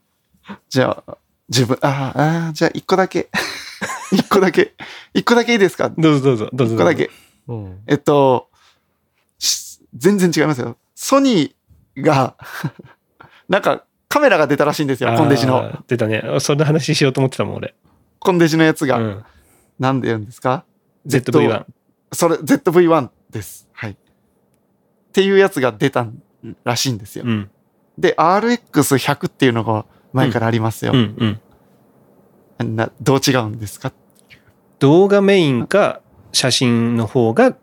[0.70, 1.18] じゃあ、
[1.50, 3.30] 十分、ああ、ああじゃあ一個だけ。
[4.12, 4.74] 一個だけ。
[5.14, 5.91] 一個だけいいですか？
[5.98, 6.76] どうぞどうぞ、どうぞ。
[6.76, 7.10] 一個だけ。
[7.48, 8.50] うんえっと、
[9.40, 10.78] し全然違いますよ。
[10.96, 12.36] ソニーが、
[13.48, 15.16] なんかカメラが出たらしいんですよ。
[15.16, 15.84] コンデジの。
[15.88, 16.24] 出たね。
[16.40, 17.74] そんな話しようと思ってたもん、俺。
[18.20, 18.98] コンデジのやつが。
[18.98, 19.24] うん。
[19.80, 20.65] なんで言うんですか
[21.07, 21.65] ？ZV-1。
[22.11, 23.68] それ、ZV-1 です。
[23.72, 23.91] はい。
[23.91, 23.95] っ
[25.14, 26.07] ていうやつが出た
[26.64, 27.23] らしいんですよ。
[27.26, 27.49] うん。
[27.97, 30.91] で、RX100 っていうのが前からありますよ。
[30.93, 31.39] うん
[32.60, 32.76] うん。
[32.76, 33.93] などう違うんですか？
[34.80, 36.01] 動画メインか
[36.34, 37.56] 写真の方が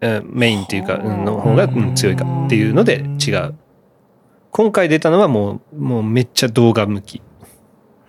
[0.00, 3.54] えーメインっていうか、うんの方が、うん強いかっていうので違う。
[4.50, 7.22] 今回出たのはもう、もうめっちゃ動画向き。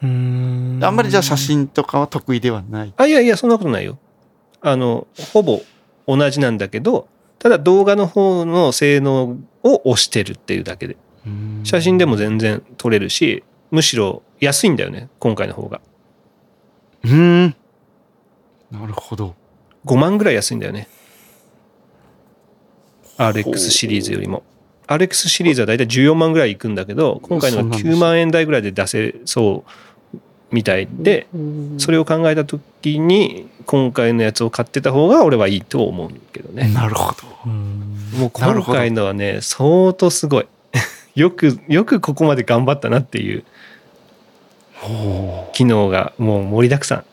[0.02, 2.94] あんまりじゃあ写真とかは得意ではない。
[2.98, 3.98] あ、いやいや、そんなことないよ。
[4.62, 5.62] あの、ほぼ
[6.08, 7.08] 同じなんだけど、
[7.40, 10.98] ただ動画の方の性能を押してるっていうだけで。
[11.64, 15.82] 写真でも全然撮れるし、むしろ安いんだよね、今回の方が。
[17.04, 17.56] うーん。
[18.72, 19.36] なるほど。
[19.86, 20.88] 5万ぐらい安いんだよね。
[23.18, 24.44] RX シリーズよりも。
[24.88, 29.64] RX シリーズはだいたい14万ぐらいいくんだけど、今回のはそうなんです9万円台ぐらいで出せそ
[30.14, 30.18] う
[30.52, 31.28] みたいで、
[31.78, 36.72] それを考えた時に、今回のやつを買ってた方が俺はいいと思うけどね。
[36.72, 37.28] なるほど。
[37.46, 40.48] うんもう今回のはね、相当すごい。
[41.16, 43.44] よく、よくここまで頑張ったなっていう
[45.54, 47.04] 機能がもう盛りだくさん。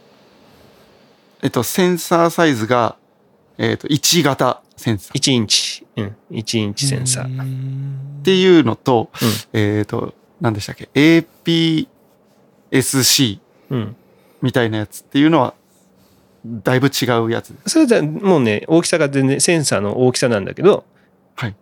[1.42, 2.96] えっと、センサーサイズが、
[3.58, 5.86] えっと、1型センサーっ1インチ。
[5.96, 6.16] うん。
[6.30, 7.26] 1インチセンサー。
[7.26, 9.28] ーていうのと、うん
[9.58, 11.88] えっと、何でしたっけ ?APS-C
[13.70, 13.96] うん。
[14.40, 15.54] みたいなやつっていうのは、
[16.44, 17.54] だいぶ違うやつ。
[17.66, 20.84] それじゃもうね、大きさが全然、センサーの大きさなんだけど、
[21.36, 21.54] はい。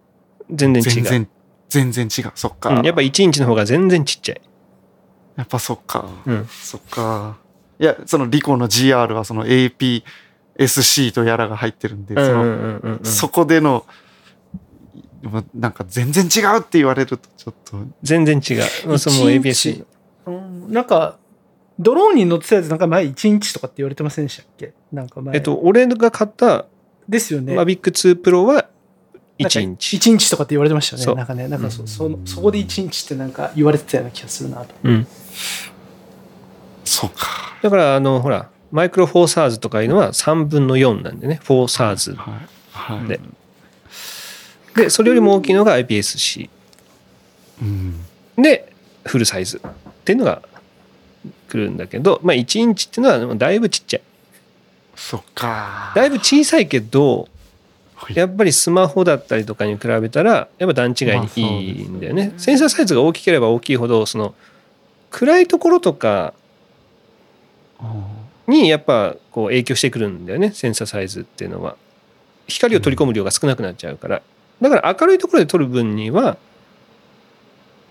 [0.50, 0.90] 全然違う。
[0.90, 1.28] 全然、
[1.68, 2.32] 全然違う。
[2.34, 2.70] そっか。
[2.70, 4.40] うん、やっぱ1インチの方が全然ちっちゃい。
[5.36, 6.08] やっぱそっか。
[6.26, 6.46] うん。
[6.46, 7.38] そっか。
[7.78, 9.46] いや、そのリコの GR はその
[10.60, 12.14] APS-C とやらが入ってるんで、
[13.02, 13.86] そそこでの、
[15.22, 18.98] まなんか全然違うって言われるとちょっと、全然違う。
[18.98, 19.84] その1イン ABS チ。
[20.26, 21.18] うんなんか、
[21.78, 24.74] ドローンに乗ってたやつなんか前1インチとかって言われてませんでしたっけ？
[24.92, 25.34] なんか前。
[25.36, 26.66] えっと、俺が買った
[27.08, 27.54] ですよね。
[27.54, 28.68] マビック2 Pro はなんか
[29.38, 29.96] 1インチ。
[29.96, 31.14] 1インチとかって言われてましたよね。
[31.14, 34.74] なんかね、なんかそ,、うんそのそこで1インチってなんか言われてたような気がするなと。
[34.84, 35.06] うん。
[36.84, 37.56] そうか。
[37.62, 42.14] だから、あの、ほら、マイクロフォーサーズとかいうのは3分の4なんでね、フォーサーズ。
[42.14, 42.48] はい。
[42.70, 43.08] はい。
[43.08, 43.20] で
[44.76, 46.48] で、それよりも大きいのが IPS-C。
[47.62, 48.04] うん。
[48.36, 48.72] で、
[49.04, 49.70] フルサイズっ
[50.04, 50.42] ていうのが
[51.48, 54.02] 来るんだけど、まあ1インチっていうのはだいぶちっちゃい。
[54.94, 55.92] そっか。
[55.94, 57.28] だいぶ小さいけど、
[57.94, 61.06] はいやっぱりスマホだったりとかに比べたら、やっぱ段違い
[61.42, 62.32] にいいんだよね。
[62.38, 64.34] センサーサイズが大きければ大きいほど、その、
[65.10, 66.32] 暗いところとか
[68.50, 71.76] にやっぱこう影響してくるんだよね、センサーサイズっていうのは。
[72.48, 74.22] 光を取り込む量が少なくなっちゃうから。
[74.60, 76.36] だから明るいところで撮る分には、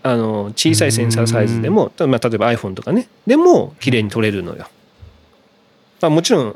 [0.04, 4.68] あの、小さいセンサーサイズでも、まあ、例えば iPhone とかね、でも綺麗に撮れるのよ。
[6.02, 6.56] まあもちろん、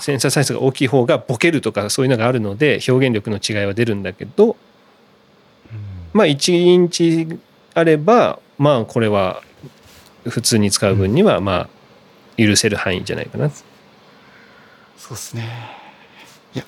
[0.00, 4.56] センサーサイズが大きい方がボケるとかそういうのがあるので表現力の違いは出るんだけど
[6.12, 7.26] まあ1インチ
[7.72, 9.42] あればまあこれは
[10.24, 11.68] 普通に使う分にはまあ
[12.36, 13.50] 許せる範囲じゃないかな。
[13.50, 15.48] そうですね。
[16.54, 16.64] いや、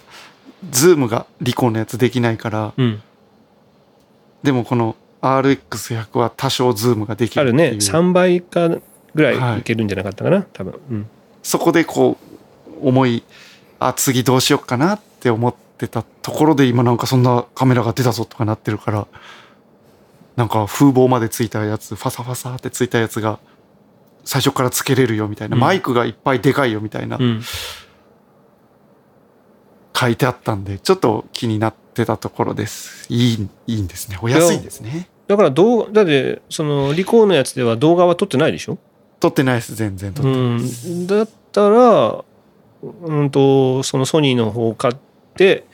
[0.71, 3.03] ズームがリコーのやつできないから、うん、
[4.43, 7.93] でもこの RX100 は多少ズームができあるねるっていう。
[7.93, 10.81] 3倍かぐらはいいいけるんじゃなかったかな多分。
[10.91, 11.07] うん
[11.47, 12.19] そこでこ
[12.83, 13.23] う、思い、
[13.79, 19.07] あ、次どうしようかなって思ってたところで今なんかそんなカメラが出たぞとかなってるから、
[20.35, 23.39] なんか風防までついたやつ、ファサファサってついたやつが、
[24.27, 27.41] 最初からつけれるよみたいな、うんマイクがいっぱいでかいよみたいな、うん
[29.99, 33.07] 書いてあったんで、ちょっと気になってたところです。
[33.09, 34.19] いい、いいんですね。
[34.21, 35.09] お安いんですね。
[35.27, 38.77] だから動画だってそのリコーのやつでは動画は撮ってないでしょ？
[39.21, 40.89] 撮ってないです、全然撮ってうないです。
[40.91, 42.25] ん、だったら、
[42.83, 44.97] うんと、そのソニーの方を買っ
[45.35, 45.65] て、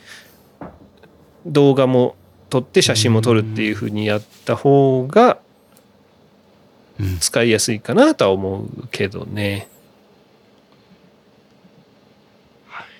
[1.44, 2.14] 動画も
[2.48, 5.36] 撮って写真も撮るっていうふうにやった方がうん
[7.20, 9.68] 使いやすいかなとは思うけどね。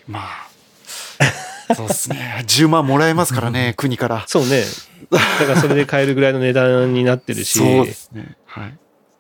[0.09, 2.45] まあ、 そうですね。
[2.47, 4.25] 10万もらえますからね、国から。
[4.27, 4.63] そうね。
[5.11, 8.37] だからそれで買えるぐらいの値段になってるし、そうですね。
[8.47, 8.79] はい。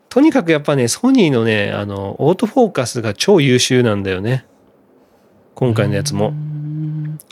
[0.08, 4.44] とにかくやっぱね、ソニーのね、あの、オートフォーカスが超優秀なんだよね。
[5.54, 6.34] 今回のやつも。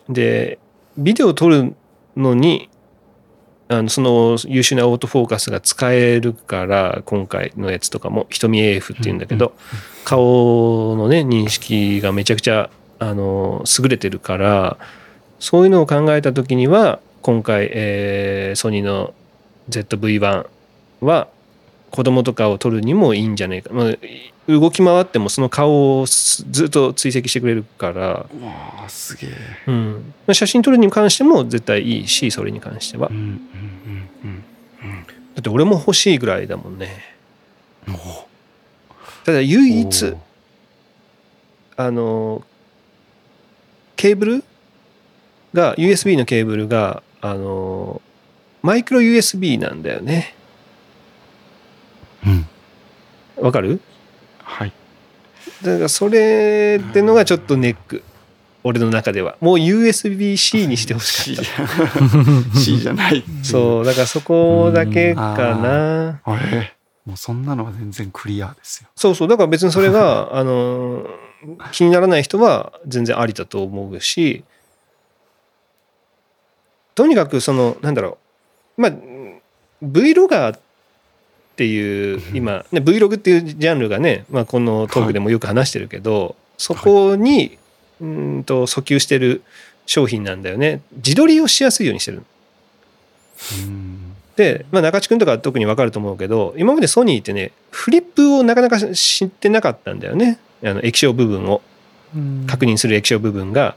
[0.08, 0.58] で、
[0.96, 1.74] ビデオを撮る
[2.16, 2.70] のに、
[3.70, 9.54] あのその優秀なオートフォーカスが使えるから、今回のやつとかも、瞳 AF っていうんだけど、
[10.04, 12.68] 顔のね、認識がめちゃくちゃ、
[12.98, 14.76] あの、優れてるから、
[15.38, 19.14] そういうのを考えたときには、今回、えーソニーの
[19.68, 20.46] ZV-1
[21.00, 21.28] は、
[21.92, 23.72] 子供とかを撮るにもいいんじゃないか。
[23.72, 23.94] まあ、
[24.50, 28.26] 動き回ってもその顔をすずっと追跡してくれるから、わ
[28.84, 29.30] あ、すげえ。
[29.66, 33.08] うん、まあ写真撮るに関しても絶対いいしそれに関しては。
[33.08, 34.44] うん、うん、うん、
[35.34, 37.02] だって俺も欲しいぐらいだもんね。
[37.86, 37.92] う。
[37.92, 37.94] ん。
[39.24, 40.14] ただ唯一
[41.76, 42.42] あの
[43.96, 44.44] ケーブル？
[45.52, 48.00] が USB のケーブルがあの
[48.62, 50.34] マイクロ USB なんだよね。
[52.24, 52.46] うん。
[53.44, 53.80] わかる？
[54.50, 54.72] はい。
[55.62, 58.02] だからそれってのがちょっとネック。
[58.62, 59.36] 俺の中では。
[59.40, 66.20] もう USB-C にしてほしかっじゃ C じゃないそうだからそこだけかな。
[66.24, 66.76] あれ？
[67.06, 68.88] もうそんなのは全然クリアですよ。
[68.94, 69.28] そうそう。
[69.28, 71.06] だから別にそれが あの
[71.72, 74.44] 気にならない人は全然ありだと思うし。
[76.94, 78.18] とにかくそのなんだろ
[78.76, 78.82] う。
[78.82, 78.92] まあ
[79.82, 80.60] Vlogger っ
[81.60, 87.58] ていう今、ね、Vlog っていうジャンルがね、まあ、このトークでもよく話してるけど、そこに
[88.00, 89.42] うーんと訴求してる
[89.84, 90.80] 商品なんだよね。
[90.96, 92.22] 自撮りをしやすいようにしてる
[93.66, 94.16] うん。
[94.36, 100.38] で、まあ、中地君とか特に分かると思うけど今までソニーってねフリップをなかなか知ってなかったんだよね。
[100.64, 101.60] あの液晶部分を。
[102.16, 102.46] うん。
[102.46, 103.76] 確認する液晶部分が、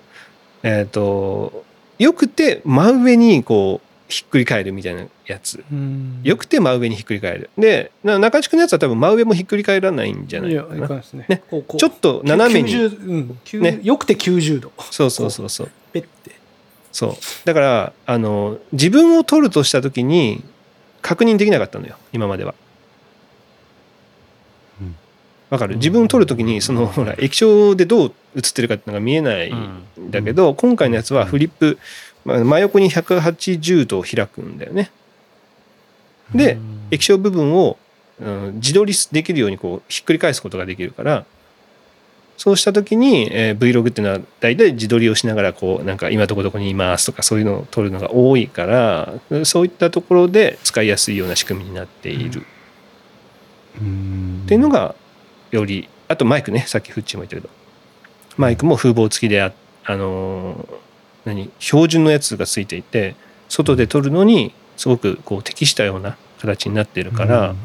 [0.63, 1.65] えっ、と
[1.99, 5.63] よくて真上にこうひっくり返るみたいなやつ。
[5.71, 6.19] うん。
[6.23, 7.49] よくて真上にひっくり返る。
[7.57, 10.87] でな中地君のやつは多分真上もひっくり返らないんじゃないかな。
[11.27, 11.41] ね。
[11.77, 12.73] ちょっと斜めに。
[12.73, 13.61] 90うん。
[13.61, 13.79] ね。
[13.81, 15.71] よくて90度そうそうそうそう。
[15.91, 16.35] ペッて。
[16.91, 17.13] そう。
[17.45, 20.43] だからあの自分を撮るとした時に
[21.01, 21.95] 確認できなかったのよ。
[22.11, 22.53] 今までは。
[24.81, 24.95] うん。
[25.49, 25.77] わかる？
[25.77, 31.77] 自分を撮る時にそのほら液晶でどう映ってるかっていうのが見えないんだけど、今回のやつはフリップ、
[32.25, 34.91] まあ真横に180度開くんだよね。
[36.33, 36.57] で
[36.91, 37.77] 液晶部分を、
[38.21, 41.25] うん自撮りできるようにこうひっくり返すことができるから
[42.37, 52.41] そうした時に、えー Vlog っていうのは大体自撮りをしながらこうなんか今どこどこにいますとかそういうのを撮るのが多いからそういったところで使いやすいような仕組みになっている。
[52.41, 52.43] っ
[53.81, 54.43] うん。
[54.47, 54.95] ていうのが
[55.51, 56.63] よりあとマイクね。
[56.67, 57.49] さっきフッチーも言ったけど
[58.37, 59.51] マイクも風防付きであ
[59.85, 60.82] あのー
[61.25, 61.51] 何？
[61.59, 63.15] 標準のやつがついていて
[63.49, 67.55] 外で撮るのにすごくこう適したような形になっているから、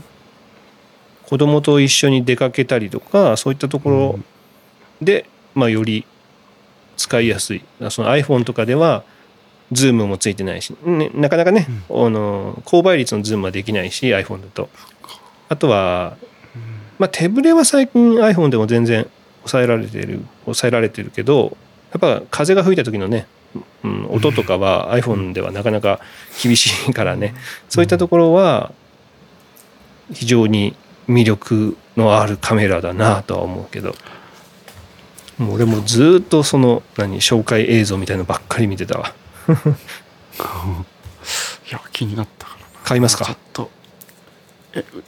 [1.25, 4.19] 子供と一緒に出かけたりとかそういったところ
[5.03, 6.07] で、まあ、より
[6.97, 7.63] 使いやすい。
[7.91, 9.05] その iPhone とかでは
[9.73, 14.69] ズームもついてないし、ね、なかなかね、あの高倍率のズームはできないし iPhone だと。
[15.49, 16.17] あとは、
[16.99, 19.07] まあ、手ぶれは最近 iPhone でも全然
[19.41, 21.57] 抑えられてる抑えられてるけど
[21.93, 23.27] やっぱ風が吹いた時のね、
[23.85, 26.01] うん、音とかは iPhone ではなかなか
[26.43, 27.35] 厳しいからね。
[27.69, 28.73] そういったところは
[30.13, 30.75] 非常に
[31.09, 33.95] 魅力のあるカメラだなとは思うけど。
[35.39, 39.15] もう俺もずっとその何紹介映像みたいのばっかり見てたわ。
[41.71, 43.71] いや気になったから買いますちょっかと。
[44.75, 45.05] えう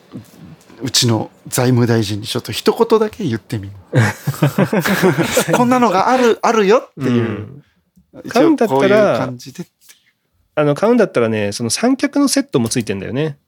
[0.82, 3.72] うちの財務大臣にちょっと一言だけ言ってみる
[5.54, 7.64] こんなのがあるあるよっていう、うん
[8.28, 9.32] 買うんだったら
[10.54, 13.38] あの買うんだったらねその三脚のセットもついてんだよね。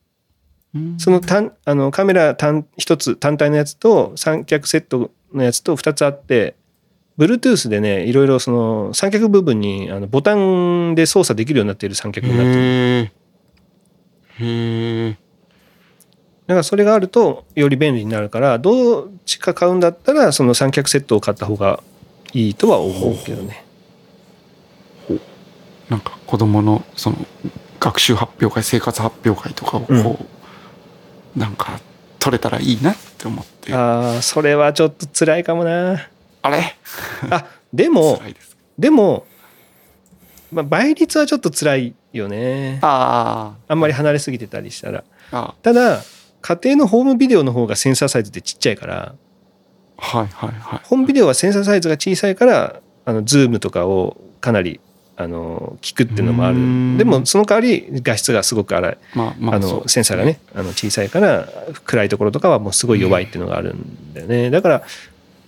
[0.75, 0.99] うん。
[0.99, 6.55] その単あのカメラ単一つ単体のやつと三脚セットのやつと2つあって
[7.19, 13.13] Bluetooth でねいろいろその三脚部分にあのボタンで操作できるようになっている三脚になって
[14.39, 15.17] る。
[16.47, 21.83] だからそれがあるとより便利になるからどっちか買うんだったらその三脚セットを買った方が
[22.33, 23.65] いいとは思うけどね
[25.89, 27.17] なんか子供のその
[27.81, 30.27] 学習発表会生活発表会とかをこ
[31.37, 31.81] う、なんか
[32.19, 33.75] 取れたらいいなって思って。
[33.75, 35.95] あああそれはちょっと辛いかもな。
[35.95, 36.09] れ？
[37.31, 38.21] あでも
[38.79, 39.27] でも、
[40.53, 42.79] まあ、倍率はちょっと辛いよね。
[42.83, 45.05] ああんまり離れすぎてたりしたら。
[45.63, 46.03] ただ
[46.41, 49.15] 家庭のホームビデオの方がセンサーサイズってちっちゃいから。
[49.99, 50.81] はいはいはい。
[50.85, 54.81] ホームビデオはセンサーサイズが小さいからあのズームとかをかなり
[55.23, 56.57] あの効くっていうのもある。
[56.57, 56.99] うん。
[56.99, 58.99] でもその代わり画質がすごく荒い。
[59.15, 61.49] まあまああのセンサーがねあの小さいから
[61.85, 64.51] 暗いところとかはもうすごい弱いっていうのがあるんだよね。
[64.51, 64.83] だから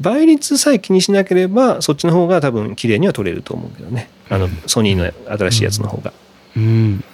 [0.01, 4.09] 倍率さえ気にしなければそっちの方が多分綺麗には撮れると思うけどね。
[4.29, 6.13] あのソニーの新しいやつの方が。
[6.57, 7.05] うん。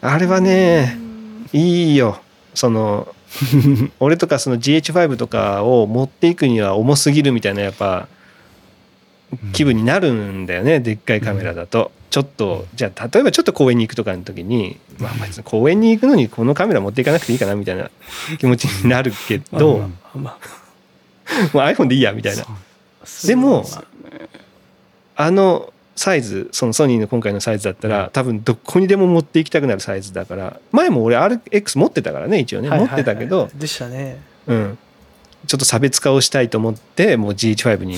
[0.00, 0.98] あれはね
[1.52, 2.20] いいよ。
[2.54, 3.14] その
[4.00, 8.08] 俺とかその GH5 とかを持っていくには重すぎるみたいなやっぱ
[9.52, 11.92] 気分になるんだよねでっかいカメラだと。
[12.10, 17.88] ちょっとじゃあ例えばちょっと公園に行くとかの時に、まあ、公園に行くのにこのカメラ持っていかなくていいかなみたいな
[18.38, 19.88] 気持ちになるけど、まあ
[20.18, 20.38] まあ。
[21.54, 22.44] まもう iPhone でいいやみたいな。
[23.26, 23.64] でも
[25.16, 34.18] あのサイズそのソニーの今回のサイズだったら多分どこにでも持っていきたくなるサイズだから前も俺 RX 持ってたからね一応ね、はい持ってたけど、でしたね。
[34.46, 34.78] うん、
[35.46, 37.96] ちょっと差別化をしたいと思ってもう GH5 に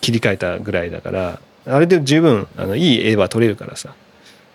[0.00, 3.94] 切り替えたぐらいだからあれで十分あのいい絵は撮れるからさ。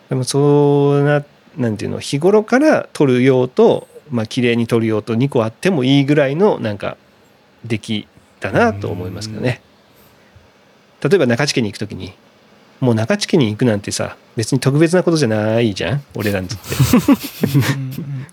[0.09, 1.23] でもそうな
[1.57, 6.97] なんていうの日頃から撮る用とまあ綺麗に撮る用と2個あってもいいぐらいのなんか
[7.63, 8.07] 出来
[8.39, 9.61] だなと思いますけどね。
[11.01, 12.13] 例えば中地家に行く時に
[12.79, 16.65] もう中地家に行くなんてさ別に特別なことじゃないじゃん俺らにとって。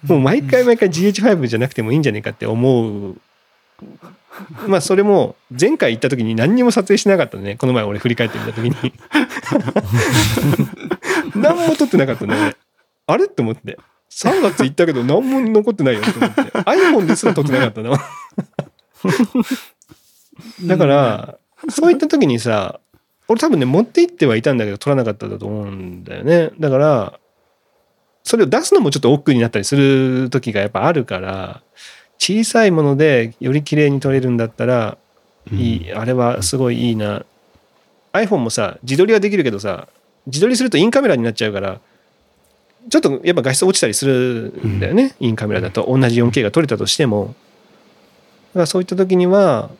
[0.07, 3.17] もう毎回毎回 GH5 じゃなくてもいいんじゃねえかって思う
[4.67, 7.57] まあそれも前回行った時に何にも撮影しなかったね。
[7.57, 8.93] この前俺振り返ってみた時に。
[11.37, 12.57] 何も撮ってなかったね。
[13.07, 13.27] あれ？
[13.27, 13.79] って思って。
[14.11, 16.43] 3月行ったけど何も残ってないよと思って。
[16.43, 17.91] iPhone ですら撮ってなかったな
[20.67, 21.39] だから
[21.69, 22.81] そういった時にさ
[23.29, 26.51] 俺多分ね持って行ってはいたんだけど撮らなかったんだと思うんだよね。
[26.59, 27.19] だから
[28.25, 31.63] それを出すのもちょっと億劫になったりする時がやっぱあるから
[32.23, 34.97] 小さいものでより綺麗に撮れるんだったら
[35.51, 37.25] いい、あれはすごいいいな。
[38.13, 39.89] iPhone もさ自撮りはできるけどさ
[40.27, 41.81] 自撮りするとインカメラになっちゃうから
[42.89, 45.85] ちょっとやっぱ画質落ちたりするんだよね、インカメラだと。
[45.89, 47.27] 同じ 4K が撮れたとしても。
[47.27, 49.71] だからそういった時には、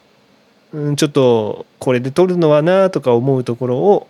[0.73, 4.09] うん、ちょっとこれで撮るのはなとか思うところを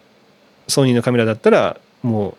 [0.69, 2.35] ソニーのカメラだったらもう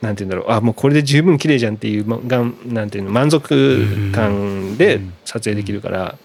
[0.00, 0.56] なんて言うんだろう。
[0.56, 6.16] あもうこれで十分綺麗じゃんっていうまがんなんていうの満足感で撮影できるから、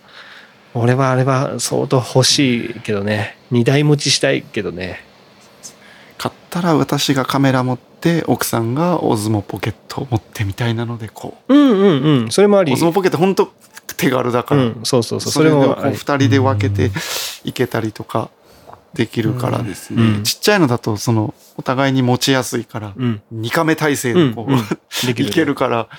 [0.73, 3.37] 俺はあれは相当欲しいけどね。
[3.51, 5.03] 2台持ちしたいけどね。
[6.17, 11.53] 買ったら私がカメラ持って奥さんがオズモポケットを持ってみたいなのでこう。
[11.53, 12.31] んうんうん。
[12.31, 12.71] それもあり。
[12.71, 13.51] うオズモポケット本当
[13.97, 15.31] 手軽だから、うん、そうそうそう。
[15.31, 16.91] そそれでこうれもあり2人で分けて
[17.43, 18.29] いけたりとか
[18.93, 20.23] できるからですね、うん。
[20.23, 23.21] ちっちゃいのだとそのお互いに持ちやすいからうん。
[23.33, 24.29] 2カメ体制うん。
[24.29, 24.59] でこう、うん
[25.07, 25.89] できるいけるから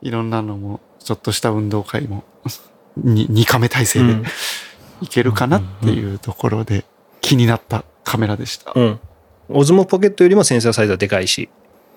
[0.00, 2.24] いろんなのもちょっとした運動会も
[2.96, 4.24] に2カメ体制でうん。
[5.02, 6.84] いけるかなっていうところで
[7.20, 8.72] 気になったカメラでした。
[8.74, 9.00] うん。
[9.48, 11.48] オズモポケットよりもセンサーサイズはでかいし。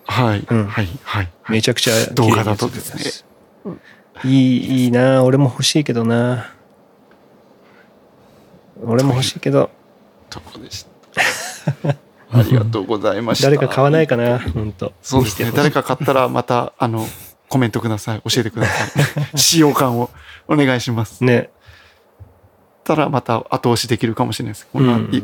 [0.06, 0.66] はい、うん。
[0.66, 0.86] はい。
[0.86, 0.98] はい。
[1.04, 1.30] はい。
[1.50, 3.24] めちゃくちゃ動画だとです
[3.66, 3.76] ね。
[4.26, 5.24] いいいいな。
[5.24, 6.54] 俺も欲しいけどな。
[8.84, 9.70] 俺も欲しいけど
[10.30, 11.96] とこでした。
[12.32, 13.48] ありがとうございました。
[13.48, 15.52] 誰か買わないかな本当そうですね。
[15.56, 17.06] 誰か買ったらまた、あの、
[17.48, 18.22] コメントください。
[18.30, 18.86] 教えてくださ
[19.34, 19.38] い。
[19.38, 20.10] 使用感を
[20.48, 21.24] お願いします。
[21.24, 21.50] ね
[22.90, 24.68] たらまた後押しできるかもしれないです。
[24.72, 25.24] こんな、うんい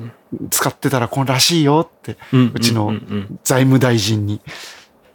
[0.51, 2.17] 使ってたらこんらしいよって、
[2.53, 2.93] うちの
[3.43, 4.41] 財務大臣に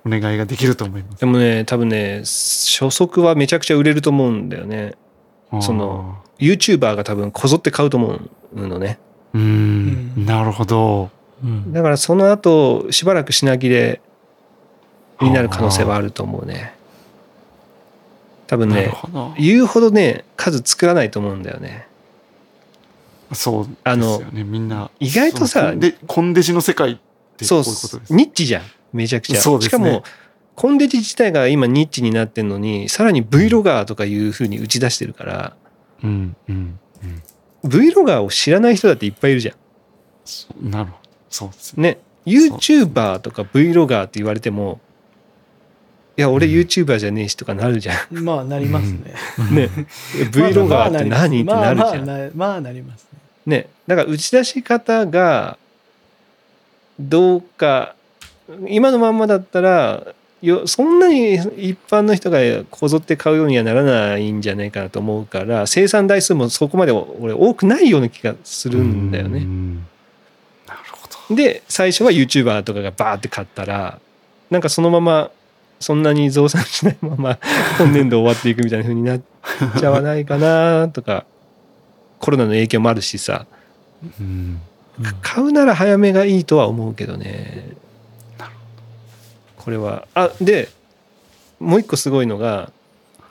[0.04, 1.20] お願いができると思います。
[1.20, 4.94] でもね多分ね初速はめちゃくちゃ売れると思うんだよね
[5.60, 8.18] その YouTuber が多分こぞって買うと思
[8.54, 8.98] うのね
[9.34, 11.10] うーん、うんなるほど。
[11.42, 14.00] うんだからその後しばらく品切れ
[15.20, 16.74] になる可能性はあると思うね
[18.46, 18.92] 多分ね。
[19.38, 21.86] 言うほどね数作らないと思うんだよね
[23.32, 24.44] そうですあのよね。
[24.44, 24.90] みんな。
[24.98, 26.98] 意外とさで、コンデジの世界っ
[27.36, 27.62] てそうう。
[28.14, 28.62] ニッチじゃん
[28.92, 30.02] めちゃくちゃそうですねしかも
[30.56, 35.56] コンデジ自体が今ニッチになってんのにさらに Vlogger とかいうふうに打ち出してるから
[36.02, 37.22] うん、うん、うん。
[37.64, 39.54] Vlogger を知らない人だっていっぱいいるじゃん。
[40.24, 40.98] そうなるほど。
[41.28, 41.90] そうですね。
[41.90, 41.98] ね。
[42.26, 44.80] YouTuber とか Vlogger って言われても
[46.16, 48.18] いや俺 YouTuber じゃねえしとかなるじゃん。
[48.24, 49.14] まあなりますね。
[49.50, 49.70] ね。
[50.30, 51.42] Vlogger って何？
[51.42, 52.06] ってまあなるじゃん。
[52.06, 53.06] まあなまあなります
[53.46, 53.62] ね。
[53.62, 53.68] ね。
[53.86, 55.56] だから打ち出し方が
[56.98, 57.94] どうか
[58.68, 62.38] 今のまんまだったらよそんなに一般の人が
[62.70, 69.40] こぞって買うようにはならないんじゃないかなと思うから生産台数もそこまで俺多くないような気がするんだよね。
[69.40, 69.86] うん。
[70.66, 71.36] なるほど。
[71.36, 74.00] で最初は YouTuber とかがバーって買ったら
[74.50, 75.30] なんかそのまま
[75.78, 77.38] そんなに増産しないまま
[77.78, 79.20] 今年度終わっていくみたいな風になっ
[79.78, 81.26] ちゃわないかなとか
[82.18, 83.46] コロナの影響もあるしさ。
[84.18, 84.60] うん。
[85.22, 87.70] 買うなら早めがいいとは思うけどね
[89.70, 90.08] これは。
[90.14, 90.68] あで
[91.60, 92.72] もう一個すごいのが、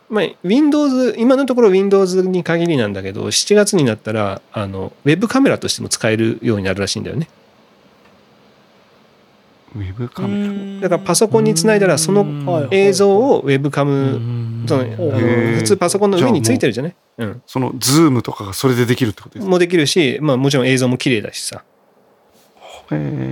[0.09, 7.27] まあ、Windows 今のところ Windows に限りなんだけど7月になったらあのウェブカメラとしても使えるようになるらしいんだよね。
[9.75, 10.81] ウェブカメラ？
[10.83, 14.19] だからパソコンにつないだらそのはい映像をウェブカム
[14.65, 16.95] 普通パソコンの上についてるじゃない？
[17.17, 17.41] うん。
[17.45, 19.49] そのズームとかがそれでできるってことですか？
[19.51, 21.63] もできるし、まあ、もちろん映像も綺麗だしさ。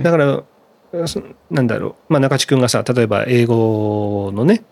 [0.02, 0.44] だからそ
[1.50, 4.64] なんだろう、まあ、中地君がさ例えば英語のね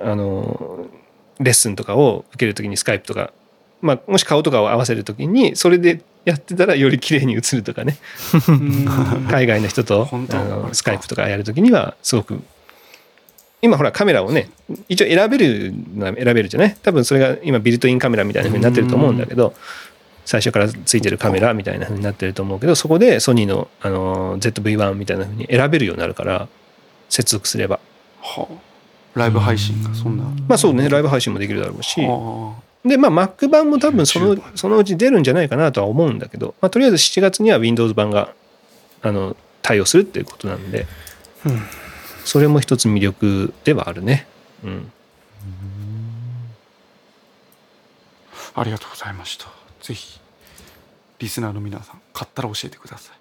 [0.00, 0.86] あの
[1.40, 3.32] レッスンとかを受けるときにスカイプとか、
[3.80, 7.96] まあ、もし顔とかを合わせるときにそれでやってたらより綺麗に映るとかね。
[8.48, 8.86] うん。
[9.28, 12.40] 海外の人とあのスカイプとかやるときにはすごく
[13.60, 14.50] 今ほらカメラをね
[14.88, 16.76] 一応選べるのは選べるじゃない？
[16.82, 19.54] 多分それが今ビルトインカメラみたいな風になってると思うんだけど
[20.24, 26.48] 最初からついてるカメラみたいな風になってると思うけどそこでソニーのあの ZV-1 みたいな風に選べるようになるから
[27.08, 27.80] 接続すれば。
[28.20, 30.24] はあ、ライブ配信がそんな。
[30.48, 30.88] まあそうね。
[30.88, 32.00] ライブ配信もできるだろうし。
[32.00, 32.54] は
[32.84, 38.32] でまあ Mac 版も多分そのそのうち出るんじゃないかなとは思うんだけど、まあ、とりあえず7月には Windows 版が
[39.02, 40.86] あの対応するっていうことなんで
[41.46, 41.62] うん。
[42.24, 44.26] それも一つ魅力ではあるね。
[44.64, 44.92] うん、
[48.54, 49.51] あありがとうございました。
[49.82, 50.20] ぜひ、
[51.18, 53.16] リスナーの皆さん、買ったら教えてください。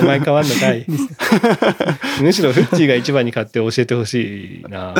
[0.00, 0.86] お前変わんのかい
[2.22, 4.94] むしろフッチーが一番に買って教えてほしいな。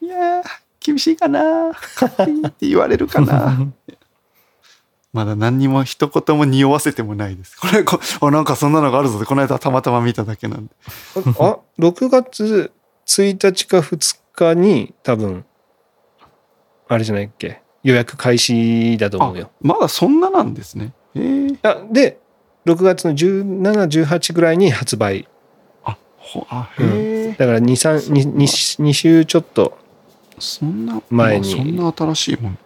[0.00, 0.42] いやー、
[0.80, 1.72] 厳しいかな。
[1.96, 3.58] 買っていいって言われるかな。
[5.12, 7.56] まだ何にも一言も匂わせてもないです。
[7.58, 10.72] これ、こあなんかそんなのがあるぞって、この間たまたま見ただけなんで。
[11.40, 12.70] あ6月
[13.06, 15.46] 1日か2日に多分
[16.88, 17.62] あれじゃないっけ？
[17.86, 19.50] 予約開始だと思うよ。
[19.60, 20.92] まだそんななんですね。
[21.14, 21.20] え。
[21.20, 22.18] ー、あで
[22.66, 25.28] 6月の1718ぐらいに発売。
[25.84, 29.78] あ、ほ、あ、へえ、だから 2, 2, 2週ちょっと
[30.40, 32.58] そんな、前にまあそんな新しいもん。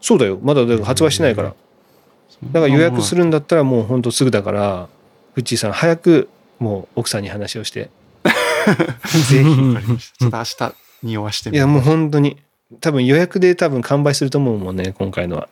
[0.00, 0.38] そうだよ。
[0.42, 1.48] まだ発売してないから。
[1.50, 3.20] だから予約する。
[3.20, 4.88] るんだったらもうほんとすぐだから
[5.34, 7.90] フッチーさん早くもう奥さんに話をして。
[9.28, 12.38] ぜひちょっと明日匂わしてみいやもう本当に
[12.80, 15.48] 多分予約で多分完売すると思うもんね今回のは。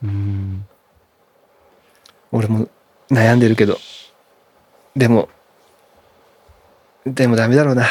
[2.33, 2.69] 俺も
[3.11, 3.79] 悩んでるけど
[4.97, 5.29] でも
[7.05, 7.89] でもダメだろうなあ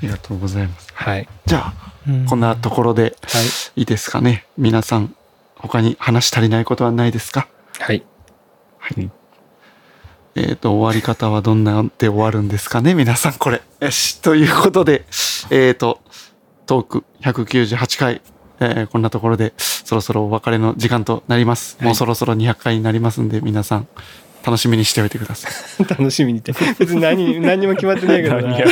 [0.00, 0.88] りがとうございます。
[0.94, 1.74] はいじゃあ、
[2.08, 3.12] うんこんなところではい
[3.76, 4.46] いいですかね。
[4.56, 5.14] 皆さん、
[5.56, 7.46] 他に話し足りないことはないですか？
[7.78, 8.02] はい
[8.78, 9.10] はい。
[10.36, 12.94] えっ、と、終わり方はどんなんで終わるんですかね？
[12.94, 13.62] 皆さん、これ。
[13.80, 14.20] よし。
[14.22, 15.04] ということで、
[15.50, 16.00] えっ、と、
[16.66, 18.22] トーク198回、
[18.60, 21.76] えーこんなところで、そろそろお別れの時間となります。
[21.78, 23.88] はいもうそろそろ200回になりますんで、皆さん、
[24.44, 25.52] 楽しみにしておいてください。
[25.88, 28.56] 楽しみにって別に何 何にも決まってないけどな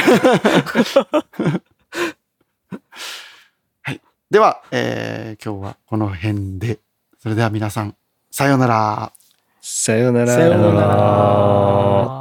[4.31, 6.79] では、えー今日はこの辺で、
[7.23, 7.97] それでは皆さん、
[8.31, 9.13] さようなら。
[9.61, 10.27] さようなら。
[10.29, 12.18] さようなら。